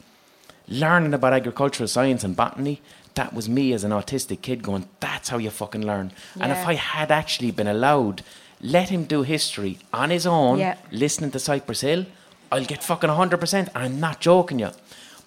[0.67, 2.81] learning about agricultural science and botany,
[3.15, 6.11] that was me as an autistic kid going, that's how you fucking learn.
[6.39, 8.23] And if I had actually been allowed,
[8.61, 10.77] let him do history on his own, Yeah.
[10.91, 12.05] listening to Cypress Hill,
[12.51, 13.69] I'll get fucking 100%.
[13.75, 14.69] I'm not joking you.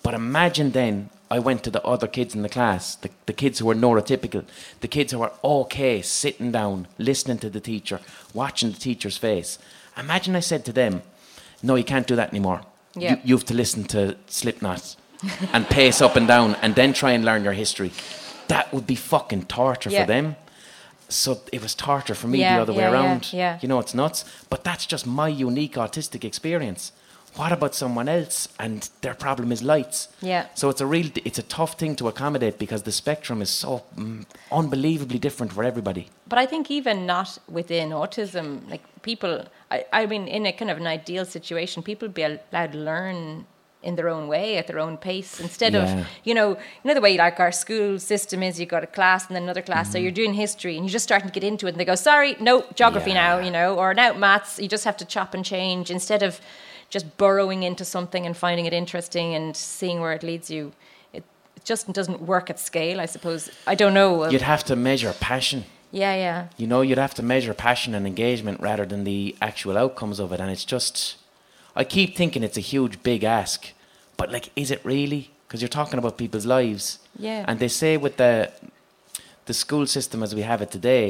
[0.02, 3.58] But imagine then I went to the other kids in the class, the, the kids
[3.58, 4.44] who were neurotypical,
[4.80, 8.00] the kids who were okay sitting down, listening to the teacher,
[8.32, 9.58] watching the teacher's face.
[9.98, 11.02] Imagine I said to them,
[11.64, 12.60] no, you can't do that anymore.
[12.94, 13.10] Yeah.
[13.14, 14.96] You, you have to listen to Slipknot
[15.52, 17.90] and pace up and down and then try and learn your history.
[18.48, 20.02] That would be fucking torture Yeah.
[20.02, 20.36] for them.
[21.08, 23.32] So it was torture for me Yeah, the other way yeah, yeah, around.
[23.32, 23.58] yeah.
[23.62, 24.24] You know, it's nuts.
[24.50, 26.92] But that's just my unique autistic experience.
[27.36, 30.08] What about someone else and their problem is lights?
[30.20, 30.46] Yeah.
[30.54, 33.82] So it's a real, it's a tough thing to accommodate because the spectrum is so
[33.96, 36.08] mm, unbelievably different for everybody.
[36.28, 40.70] But I think even not within autism, like people, I, I mean, in a kind
[40.70, 43.46] of an ideal situation, people be allowed to learn
[43.82, 45.98] in their own way at their own pace instead Yeah.
[46.00, 48.86] of you know you know the way like our school system is you got a
[48.86, 51.44] class and then another class so you're doing history and you're just starting to get
[51.44, 54.68] into it and they go sorry no geography now you know or now maths you
[54.68, 56.40] just have to chop and change instead of
[56.96, 60.62] just burrowing into something and finding it interesting and seeing where it leads you
[61.16, 61.24] it,
[61.58, 63.40] it just doesn't work at scale i suppose
[63.72, 65.60] i don't know uh, You'd have to measure passion.
[66.02, 69.74] yeah yeah You know, you'd have to measure passion and engagement rather than the actual
[69.84, 70.38] outcomes of it.
[70.42, 70.96] And it's just,
[71.80, 73.58] I keep thinking it's a huge, big ask.
[74.20, 75.22] But, like, is it really?
[75.42, 76.84] Because you're talking about people's lives.
[77.28, 77.48] Yeah.
[77.48, 78.34] And they say with the,
[79.48, 81.06] the school system as we have it today,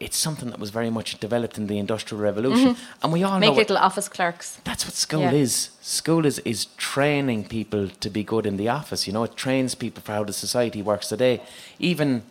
[0.00, 2.76] it's something that was very much developed in the Industrial Revolution.
[3.02, 3.56] And we all know Mm-hmm.
[3.56, 5.32] make little office clerks that's what school Yeah.
[5.32, 5.70] is.
[5.80, 9.06] School is, is training people to be good in the office.
[9.06, 11.40] You know, it trains people for how the society works today.
[11.78, 12.22] Even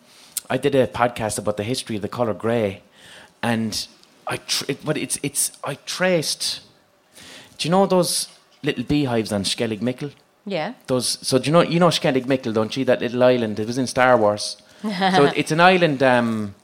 [0.50, 2.82] I did a podcast about the history of the color grey,
[3.42, 3.88] and
[4.28, 6.62] I tr- it, but it's it's I traced.
[7.58, 8.28] Do you know those
[8.62, 10.12] little beehives on Skellig
[10.46, 12.84] yeah Those so do you know you know Skellig don't you?
[12.86, 13.60] That little island.
[13.60, 14.58] It was in Star Wars.
[14.82, 16.04] so it, it's an island.
[16.04, 16.56] Um,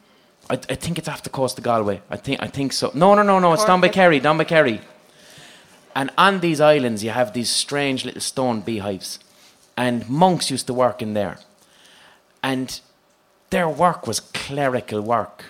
[0.49, 2.01] I, I think it's off the coast of Galway.
[2.09, 2.91] I think I think so.
[2.93, 3.53] No, no, no, no.
[3.53, 4.19] It's down by Kerry.
[4.19, 4.81] Down by Kerry.
[5.95, 9.19] And on these islands, you have these strange little stone beehives,
[9.75, 11.39] and monks used to work in there.
[12.41, 12.79] And
[13.49, 15.45] their work was clerical work.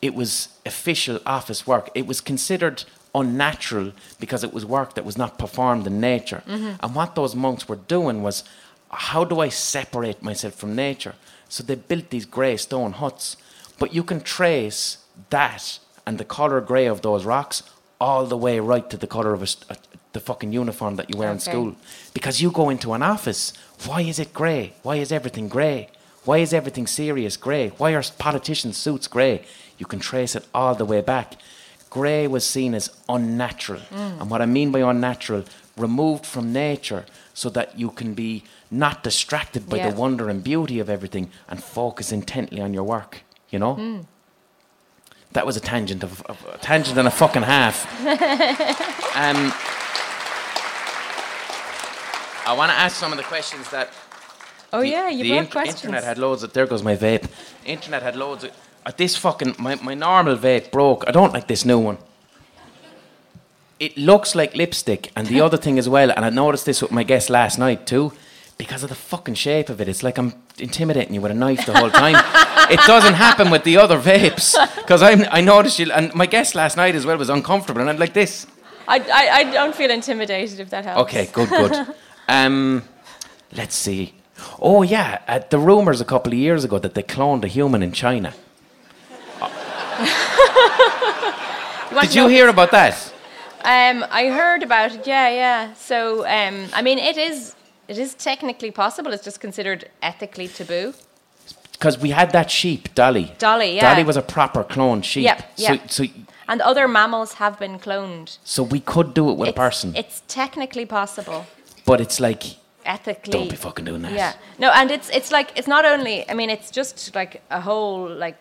[0.00, 1.90] It was official office work.
[1.94, 2.84] It was considered
[3.14, 6.42] unnatural because it was work that was not performed in nature.
[6.46, 8.44] And what those monks were doing was,
[8.90, 11.14] how do I separate myself from nature?
[11.48, 13.36] So they built these grey stone huts.
[13.78, 14.98] But you can trace
[15.30, 17.62] that and the colour grey of those rocks
[18.00, 19.76] all the way right to the colour of a, a-
[20.12, 21.76] the fucking uniform that you wear in school.
[22.14, 23.52] Because you go into an office,
[23.86, 24.72] why is it grey?
[24.82, 25.88] Why is everything grey?
[26.24, 27.68] Why is everything serious grey?
[27.78, 29.44] Why are politicians' suits grey?
[29.76, 31.34] You can trace it all the way back.
[31.90, 33.80] Grey was seen as unnatural.
[33.90, 34.20] Mm.
[34.22, 35.44] And what I mean by unnatural,
[35.76, 39.90] removed from nature so that you can be not distracted by Yeah.
[39.90, 43.74] the wonder and beauty of everything and focus intently on your work, you know?
[43.74, 44.00] Hmm.
[45.32, 47.84] That was a tangent of, a tangent and a fucking half.
[49.16, 49.52] um,
[52.46, 53.92] I want to ask some of the questions that
[54.72, 55.84] Oh the, yeah, you the brought int- questions.
[55.84, 56.52] internet had loads of.
[56.52, 57.26] There goes my vape.
[57.64, 58.50] Internet had loads of.
[58.84, 61.04] Uh, this fucking my, my normal vape broke.
[61.06, 61.98] I don't like this new one.
[63.80, 66.10] It looks like lipstick, and the other thing as well.
[66.10, 68.12] And I noticed this with my guest last night too,
[68.58, 69.88] because of the fucking shape of it.
[69.88, 72.16] It's like I'm intimidating you with a knife the whole time.
[72.70, 75.02] it doesn't happen with the other vapes because.
[75.02, 78.12] I noticed you, and my guest last night as well was uncomfortable, and I'm like
[78.12, 78.46] this.
[78.88, 81.02] I, I, I don't feel intimidated if that helps.
[81.02, 81.94] Okay, good, good.
[82.28, 82.82] um,
[83.52, 84.14] let's see.
[84.60, 87.82] Oh yeah, uh, the rumors a couple of years ago that they cloned a human
[87.82, 88.34] in China.
[91.92, 93.14] want Did you know- hear about that?
[93.64, 95.06] Um, I heard about it.
[95.06, 95.74] Yeah, yeah.
[95.74, 97.54] So, um, I mean, it is
[97.88, 99.12] it is technically possible.
[99.12, 100.94] It's just considered ethically taboo.
[101.72, 103.32] Because we had that sheep, Dolly.
[103.38, 103.90] Dolly, yeah.
[103.90, 105.24] Dolly was a proper cloned sheep.
[105.24, 105.86] Yeah, yeah.
[105.86, 106.10] So, so,
[106.48, 108.38] And other mammals have been cloned.
[108.44, 111.46] so we could do it with it's, a person, It's technically possible.
[111.86, 112.42] but it's like,
[112.84, 113.30] Ethically.
[113.32, 114.12] don't be fucking doing that.
[114.12, 114.32] Yeah.
[114.58, 116.28] No, and it's it's like it's not only.
[116.30, 118.36] I mean, it's just like a whole like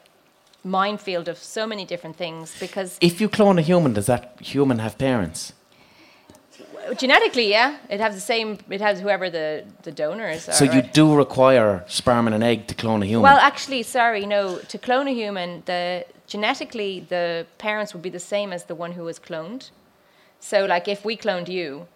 [0.64, 4.80] minefield of so many different things because If you clone a human, does that human
[4.80, 5.54] have parents?
[6.96, 8.58] Genetically, yeah, it has the same.
[8.70, 10.54] It has whoever the the donors are.
[10.54, 10.94] So you right?
[10.94, 13.24] do require sperm and an egg to clone a human.
[13.24, 14.60] Well, actually, sorry, no.
[14.60, 18.92] To clone a human, the genetically the parents would be the same as the one
[18.94, 19.72] who was cloned.
[20.40, 21.88] So, like, if we cloned you,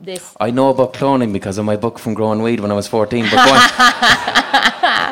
[0.00, 0.34] this.
[0.40, 3.26] I know about cloning because of my book from growing weed when I was 14.
[3.30, 5.08] But.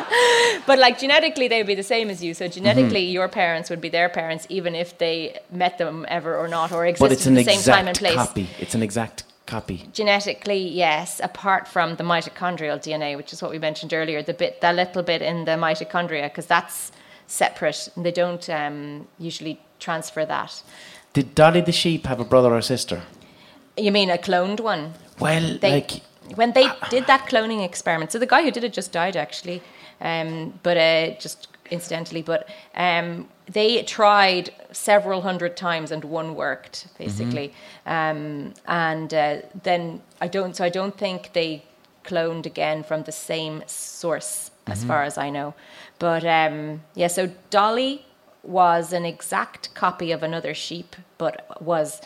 [0.67, 2.33] But like genetically, they would be the same as you.
[2.33, 3.13] So genetically, Mm-hmm.
[3.13, 6.83] your parents would be their parents, even if they met them ever or not, or
[6.83, 8.15] but existed it's at an the same time and exact place.
[8.27, 8.47] copy.
[8.59, 9.89] It's an exact copy.
[9.93, 14.61] Genetically, yes, apart from the mitochondrial DNA, which is what we mentioned earlier, the bit,
[14.61, 16.91] that little bit in the mitochondria, because that's
[17.27, 17.89] separate.
[17.95, 20.63] And they don't um, usually transfer that.
[21.13, 23.01] Did Dolly the sheep have a brother or sister?
[23.77, 24.93] You mean a cloned one?
[25.19, 25.91] Well, They, like
[26.35, 29.61] when they did that cloning experiment, so the guy who did it just died actually,
[30.01, 36.87] um, but uh, just incidentally, but um, they tried several hundred times and one worked
[36.97, 37.53] basically,
[37.85, 41.63] um, and uh, then I don't, so I don't think they
[42.03, 45.53] cloned again from the same source as far as I know,
[45.99, 48.05] but um, yeah, so Dolly
[48.43, 52.01] was an exact copy of another sheep, but was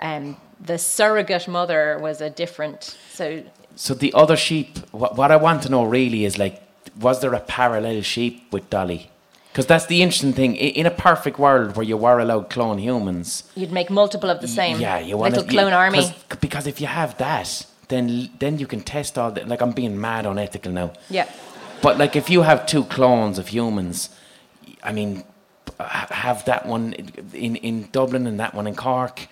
[0.00, 2.96] um, the surrogate mother was a different.
[3.10, 3.42] So
[3.76, 4.78] so the other sheep.
[4.92, 6.62] What, what I want to know really is like,
[7.00, 9.10] was there a parallel sheep with Dolly?
[9.52, 10.54] Because that's the interesting thing.
[10.54, 14.46] In a perfect world where you were allowed clone humans, you'd make multiple of the
[14.48, 14.78] same.
[14.80, 16.14] yeah, you want little clone army.
[16.40, 19.44] Because if you have that, then then you can test all the.
[19.44, 20.92] Like I'm being mad unethical now.
[21.08, 21.28] Yeah,
[21.82, 24.10] But like, if you have two clones of humans,
[24.84, 25.24] I mean,
[25.80, 26.94] have that one
[27.32, 29.26] in, in Dublin and that one in Cork.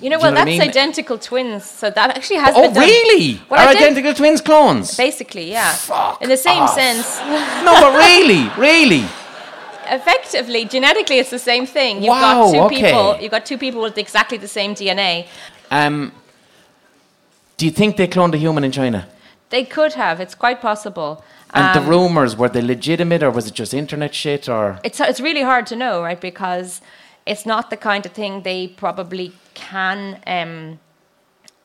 [0.00, 0.68] You know, well, you know what I that's mean?
[0.68, 1.64] identical twins.
[1.64, 2.84] So that actually has Oh, been done.
[2.84, 3.40] really?
[3.48, 4.96] Well, Are I did- identical twins clones?
[4.96, 5.72] Basically, yeah.
[5.72, 6.74] Fuck In the same off.
[6.74, 7.18] sense,
[7.64, 9.04] no, but really, really.
[9.90, 11.96] effectively, genetically, it's the same thing.
[12.02, 12.76] You've Wow, got two okay.
[12.82, 13.16] people.
[13.20, 15.26] You've got two people with exactly the same DNA.
[15.70, 16.12] Um,
[17.56, 19.08] do you think they cloned a human in China?
[19.50, 20.20] They could have.
[20.20, 21.24] It's quite possible.
[21.54, 24.78] And the Um, rumors were they legitimate or was it just internet shit or?
[24.84, 26.20] it's it's really hard to know, right?
[26.20, 26.82] Because
[27.28, 30.80] it's not the kind of thing they probably can um,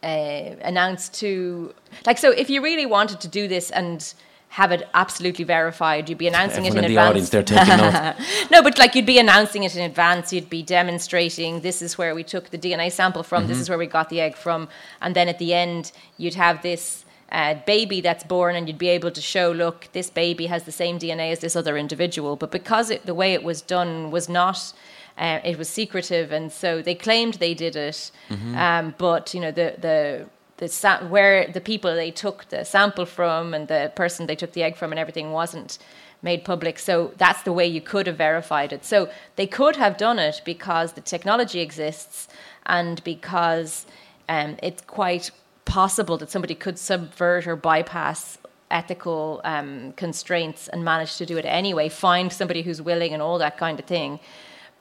[0.04, 1.74] uh, announce to.
[2.06, 4.14] Like, so if you really wanted to do this and
[4.50, 7.10] have it absolutely verified, you'd be announcing Everyone it in, in the advance.
[7.10, 10.34] audience, they're taking no, but like you'd be announcing it in advance.
[10.34, 13.44] You'd be demonstrating this is where we took the DNA sample from.
[13.44, 13.50] Mm-hmm.
[13.50, 14.68] This is where we got the egg from,
[15.02, 18.90] and then at the end you'd have this uh, baby that's born, and you'd be
[18.90, 22.36] able to show, look, this baby has the same DNA as this other individual.
[22.36, 24.74] But because it, the way it was done was not.
[25.18, 28.12] Uh, it was secretive, and so they claimed they did it,
[28.56, 30.26] um, but you know the the
[30.58, 34.54] the sa- where the people they took the sample from and the person they took
[34.54, 35.78] the egg from and everything wasn't
[36.22, 36.80] made public.
[36.80, 38.86] So that's the way you could have verified it.
[38.86, 42.28] So they could have done it because the technology exists
[42.66, 43.86] and because
[44.30, 45.32] um, it's quite
[45.66, 48.38] possible that somebody could subvert or bypass
[48.72, 53.38] ethical um, constraints and manage to do it anyway, find somebody who's willing and all
[53.38, 54.20] that kind of thing.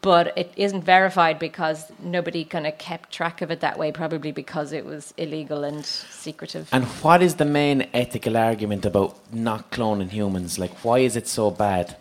[0.02, 4.32] But it isn't verified because nobody kind of kept track of it that way, probably
[4.32, 6.68] because it was illegal and secretive.
[6.72, 10.58] And what is the main ethical argument about not cloning humans?
[10.58, 11.96] Like, why is it so bad?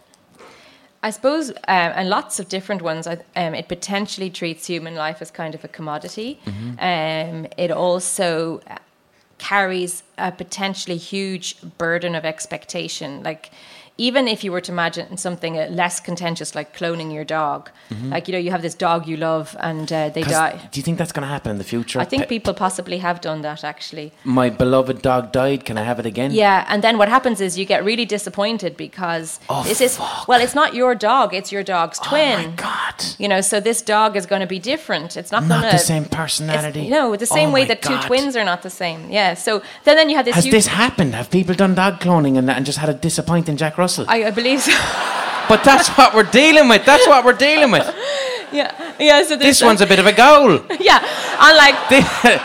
[1.04, 3.08] I suppose, um, and lots of different ones.
[3.08, 6.40] Um, it potentially treats human life as kind of a commodity.
[6.80, 8.78] Um, it also uh,
[9.38, 13.24] carries a potentially huge burden of expectation.
[13.24, 13.52] Like,
[13.98, 17.70] even if you were to imagine something uh, less contentious, like cloning your dog,
[18.06, 20.58] like you know, you have this dog you love and uh, they die.
[20.72, 22.00] Do you think that's going to happen in the future?
[22.00, 24.14] I think Pe- people possibly have done that actually.
[24.24, 25.66] My beloved dog died.
[25.66, 26.32] Can I have it again?
[26.32, 30.28] Yeah, and then what happens is you get really disappointed because Oh, this is fuck.
[30.28, 32.40] well, it's not your dog; it's your dog's twin.
[32.40, 32.96] Oh my god.
[33.20, 35.18] You know, so this dog is going to be different.
[35.18, 36.90] It's not, Not going the same personality.
[36.90, 39.12] No, the same Oh way that two twins are not the same.
[39.12, 39.34] Yeah.
[39.36, 40.36] So then, then you have this.
[40.36, 41.14] Has huge, this happened?
[41.14, 43.91] Have people done dog cloning and, that and just had a disappointing Jack Russell?
[44.00, 44.72] I, I believe so.
[45.50, 46.86] but that's what we're dealing with.
[46.86, 47.86] That's what we're dealing with.
[48.52, 49.24] yeah, yeah.
[49.24, 50.60] So This one's a bit of a goal.
[50.80, 51.00] yeah,
[51.40, 52.40] unlike Thi-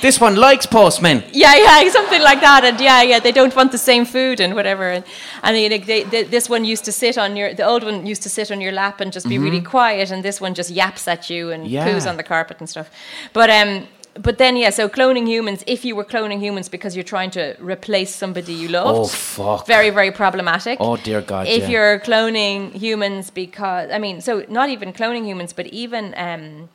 [0.00, 1.22] this one likes postmen.
[1.32, 4.52] yeah, yeah, something like that, and yeah, yeah, they don't want the same food and
[4.54, 5.04] whatever, and
[5.44, 8.04] and you know, they, they, this one used to sit on your, the old one
[8.04, 10.70] used to sit on your lap and just be really quiet, and this one just
[10.70, 11.74] yaps at you and Mm-hmm.
[11.74, 11.86] Yeah.
[11.88, 12.90] poos on the carpet and stuff,
[13.32, 13.86] but um.
[14.14, 17.56] But then, yeah, so cloning humans, if you were cloning humans because you're trying to
[17.60, 19.66] replace somebody you loved, Oh, fuck.
[19.66, 20.76] very, very problematic.
[20.80, 21.68] Oh, dear God, If yeah.
[21.70, 26.68] you're cloning humans because, I mean, so not even cloning humans, but even, um,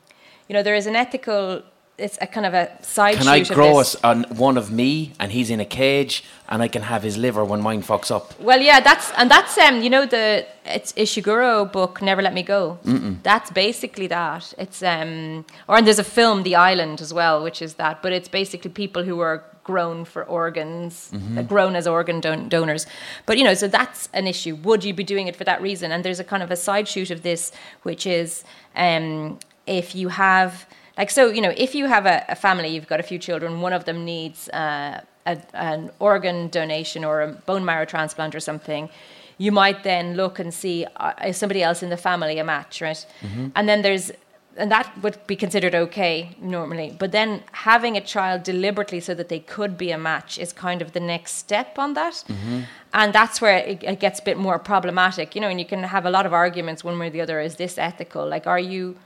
[0.48, 1.62] you know, there is an ethical,
[1.98, 5.32] it's a kind of a side Can I grow us on one of me and
[5.32, 8.38] he's in a cage and I can have his liver when mine fucks up?
[8.40, 12.42] Well, yeah, that's and that's um, you know, the it's Ishiguro book, Never Let Me
[12.42, 12.78] Go.
[13.22, 14.54] That's basically that.
[14.58, 18.00] It's um, or and there's a film, The Island, as well, which is that.
[18.02, 22.86] But it's basically people who are grown for organs, uh, grown as organ don- donors.
[23.26, 24.54] But you know, so that's an issue.
[24.54, 25.92] Would you be doing it for that reason?
[25.92, 27.52] And there's a kind of a side shoot of this,
[27.82, 28.44] which is
[28.76, 30.66] um, if you have
[30.98, 33.60] like so, you know, if you have a, a family, you've got a few children,
[33.60, 34.48] one of them needs.
[34.50, 38.88] Uh, a, an organ donation or a bone marrow transplant or something,
[39.36, 42.80] you might then look and see uh, is somebody else in the family a match,
[42.80, 43.06] right?
[43.54, 44.10] And then there's
[44.56, 46.96] and that would be considered okay normally.
[46.98, 50.82] But then having a child deliberately so that they could be a match is kind
[50.82, 52.24] of the next step on that.
[52.92, 55.84] And that's where it, it gets a bit more problematic, you know, and you can
[55.84, 57.38] have a lot of arguments one way or the other.
[57.40, 58.26] Is this ethical?
[58.26, 58.96] Like, are you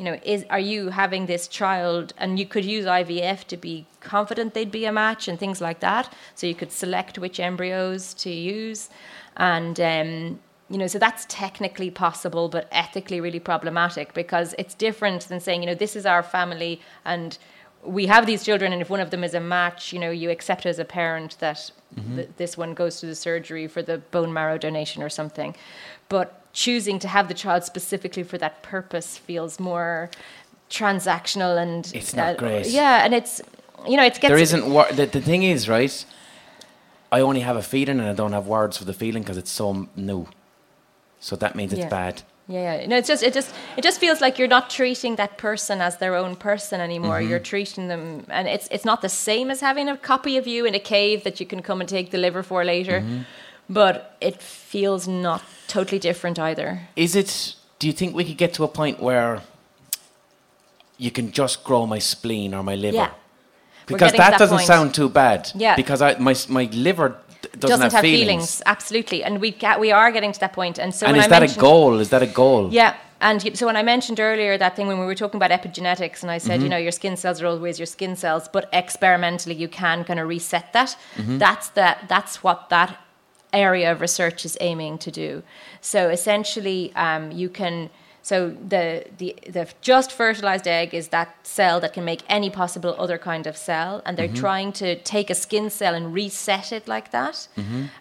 [0.00, 3.84] you know, is are you having this child, and you could use IVF to be
[4.00, 6.10] confident they'd be a match and things like that.
[6.34, 8.88] So you could select which embryos to use,
[9.36, 10.40] and um,
[10.70, 15.62] you know, so that's technically possible, but ethically really problematic because it's different than saying,
[15.62, 17.36] you know, this is our family and
[17.82, 20.30] we have these children, and if one of them is a match, you know, you
[20.30, 21.70] accept as a parent that
[22.14, 25.54] th- this one goes to the surgery for the bone marrow donation or something.
[26.08, 30.10] But choosing to have the child specifically for that purpose feels more
[30.68, 32.66] transactional and uh, It's not great.
[32.66, 33.40] Yeah, and it's
[33.86, 36.04] you know, it gets There isn't wor- the, the thing is, right?
[37.12, 39.50] I only have a feeling and I don't have words for the feeling because it's
[39.50, 40.28] so new.
[41.18, 41.88] So that means it's Yeah.
[41.88, 42.22] bad.
[42.46, 42.86] Yeah, yeah.
[42.86, 45.98] No, it's just it just it just feels like you're not treating that person as
[45.98, 47.20] their own person anymore.
[47.20, 47.30] Mm-hmm.
[47.30, 50.66] You're treating them, and it's it's not the same as having a copy of you
[50.66, 53.00] in a cave that you can come and take the liver for later.
[53.00, 53.20] Mm-hmm.
[53.68, 56.80] But it feels not totally different either.
[56.96, 57.54] Is it?
[57.78, 59.40] Do you think we could get to a point where
[60.98, 62.96] you can just grow my spleen or my liver?
[62.96, 63.10] Yeah.
[63.86, 64.66] Because that, that doesn't point.
[64.66, 65.50] sound too bad.
[65.54, 65.76] Yeah.
[65.76, 68.62] Because I, my my liver d- doesn't, have, feelings.
[68.66, 70.78] absolutely, and we get, we are getting to that point.
[70.78, 71.98] And so and when is I that a goal?
[71.98, 72.70] Is that a goal?
[72.72, 72.96] Yeah.
[73.22, 76.30] And so when I mentioned earlier that thing when we were talking about epigenetics, and
[76.30, 76.70] I said, you mm-hmm.
[76.70, 80.26] know, your skin cells are always your skin cells, but experimentally you can kind of
[80.26, 80.96] reset that.
[81.16, 81.38] Mm-hmm.
[81.38, 82.06] That's that.
[82.08, 82.98] That's what that
[83.52, 85.42] area of research is aiming to do.
[85.80, 87.90] So essentially, um, you can.
[88.22, 92.94] So the, the the just fertilized egg is that cell that can make any possible
[92.98, 96.86] other kind of cell, and they're trying to take a skin cell and reset it
[96.86, 97.48] like that,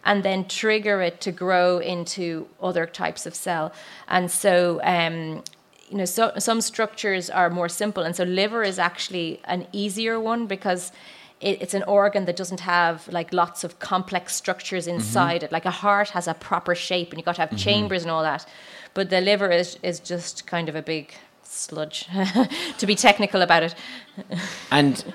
[0.04, 3.72] and then trigger it to grow into other types of cell.
[4.10, 5.42] And so, um,
[5.90, 10.20] you know, so, some structures are more simple, and so liver is actually an easier
[10.20, 10.92] one because
[11.42, 14.96] it, it's an organ that doesn't have like lots of complex structures mm-hmm.
[14.96, 15.52] inside it.
[15.52, 17.58] Like a heart has a proper shape, and you've got to have mm-hmm.
[17.58, 18.46] chambers and all that.
[18.94, 21.14] But the liver is is just kind of a big
[21.44, 22.08] sludge,
[22.78, 23.76] to be technical about it.
[24.72, 25.14] And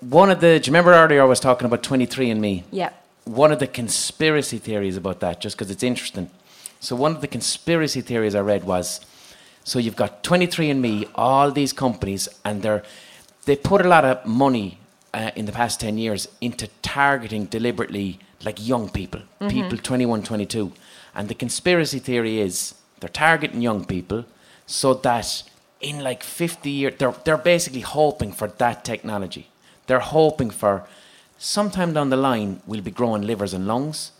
[0.00, 2.64] one of the, do you remember earlier I was talking about 23andMe?
[2.70, 2.90] Yeah.
[3.24, 6.30] One of the conspiracy theories about that, just because it's interesting.
[6.80, 9.00] So, one of the conspiracy theories I read was
[9.64, 12.82] so you've got 23andMe, all these companies, and they're,
[13.44, 14.78] they put a lot of money
[15.14, 20.72] uh, in the past 10 years into targeting deliberately like young people, people 21, 22.
[21.14, 24.24] And the conspiracy theory is they're targeting young people
[24.66, 25.42] so that
[25.80, 29.48] in like 50 years, they're, they're basically hoping for that technology.
[29.86, 30.86] They're hoping for
[31.38, 34.12] sometime down the line, we'll be growing livers and lungs.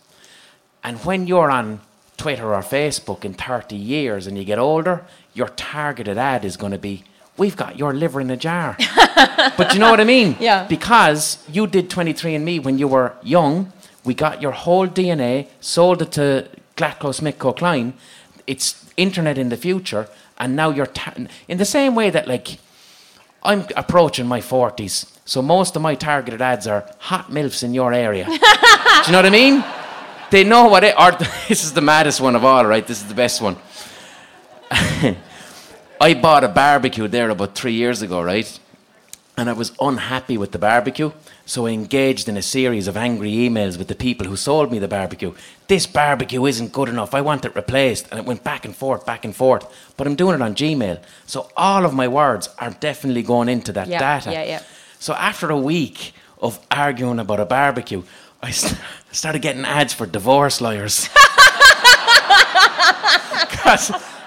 [0.83, 1.79] And when you're on
[2.17, 6.73] Twitter or Facebook in 30 years and you get older, your targeted ad is going
[6.73, 7.03] to be,
[7.37, 8.77] We've got your liver in a jar.
[9.57, 10.35] but you know what I mean?
[10.39, 10.65] Yeah.
[10.67, 13.73] Because you did 23andMe when you were young,
[14.03, 16.47] we got your whole DNA, sold it to
[16.77, 17.93] GlaxoSmithKline.
[18.45, 20.07] It's internet in the future,
[20.37, 21.13] and now you're ta-
[21.47, 22.59] in the same way that like
[23.41, 27.93] I'm approaching my 40s, so most of my targeted ads are hot milfs in your
[27.93, 28.25] area.
[28.25, 29.63] Do you know what I mean?
[30.31, 30.95] They know what it.
[30.99, 31.11] Or
[31.47, 32.85] this is the maddest one of all, right?
[32.85, 33.57] This is the best one.
[36.03, 38.59] I bought a barbecue there about three years ago, right?
[39.37, 41.13] And I was unhappy with the barbecue,
[41.45, 44.79] so I engaged in a series of angry emails with the people who sold me
[44.79, 45.33] the barbecue.
[45.69, 47.13] This barbecue isn't good enough.
[47.13, 48.09] I want it replaced.
[48.11, 49.65] And it went back and forth, back and forth.
[49.95, 51.01] But I'm doing it on Gmail.
[51.25, 54.33] So all of my words are definitely going into that Yeah, data.
[54.33, 54.61] yeah, yeah.
[54.99, 58.03] So after a week of arguing about a barbecue,
[58.41, 58.77] I st-
[59.13, 61.07] started getting ads for divorce lawyers.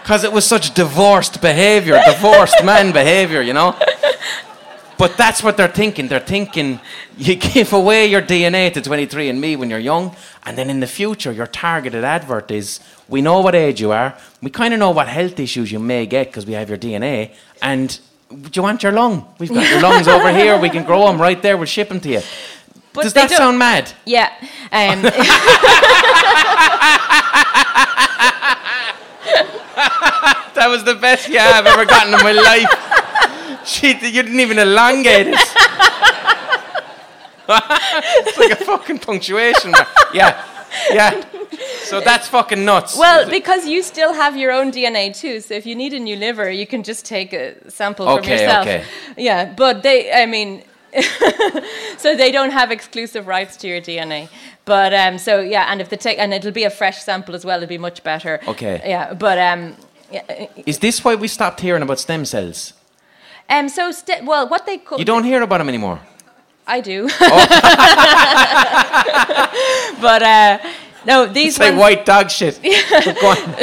[0.06, 3.76] Because it was such divorced behavior, divorced man behavior, you know?
[4.98, 6.06] But that's what they're thinking.
[6.06, 6.78] They're thinking
[7.18, 10.14] you give away your DNA to 23andMe when you're young,
[10.44, 12.78] and then in the future, your targeted advert is
[13.08, 16.06] we know what age you are, we kind of know what health issues you may
[16.06, 17.98] get because we have your DNA, and
[18.30, 19.26] do you want your lung?
[19.40, 21.98] We've got your lungs over here, we can grow them right there, we'll ship them
[21.98, 22.20] to you.
[22.92, 23.92] But Does that don't- sound mad?
[24.04, 24.30] Yeah.
[24.70, 25.02] Um,
[30.56, 33.66] That was the best yeah I've ever gotten in my life.
[33.66, 35.34] Shit, you didn't even elongate it.
[37.48, 39.88] it's like a fucking punctuation mark.
[40.12, 40.44] Yeah,
[40.90, 41.24] yeah.
[41.84, 42.98] So that's fucking nuts.
[42.98, 46.16] well, because you still have your own DNA too, so if you need a new
[46.16, 48.66] liver, you can just take a sample from yourself.
[48.66, 48.84] okay.
[49.16, 50.64] Yeah, but they, I mean,
[51.98, 54.28] so they don't have exclusive rights to your DNA.
[54.64, 57.44] But um, so yeah, and if the take and it'll be a fresh sample as
[57.44, 58.40] well, it'll be much better.
[58.48, 58.82] Okay.
[58.84, 59.76] Yeah, but um,
[60.66, 62.72] Is this why we stopped hearing about stem cells?
[63.48, 66.00] um, so st- well, what they call You don't hear about them anymore.
[66.66, 67.08] I do.
[67.08, 67.46] Oh.
[70.00, 70.58] but uh,
[71.06, 72.60] no, these like ones, white dog shit.
[73.20, 73.54] Go on.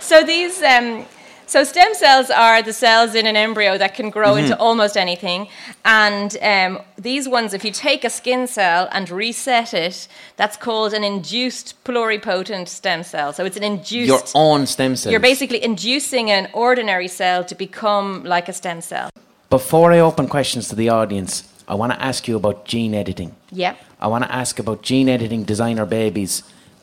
[0.00, 1.04] So these, um,
[1.48, 5.48] so stem cells are the cells in an embryo that can grow into almost anything,
[5.84, 10.92] and um, these ones, if you take a skin cell and reset it, that's called
[10.92, 13.32] an induced pluripotent stem cell.
[13.32, 14.08] So it's an induced.
[14.08, 15.10] Your own stem cell.
[15.10, 19.10] You're basically inducing an ordinary cell to become like a stem cell.
[19.50, 23.34] Before I open questions to the audience, I want to ask you about gene editing.
[23.52, 23.78] Yep.
[24.00, 26.42] I want to ask about gene editing designer babies.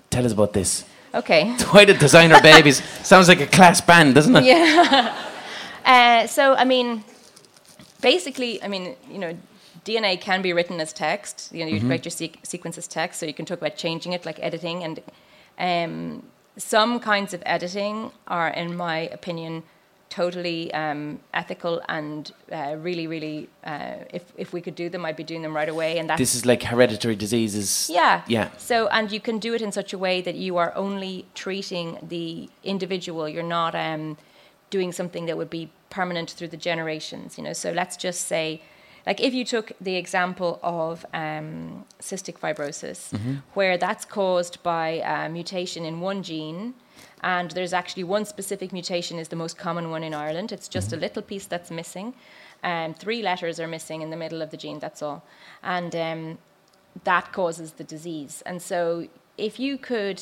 [0.10, 0.84] Tell us about this.
[1.16, 1.52] Okay.
[1.72, 2.84] Why did designer babies?
[3.06, 4.44] Sounds like a class band, doesn't it?
[4.44, 5.16] Yeah.
[5.86, 7.04] uh, so, I mean,
[8.02, 9.38] basically, I mean, you know,
[9.86, 11.50] DNA can be written as text.
[11.54, 14.14] You know, you write your seq- sequence as text, so you can talk about changing
[14.14, 14.84] it, like editing.
[14.84, 15.02] And
[15.58, 16.24] um,
[16.58, 19.64] some kinds of editing are, in my opinion,
[20.16, 25.20] totally um, ethical and uh, really, really, uh, if, if we could do them, I'd
[25.24, 25.92] be doing them right away.
[26.00, 27.90] And that's This is like hereditary diseases.
[28.00, 28.22] yeah.
[28.28, 28.48] Yeah.
[28.58, 31.88] So, and you can do it in such a way that you are only treating
[32.16, 33.28] the individual.
[33.28, 34.18] You're not um,
[34.70, 37.38] doing something that would be permanent through the generations.
[37.38, 37.54] You know.
[37.54, 38.46] So let's just say,
[39.10, 43.00] like, if you took the example of um, cystic fibrosis,
[43.54, 46.74] where that's caused by a mutation in one gene.
[47.26, 50.52] And there's actually one specific mutation is the most common one in Ireland.
[50.52, 52.14] It's just a little piece that's missing.
[52.64, 54.77] Um, three letters are missing in the middle of the gene.
[54.77, 55.23] That's all.
[55.64, 56.38] And um,
[57.03, 58.43] that causes the disease.
[58.45, 59.07] And so,
[59.39, 60.22] if you could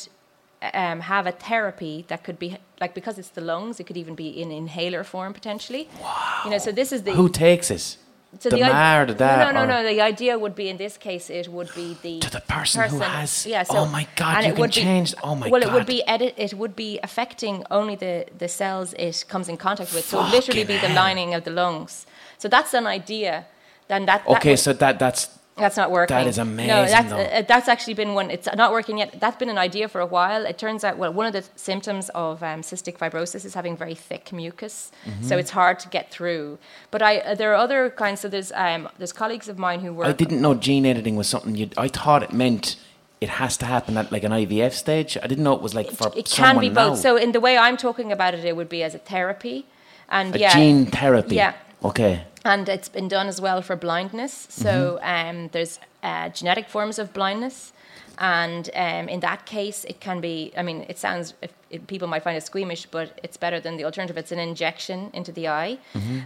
[0.74, 4.16] um, have a therapy that could be like because it's the lungs, it could even
[4.16, 5.90] be in inhaler form potentially.
[6.02, 6.42] Wow.
[6.46, 7.98] You know, so this is the Who takes it?
[8.40, 9.40] So the i- ma or the dad?
[9.46, 9.90] No, no, no, no.
[9.90, 13.00] The idea would be in this case, it would be the To the person who
[13.00, 13.64] has- Yeah.
[13.64, 15.86] So, oh my God, you it can be- change- oh my god well, it would
[15.86, 16.34] be edit.
[16.38, 20.06] It would be affecting only the the cells it comes in contact with.
[20.10, 22.06] So it would literally be Fucking the lining of the lungs.
[22.38, 23.46] So that's an idea.
[23.88, 24.24] Then that.
[24.26, 25.24] that Okay, would- so that that's
[25.56, 26.16] that's not working.
[26.16, 27.18] That is No, amazing, that's, though.
[27.20, 28.32] uh, that's actually been one.
[28.32, 29.20] It's not working yet.
[29.20, 30.46] That's been an idea for a while.
[30.46, 33.96] It turns out, well, one of the symptoms of um, cystic fibrosis is having very
[33.96, 35.24] thick mucus, Mm-hmm.
[35.28, 36.58] so it's hard to get through.
[36.92, 38.22] But I, uh, there are other kinds.
[38.22, 40.08] So there's um, there's colleagues of mine who work.
[40.08, 41.70] I didn't know gene editing was something you.
[41.78, 42.76] I thought it meant
[43.22, 45.18] it has to happen at like an IVF stage.
[45.22, 46.90] I didn't know it was like for it can be both.
[46.94, 46.96] now.
[46.96, 49.66] So in the way I'm talking about it, it would be as a therapy,
[50.10, 51.36] and a yeah, gene therapy.
[51.36, 51.54] Yeah,
[51.84, 52.24] Okay.
[52.44, 54.48] And it's been done as well for blindness.
[54.50, 55.30] So Mm-hmm.
[55.30, 57.74] um, there's uh, genetic forms of blindness.
[58.20, 62.08] And um, in that case, it can be, I mean, it sounds, if, it, people
[62.08, 64.18] might find it squeamish, but it's better than the alternative.
[64.18, 65.80] It's an injection into the eye.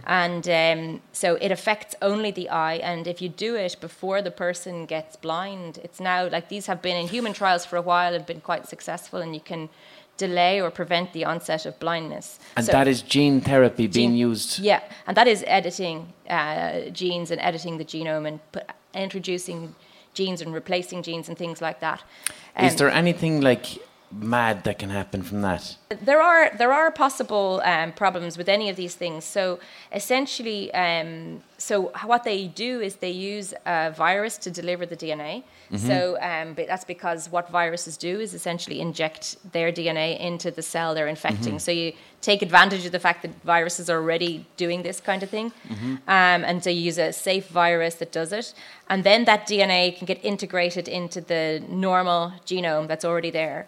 [0.06, 2.74] And um, so it affects only the eye.
[2.74, 6.82] And if you do it before the person gets blind, it's now like these have
[6.82, 9.70] been in human trials for a while and been quite successful, and you can
[10.18, 12.38] delay or prevent the onset of blindness.
[12.56, 14.58] And So- that is gene therapy being used.
[14.58, 18.64] Yeah, and that is editing uh, genes and editing the genome and put,
[18.94, 19.74] introducing
[20.14, 22.02] genes and replacing genes and things like that.
[22.58, 23.66] Is Um, there anything like
[24.10, 25.76] mad that can happen from that?
[26.02, 29.24] there are there are possible um, problems with any of these things.
[29.24, 29.58] So
[29.92, 35.44] essentially, um, so what they do is they use a virus to deliver the DNA.
[35.76, 40.62] So um, but that's because what viruses do is essentially inject their DNA into the
[40.62, 41.58] cell they're infecting.
[41.58, 45.30] So you take advantage of the fact that viruses are already doing this kind of
[45.30, 45.52] thing,
[46.06, 48.54] um, and so you use a safe virus that does it,
[48.88, 53.66] and then that DNA can get integrated into the normal genome that's already there.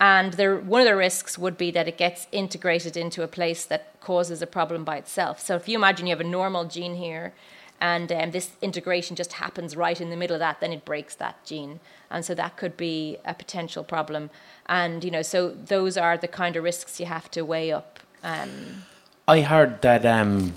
[0.00, 3.64] And there, one of the risks would be that it gets integrated into a place
[3.66, 5.40] that causes a problem by itself.
[5.40, 7.32] So if you imagine you have a normal gene here,
[7.80, 11.14] and um, this integration just happens right in the middle of that, then it breaks
[11.16, 11.80] that gene,
[12.10, 14.30] and so that could be a potential problem.
[14.66, 18.00] And you know, so those are the kind of risks you have to weigh up.
[18.22, 18.84] Um,
[19.26, 20.54] I heard that um,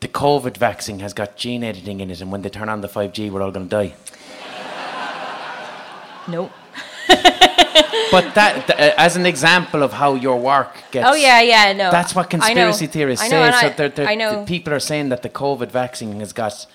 [0.00, 2.88] the COVID vaccine has got gene editing in it, and when they turn on the
[2.88, 3.94] 5G, we're all going to die.
[6.28, 6.50] no.
[8.10, 11.08] But that, th- uh, as an example of how your work gets.
[11.08, 11.90] Oh yeah, yeah, no.
[11.90, 12.44] That's what I know.
[12.44, 13.36] conspiracy theorists I say.
[13.36, 14.44] know, and so I, they're, they're, I know.
[14.44, 16.66] people are saying that the COVID vaccine has got.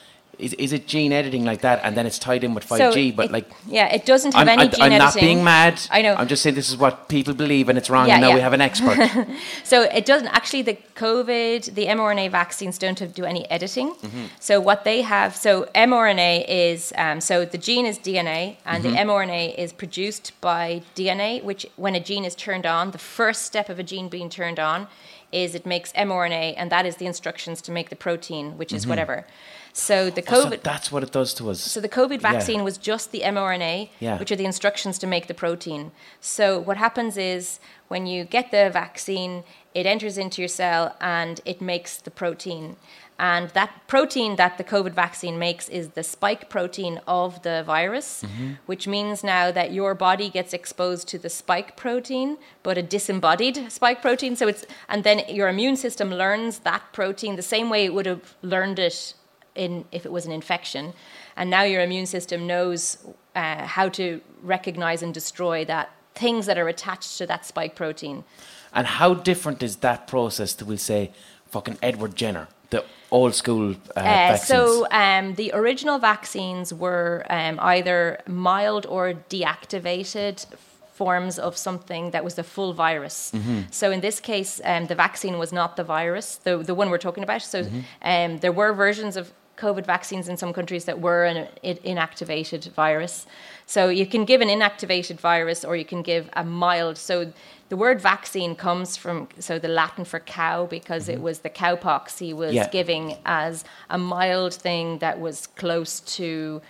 [0.42, 3.16] Is, is it gene editing like that, and then it's tied in with 5G?
[3.16, 5.80] but it- like, yeah, it doesn't have I'm, any I, gene I'm not being mad.
[5.92, 6.16] I know.
[6.16, 8.08] I'm just saying this is what people believe, and it's wrong.
[8.08, 8.36] Yeah, and now yeah.
[8.36, 8.98] we have an expert.
[9.64, 13.92] So it doesn't actually the COVID, the mRNA vaccines don't have do any editing.
[13.94, 14.26] Mm-hmm.
[14.40, 18.90] So what they have, so mRNA is um, so the gene is DNA, and the
[18.90, 19.10] mm-hmm.
[19.10, 21.44] mRNA is produced by DNA.
[21.44, 24.60] Which when a gene is turned on, the first step of a gene being turned
[24.60, 24.88] on
[25.32, 28.84] is it makes mRNA, and that is the instructions to make the protein, which is
[28.84, 28.90] mm-hmm.
[28.90, 29.26] whatever.
[29.74, 30.62] So the oh, so COVID.
[30.64, 31.60] that's what it does to us.
[31.62, 32.32] So the COVID Yeah.
[32.32, 34.18] vaccine was just the mRNA, Yeah.
[34.18, 35.92] which are the instructions to make the protein.
[36.20, 39.44] So what happens is when you get the vaccine,
[39.74, 42.76] it enters into your cell and it makes the protein.
[43.20, 48.24] And that protein that the COVID vaccine makes is the spike protein of the virus,
[48.24, 48.54] mm-hmm.
[48.66, 53.72] which means now that your body gets exposed to the spike protein, but a disembodied
[53.72, 54.36] spike protein.
[54.36, 58.08] So it's and then your immune system learns that protein the same way it would
[58.08, 59.14] have learned it
[59.56, 60.94] in if it was an infection,
[61.36, 62.98] and now your immune system knows
[63.36, 68.24] uh, how to recognize and destroy that things that are attached to that spike protein.
[68.74, 71.12] And how different is that process to, we'll say,
[71.50, 74.48] fucking Edward Jenner, the old school uh, Uh, vaccines?
[74.48, 80.46] so um, the original vaccines were um, either mild or deactivated
[80.94, 83.32] forms of something that was the full virus.
[83.34, 83.62] Mm-hmm.
[83.72, 86.98] So in this case, um, the vaccine was not the virus, the the one we're
[87.08, 87.42] talking about.
[87.42, 87.80] So Mm-hmm.
[88.12, 89.32] um, there were versions of
[89.66, 93.26] COVID vaccines in some countries that were an inactivated virus.
[93.66, 96.98] So you can give an inactivated virus, or you can give a mild.
[96.98, 97.32] So
[97.70, 102.20] the word vaccine comes from so the Latin for cow because it was the cowpox
[102.20, 102.56] he was Mm-hmm.
[102.58, 102.70] Yeah.
[102.80, 106.62] giving as a mild thing that was close to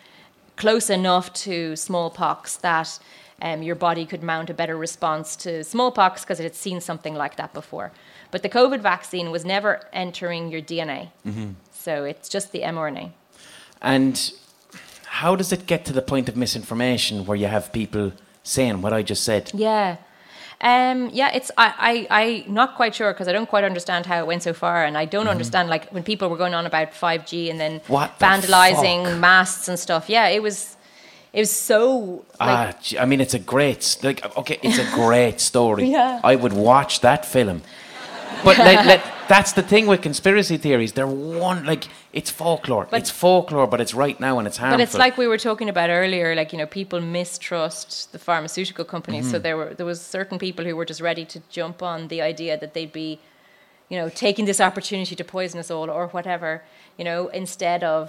[0.63, 2.89] close enough to smallpox that
[3.41, 7.15] um, your body could mount a better response to smallpox because it had seen something
[7.23, 7.91] like that before.
[8.29, 11.01] But the COVID vaccine was never entering your DNA.
[11.81, 13.11] So it's just the mRNA.
[13.81, 14.31] And
[15.05, 18.13] how does it get to the point of misinformation where you have people
[18.43, 19.51] saying what I just said?
[19.53, 19.97] Yeah.
[20.63, 24.19] Um, yeah, it's I, I I'm not quite sure because I don't quite understand how
[24.19, 26.91] it went so far, and I don't understand like when people were going on about
[26.91, 27.93] 5G and then Mm-hmm.
[27.93, 29.19] What vandalizing fuck?
[29.19, 30.07] masts and stuff.
[30.07, 30.77] Yeah, it was
[31.33, 35.39] it was so like ah, I mean, it's a great, like, okay, it's a great
[35.41, 35.85] story.
[35.97, 36.19] Yeah.
[36.23, 37.63] I would watch that film.
[38.43, 39.01] But let, let,
[39.33, 40.91] that's the thing with conspiracy theories.
[40.97, 41.15] They're
[41.47, 41.83] one, like,
[42.19, 42.85] it's folklore.
[42.89, 44.77] But- it's folklore, but it's right now and it's harmful.
[44.77, 48.85] But it's like we were talking about earlier, like you know, people mistrust the pharmaceutical
[48.95, 49.25] companies.
[49.25, 49.31] Mm-hmm.
[49.31, 52.19] So there were there was certain people who were just ready to jump on the
[52.31, 53.09] idea that they'd be,
[53.89, 56.51] you know, taking this opportunity to poison us all or whatever,
[56.97, 58.03] you know, instead of,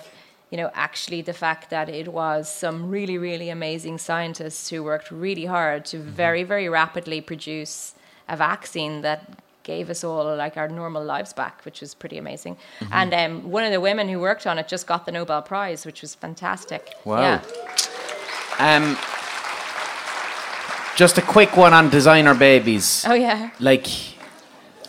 [0.51, 5.09] you know, actually the fact that it was some really really amazing scientists who worked
[5.27, 6.23] really hard to Mm-hmm.
[6.25, 7.95] very very rapidly produce
[8.35, 9.21] a vaccine that
[9.63, 12.57] gave us all like our normal lives back, which was pretty amazing.
[12.81, 12.93] Mm-hmm.
[12.93, 15.87] And um, one of the women who worked on it just got the Nobel Prize,
[15.87, 16.95] which was fantastic.
[17.05, 17.21] Wow.
[17.21, 17.41] Yeah.
[18.59, 18.97] Um,
[20.97, 23.05] just a quick one on designer babies.
[23.07, 23.51] Oh yeah.
[23.59, 23.87] Like,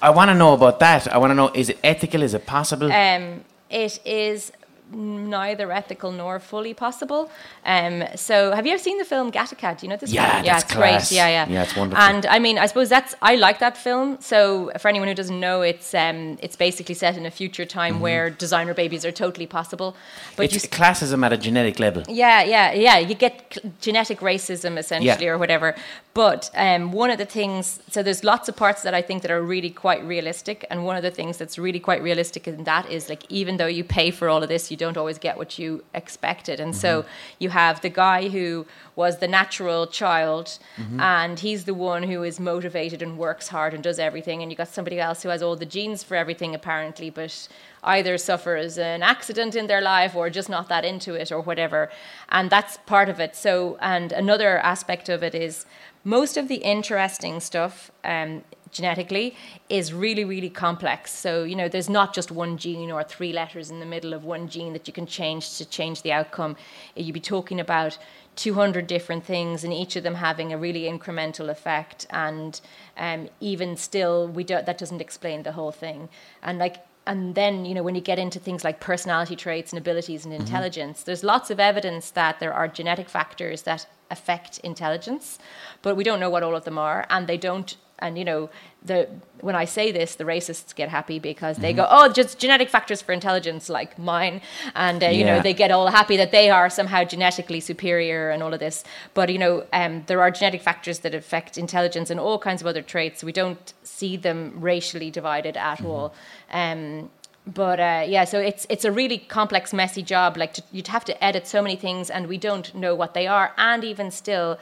[0.02, 1.08] I want to know about that.
[1.08, 2.22] I want to know is it ethical?
[2.24, 2.91] Is it possible?
[2.91, 4.52] Um, it is
[4.94, 7.30] neither ethical nor fully possible.
[7.65, 9.78] Um, so, have you ever seen the film Gattaca?
[9.80, 10.11] Do you know this?
[10.11, 10.45] Yeah, film?
[10.45, 11.10] that's it's class.
[11.10, 11.15] great.
[11.18, 12.03] Yeah, yeah, Yeah, it's wonderful.
[12.03, 14.18] And I mean, I suppose that's I like that film.
[14.22, 17.99] So, for anyone who doesn't know, it's um, it's basically set in a future time
[17.99, 19.95] where designer babies are totally possible.
[20.36, 20.56] But Mm-hmm.
[20.56, 22.03] It's you, classism at a genetic level.
[22.07, 22.98] yeah, yeah, yeah.
[22.99, 25.32] You get genetic racism essentially, Yeah.
[25.32, 25.76] or whatever.
[26.14, 29.31] But um, one of the things, so there's lots of parts that I think that
[29.31, 32.88] are really quite realistic, and one of the things that's really quite realistic in that
[32.88, 35.57] is like even though you pay for all of this, you don't always get what
[35.57, 37.03] you expected, and so
[37.40, 40.60] you have the guy who was the natural child,
[40.99, 44.56] and he's the one who is motivated and works hard and does everything, and you
[44.56, 47.48] got somebody else who has all the genes for everything apparently, but
[47.84, 51.90] either suffers an accident in their life or just not that into it or whatever.
[52.30, 53.36] And that's part of it.
[53.36, 55.66] So, and another aspect of it is
[56.04, 58.44] most of the interesting stuff um,
[58.74, 59.36] genetically
[59.70, 61.14] is really, really complex.
[61.14, 64.26] So, you know, there's not just one gene or three letters in the middle of
[64.26, 66.58] one gene that you can change to change the outcome.
[66.96, 67.98] You'd be talking about
[68.36, 72.08] 200 different things and each of them having a really incremental effect.
[72.10, 72.60] And
[72.98, 76.10] um, even still, we don't, that doesn't explain the whole thing.
[76.42, 79.80] And like, and then you know when you get into things like personality traits and
[79.80, 80.42] abilities and mm-hmm.
[80.42, 85.40] intelligence there's lots of evidence that there are genetic factors that affect intelligence
[85.82, 88.49] but we don't know what all of them are and they don't and you know
[88.84, 89.07] the
[89.41, 93.02] when i say this the racists get happy because they go oh just genetic factors
[93.02, 94.41] for intelligence like mine.
[94.76, 98.41] And uh, you know they get all happy that they are somehow genetically superior and
[98.44, 98.84] all of this.
[99.14, 102.68] But you know um, there are genetic factors that affect intelligence and all kinds of
[102.68, 103.24] other traits.
[103.24, 106.14] We don't see them racially divided at all.
[106.52, 107.10] Um,
[107.45, 110.38] but uh, yeah, so it's it's a really complex, messy job.
[110.38, 113.28] Like to, you'd have to edit so many things, and we don't know what they
[113.28, 113.53] are.
[113.57, 114.57] And even still,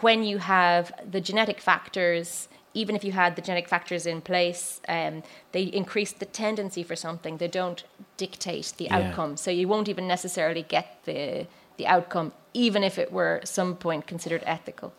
[0.00, 4.80] when you have the genetic factors, even if you had the genetic factors in place,
[4.88, 5.22] um,
[5.52, 7.36] they increase the tendency for something.
[7.38, 7.84] They don't
[8.16, 8.96] dictate the Yeah.
[8.98, 9.36] outcome.
[9.36, 11.46] So you won't even necessarily get the
[11.78, 14.92] the outcome, even if it were at some point considered ethical.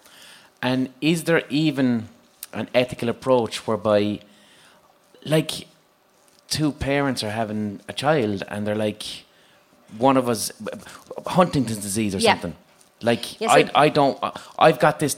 [0.62, 2.10] And is there even
[2.52, 4.20] an ethical approach whereby,
[5.24, 5.68] like,
[6.50, 9.04] two parents are having a child and they're like,
[9.98, 10.52] one of us,
[11.28, 12.32] Huntington's disease or Yeah.
[12.34, 12.56] something?
[13.02, 14.18] Like, Yeah, so- I, I don't,
[14.58, 15.16] I've got this,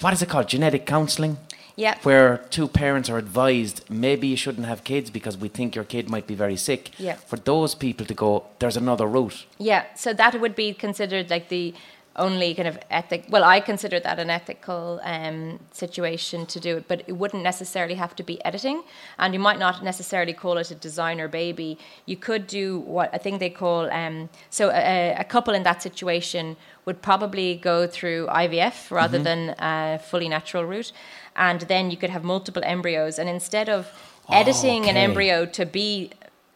[0.00, 0.48] what is it called?
[0.48, 1.38] Genetic counseling?
[1.76, 1.98] Yeah.
[2.02, 6.10] Where two parents are advised, maybe you shouldn't have kids because we think your kid
[6.10, 6.98] might be very sick.
[6.98, 7.14] Yeah.
[7.14, 9.46] For those people to go, there's another route.
[9.58, 11.74] Yeah, so that would be considered like the
[12.16, 13.24] only kind of ethic.
[13.28, 17.94] Well, I consider that an ethical um, situation to do it, but it wouldn't necessarily
[17.94, 18.82] have to be editing,
[19.18, 21.78] and you might not necessarily call it a designer baby.
[22.06, 23.90] You could do what I think they call.
[23.90, 29.54] Um, so a, a couple in that situation would probably go through IVF rather than
[29.58, 30.92] a fully natural route,
[31.36, 33.88] and then you could have multiple embryos, and instead of
[34.30, 35.04] editing an Okay.
[35.04, 36.10] embryo to be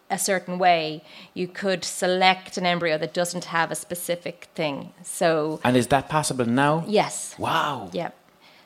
[0.08, 1.02] a certain way,
[1.34, 4.92] you could select an embryo that doesn't have a specific thing.
[5.02, 6.84] So, And is that possible now?
[6.86, 7.34] yes.
[7.38, 7.90] Wow.
[7.92, 8.10] Yeah.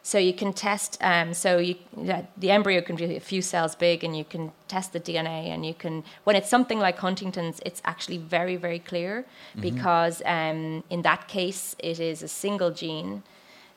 [0.02, 0.96] So you can test.
[1.02, 4.50] Um, so you, yeah, the embryo can be a few cells big, and you can
[4.66, 5.48] test the DNA.
[5.52, 9.24] And you can, when it's something like Huntington's, it's actually very, very clear
[9.60, 13.22] because um, in that case, it is a single gene,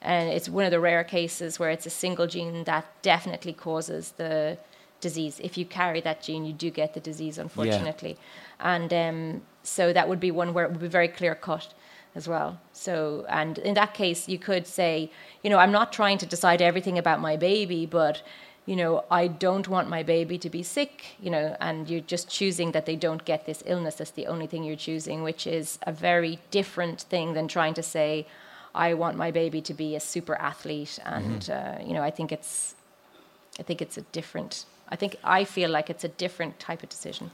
[0.04, 4.14] and it's one of the rare cases where it's a single gene that definitely causes
[4.18, 4.58] the
[5.00, 5.40] disease.
[5.40, 8.18] If you carry that gene, you do get the disease, unfortunately.
[8.60, 11.74] And um, so that would be one where it would be very clear cut
[12.16, 12.60] as well.
[12.74, 15.12] So, and in that case, you could say,
[15.42, 18.22] you know, I'm not trying to decide everything about my baby, but,
[18.66, 22.30] you know, I don't want my baby to be sick, you know, and you're just
[22.30, 23.96] choosing that they don't get this illness.
[23.96, 27.84] That's the only thing you're choosing, which is a very different thing than trying to
[27.84, 28.28] say,
[28.76, 31.00] I want my baby to be a super athlete.
[31.06, 32.76] And, uh, you know, I think it's,
[33.60, 36.90] I think it's a different, I think I feel like it's a different type of
[36.90, 37.32] decision.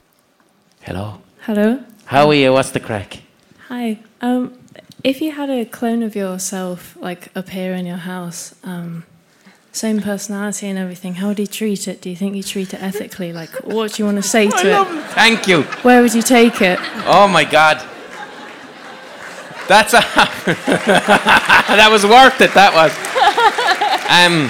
[0.81, 1.21] Hello.
[1.41, 1.83] Hello.
[2.05, 2.53] How are you?
[2.53, 3.21] What's the crack?
[3.67, 3.99] Hi.
[4.21, 4.57] Um,
[5.03, 9.05] if you had a clone of yourself like up here in your house, um,
[9.71, 12.01] same personality and everything, how would you treat it?
[12.01, 13.31] Do you think you treat it ethically?
[13.31, 15.03] Like, what do you want to say to it?
[15.11, 15.63] Thank you.
[15.83, 16.79] Where would you take it?
[17.05, 17.81] Oh my God.
[19.69, 20.01] That's a.
[21.79, 22.53] that was worth it.
[22.55, 22.91] That was.
[24.09, 24.49] Um,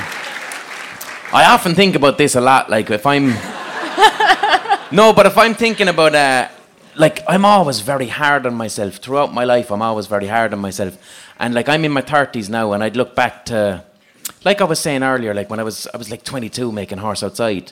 [1.31, 2.69] I often think about this a lot.
[2.69, 3.33] Like if I'm.
[4.91, 6.47] No, but if I'm thinking about uh,
[6.95, 9.71] like I'm always very hard on myself throughout my life.
[9.71, 10.97] I'm always very hard on myself,
[11.39, 13.83] and like I'm in my thirties now, and I'd look back to,
[14.43, 17.21] like I was saying earlier, like when I was I was like 22 making horse
[17.21, 17.71] outside,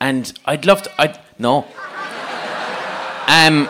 [0.00, 0.90] and I'd love to.
[0.96, 1.66] I no.
[3.26, 3.68] Um,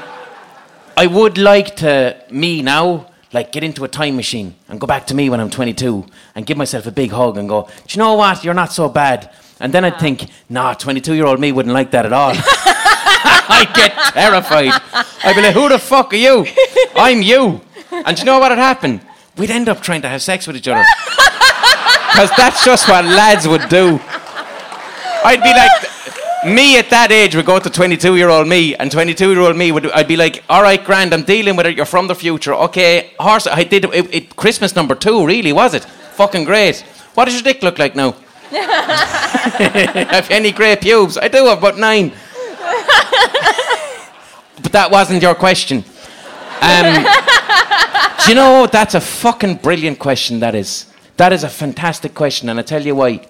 [0.97, 5.07] I would like to me now, like get into a time machine and go back
[5.09, 7.99] to me when I'm 22 and give myself a big hug and go, do you
[7.99, 8.45] know what?
[8.45, 9.31] You're not so bad.
[9.61, 12.33] And then I'd think, nah, 22 year old me wouldn't like that at all.
[12.37, 14.71] I'd get terrified.
[15.25, 16.47] I'd be like, who the fuck are you?
[16.95, 17.61] I'm you.
[17.91, 19.01] And do you know what would happen?
[19.37, 20.85] We'd end up trying to have sex with each other.
[22.15, 23.99] Because that's just what lads would do.
[25.25, 28.91] I'd be like, me at that age would go to 22 year old me, and
[28.91, 31.77] 22 year old me would, I'd be like, all right, grand, I'm dealing with it,
[31.77, 32.55] you're from the future.
[32.55, 35.85] Okay, horse, I did it, it, Christmas number two, really, was it?
[35.85, 36.81] Fucking great.
[37.15, 38.15] What does your dick look like now?
[38.51, 41.19] have any grey pubes?
[41.19, 42.11] I do have about nine.
[44.63, 45.85] but that wasn't your question.
[46.61, 47.05] Um,
[48.25, 50.41] do you know that's a fucking brilliant question?
[50.41, 50.87] That is.
[51.17, 53.27] That is a fantastic question, and I tell you why.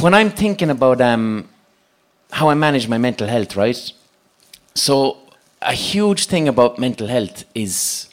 [0.00, 1.48] When I'm thinking about um,
[2.32, 3.92] how I manage my mental health, right?
[4.74, 5.18] So
[5.62, 8.08] a huge thing about mental health is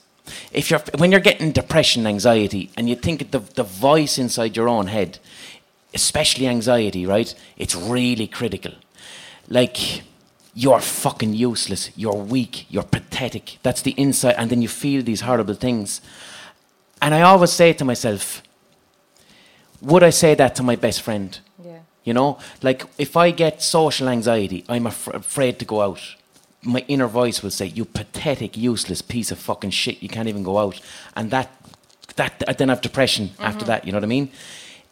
[0.52, 4.68] if you're when you're getting depression, anxiety, and you think the the voice inside your
[4.68, 5.20] own head,
[5.94, 7.34] especially anxiety, right?
[7.58, 8.74] It's really critical.
[9.48, 10.04] Like
[10.54, 13.60] you're fucking useless, you're weak, you're pathetic.
[13.62, 16.02] That's the inside, and then you feel these horrible things.
[17.02, 18.42] And I always say to myself,
[19.82, 21.40] would I say that to my best friend?
[22.08, 26.00] You know, like if I get social anxiety, I'm af- afraid to go out.
[26.62, 30.02] My inner voice will say, "You pathetic, useless piece of fucking shit!
[30.02, 30.80] You can't even go out."
[31.18, 31.50] And that,
[32.16, 33.68] that, I then have depression after mm-hmm.
[33.68, 33.86] that.
[33.86, 34.30] You know what I mean?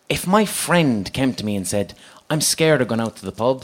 [0.10, 1.94] If my friend came to me and said,
[2.30, 3.64] "I'm scared of going out to the pub,"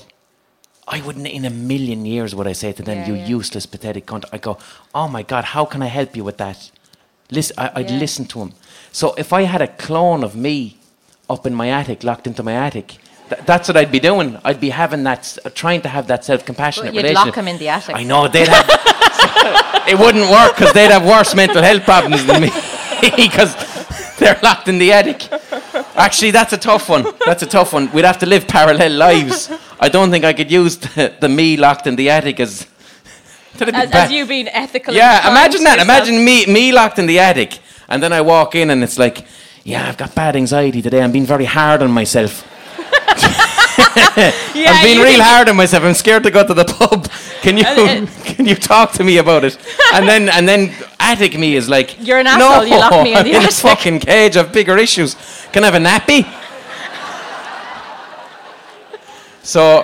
[0.88, 3.38] I wouldn't in a million years would I say to them, Yeah, "You yeah.
[3.38, 4.58] useless, pathetic cunt." I go,
[4.96, 6.72] "Oh my god, how can I help you with that?"
[7.30, 8.00] Listen, I, I'd Yeah.
[8.00, 8.54] listen to him.
[8.94, 10.78] So if I had a clone of me
[11.30, 12.98] up in my attic, locked into my attic,
[13.32, 14.38] th- that's what I'd be doing.
[14.44, 17.26] I'd be having that, uh, trying to have that self-compassionate You'd relationship.
[17.28, 17.96] lock him in the attic.
[17.96, 18.68] I know they'd have.
[19.88, 22.50] it wouldn't work because they'd have worse mental health problems than me
[23.16, 23.56] because
[24.20, 25.32] they're locked in the attic.
[25.96, 27.06] Actually, that's a tough one.
[27.26, 27.92] That's a tough one.
[27.92, 29.50] We'd have to live parallel lives.
[29.80, 32.68] I don't think I could use the, the me locked in the attic as.
[33.58, 34.94] That'd As, as you being ethical.
[34.94, 35.80] Yeah, imagine that.
[35.80, 37.60] Imagine me me locked in the attic,
[37.90, 39.26] and then I walk in, and it's like,
[39.64, 41.02] yeah, I've got bad anxiety today.
[41.04, 42.48] I'm being very hard on myself.
[44.54, 45.84] Yeah, I'm being real think- hard on myself.
[45.84, 47.10] I'm scared to go to the pub.
[47.42, 47.64] Can you
[48.36, 49.58] can you talk to me about it?
[49.96, 53.16] And then and then attic me is like, You're an no, asshole, you lock me
[53.16, 54.38] in the I'm attic." a fucking cage.
[54.38, 55.16] I've bigger issues.
[55.52, 56.26] Can I have a nappy?
[59.44, 59.84] So.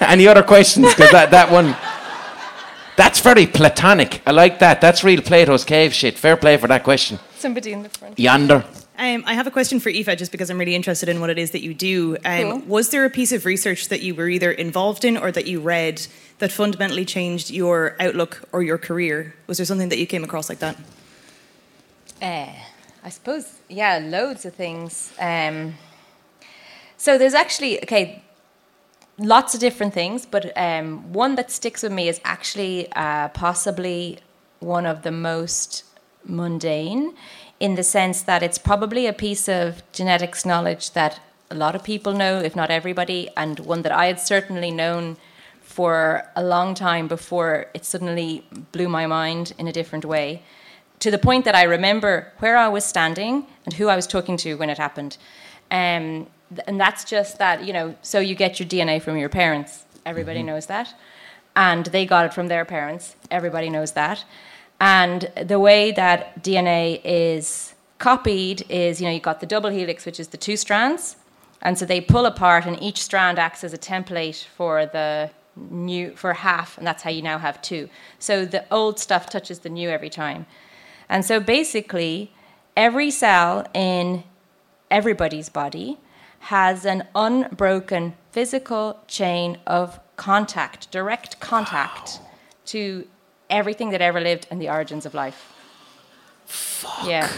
[0.00, 0.88] Any other questions?
[0.94, 1.74] Because that, that one.
[2.96, 4.22] That's very platonic.
[4.26, 4.80] I like that.
[4.80, 6.16] That's real Plato's cave shit.
[6.18, 7.18] Fair play for that question.
[7.36, 8.18] Somebody in the front.
[8.18, 8.64] Yonder.
[8.98, 11.38] Um, I have a question for Aoife, just because I'm really interested in what it
[11.38, 12.16] is that you do.
[12.24, 12.58] Um, Cool.
[12.66, 15.60] Was there a piece of research that you were either involved in or that you
[15.60, 16.04] read
[16.38, 19.36] that fundamentally changed your outlook or your career?
[19.46, 20.76] Was there something that you came across like that?
[22.20, 22.52] Uh,
[23.04, 25.12] I suppose, yeah, loads of things.
[25.20, 25.74] Um,
[26.96, 28.24] so there's actually, okay,
[29.16, 34.18] lots of different things, but um, one that sticks with me is actually uh, possibly
[34.58, 35.84] one of the most
[36.24, 37.14] mundane
[37.60, 41.20] in the sense that it's probably a piece of genetics knowledge that
[41.50, 45.16] a lot of people know, if not everybody, and one that I had certainly known
[45.60, 50.42] for a long time before it suddenly blew my mind in a different way.
[51.00, 54.36] To the point that I remember where I was standing and who I was talking
[54.38, 55.16] to when it happened.
[55.70, 56.26] Um,
[56.66, 59.84] and that's just that, you know, so you get your DNA from your parents.
[60.04, 60.94] Everybody knows that.
[61.54, 63.14] And they got it from their parents.
[63.30, 64.24] Everybody knows that.
[64.80, 70.06] And the way that DNA is copied is, you know, you've got the double helix,
[70.06, 71.16] which is the two strands.
[71.60, 76.14] And so they pull apart, and each strand acts as a template for the new,
[76.14, 77.88] for half, and that's how you now have two.
[78.20, 80.46] So the old stuff touches the new every time.
[81.08, 82.32] And so basically,
[82.76, 84.22] every cell in
[84.90, 85.98] everybody's body
[86.40, 92.20] has an unbroken physical chain of contact, direct contact
[92.66, 93.08] to
[93.50, 95.52] everything that ever lived and the origins of life.
[96.46, 97.06] Fuck.
[97.06, 97.30] Yeah.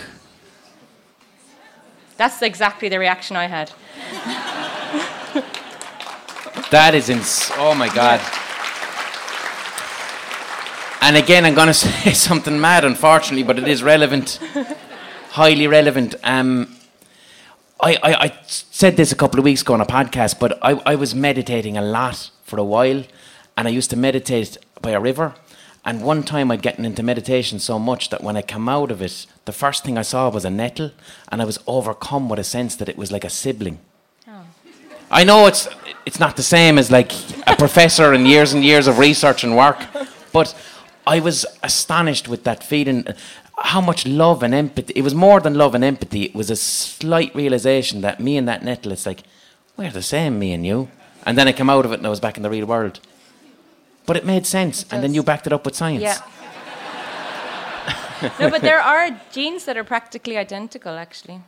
[2.17, 3.73] That's exactly the reaction I had.
[6.71, 7.51] That is ins.
[7.57, 8.21] Oh my god.
[11.03, 14.39] And again, I'm going to say something mad, unfortunately, but it is relevant,
[15.31, 16.15] highly relevant.
[16.23, 16.77] Um,
[17.81, 20.75] I, I, I said this a couple of weeks ago on a podcast, but I,
[20.87, 23.03] I was meditating a lot for a while,
[23.57, 25.35] and I used to meditate by a river.
[25.85, 29.01] And one time I'd gotten into meditation so much that when I came out of
[29.01, 30.91] it, the first thing I saw was a nettle,
[31.31, 33.79] and I was overcome with a sense that it was like a sibling.
[34.29, 34.45] Oh.
[35.11, 35.69] I know it's
[36.05, 37.13] it's not the same as like
[37.47, 39.79] a professor and years and years of research and work,
[40.33, 40.55] but
[41.07, 43.07] I was astonished with that feeling.
[43.59, 44.93] How much love and empathy.
[44.97, 46.25] It was more than love and empathy.
[46.25, 49.23] It was a slight realization that me and that nettle, it's like,
[49.77, 50.89] we're the same, me and you.
[51.27, 53.01] And then I came out of it and I was back in the real world.
[54.11, 56.03] But it made sense, and then you backed it up with science.
[56.03, 56.19] Yeah.
[58.41, 61.43] no, but there are genes that are practically identical, actually.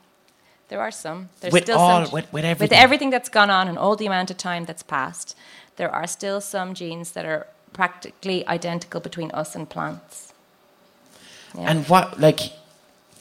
[0.69, 1.29] There are some.
[1.41, 2.79] There's With still all- some, with- with With everything.
[2.79, 5.37] everything that's gone on and all the amount of time that's passed,
[5.75, 10.33] there are still some genes that are practically identical between us and plants.
[11.59, 11.69] Yeah.
[11.69, 12.53] And what, like,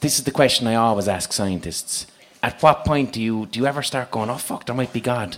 [0.01, 2.05] this is the question I always ask scientists.
[2.43, 5.01] At what point do you do you ever start going, oh fuck, there might be
[5.01, 5.38] God?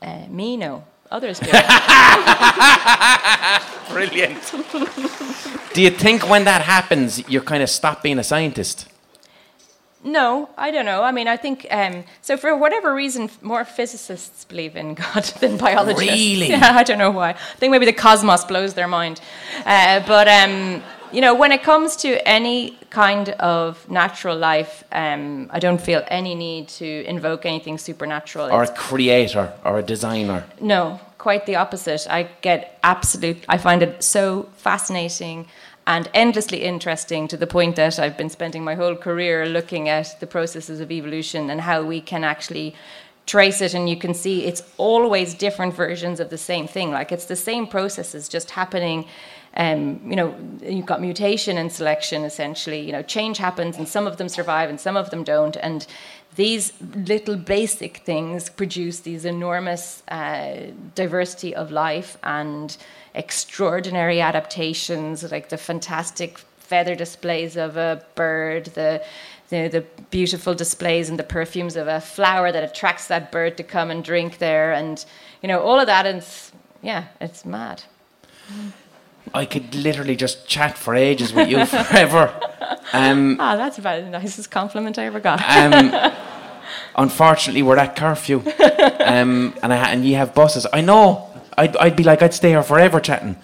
[0.00, 0.84] Uh, me, no.
[1.12, 1.50] Others do.
[3.92, 4.42] Brilliant.
[5.74, 8.88] do you think when that happens, you're kind of stop being a scientist?
[10.02, 11.02] No, I don't know.
[11.02, 12.36] I mean, I think um, so.
[12.36, 16.10] For whatever reason, more physicists believe in God than biologists.
[16.10, 16.48] Really?
[16.48, 17.30] Yeah, I don't know why.
[17.30, 19.20] I think maybe the cosmos blows their mind.
[19.64, 20.82] Uh, but um,
[21.12, 26.02] you know, when it comes to any kind of natural life, um, I don't feel
[26.08, 28.50] any need to invoke anything supernatural.
[28.50, 30.44] Or a creator or a designer?
[30.60, 32.06] no, quite the opposite.
[32.10, 33.44] I get absolute.
[33.48, 35.46] I find it so fascinating
[35.86, 40.18] and endlessly interesting to the point that I've been spending my whole career looking at
[40.20, 42.74] the processes of evolution and how we can actually
[43.26, 47.12] trace it and you can see it's always different versions of the same thing like
[47.12, 49.04] it's the same processes just happening
[49.56, 54.06] um, you know you've got mutation and selection essentially you know change happens and some
[54.06, 55.86] of them survive and some of them don't and
[56.34, 62.76] these little basic things produce these enormous uh, diversity of life and
[63.14, 69.04] extraordinary adaptations, like the fantastic feather displays of a bird, the,
[69.50, 73.62] the the beautiful displays and the perfumes of a flower that attracts that bird to
[73.62, 75.04] come and drink there, and
[75.42, 76.06] you know all of that.
[76.06, 76.24] And
[76.80, 77.82] yeah, it's mad.
[79.34, 82.32] I could literally just chat for ages with you forever.
[82.92, 85.40] Um, Ah, that's about the nicest compliment I ever got.
[85.48, 86.12] um,
[86.96, 88.40] unfortunately, we're at curfew,
[89.00, 90.66] um, and I, and you have buses.
[90.72, 91.28] I know.
[91.56, 93.36] I'd, I'd be like I'd stay here forever chatting.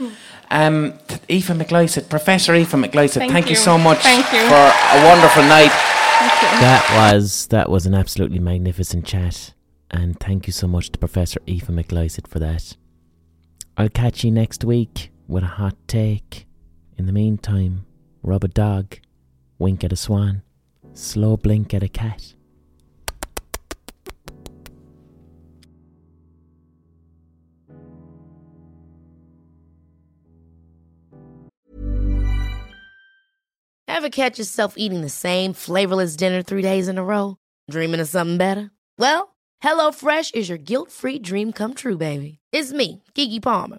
[0.51, 0.95] Um,
[1.29, 3.51] Aoife McLysaght, Professor Aoife McLysaght, thank, Thank you.
[3.51, 3.57] you.
[3.57, 4.49] so much Thank you.
[4.49, 5.73] for a wonderful night.
[6.61, 9.53] That was that was an absolutely magnificent chat,
[9.91, 12.77] and thank you so much to Professor Aoife McLysaght for that.
[13.77, 16.47] I'll catch you next week with a hot take.
[16.97, 17.87] In the meantime,
[18.23, 18.97] rub a dog,
[19.59, 20.43] wink at a swan,
[20.95, 22.35] slow blink at a cat.
[33.87, 37.37] Ever catch yourself eating the same flavorless dinner three days in a row?
[37.69, 38.71] Dreaming of something better?
[38.97, 42.39] Well, HelloFresh is your guilt free dream come true, baby.
[42.53, 43.79] It's me, Keke Palmer.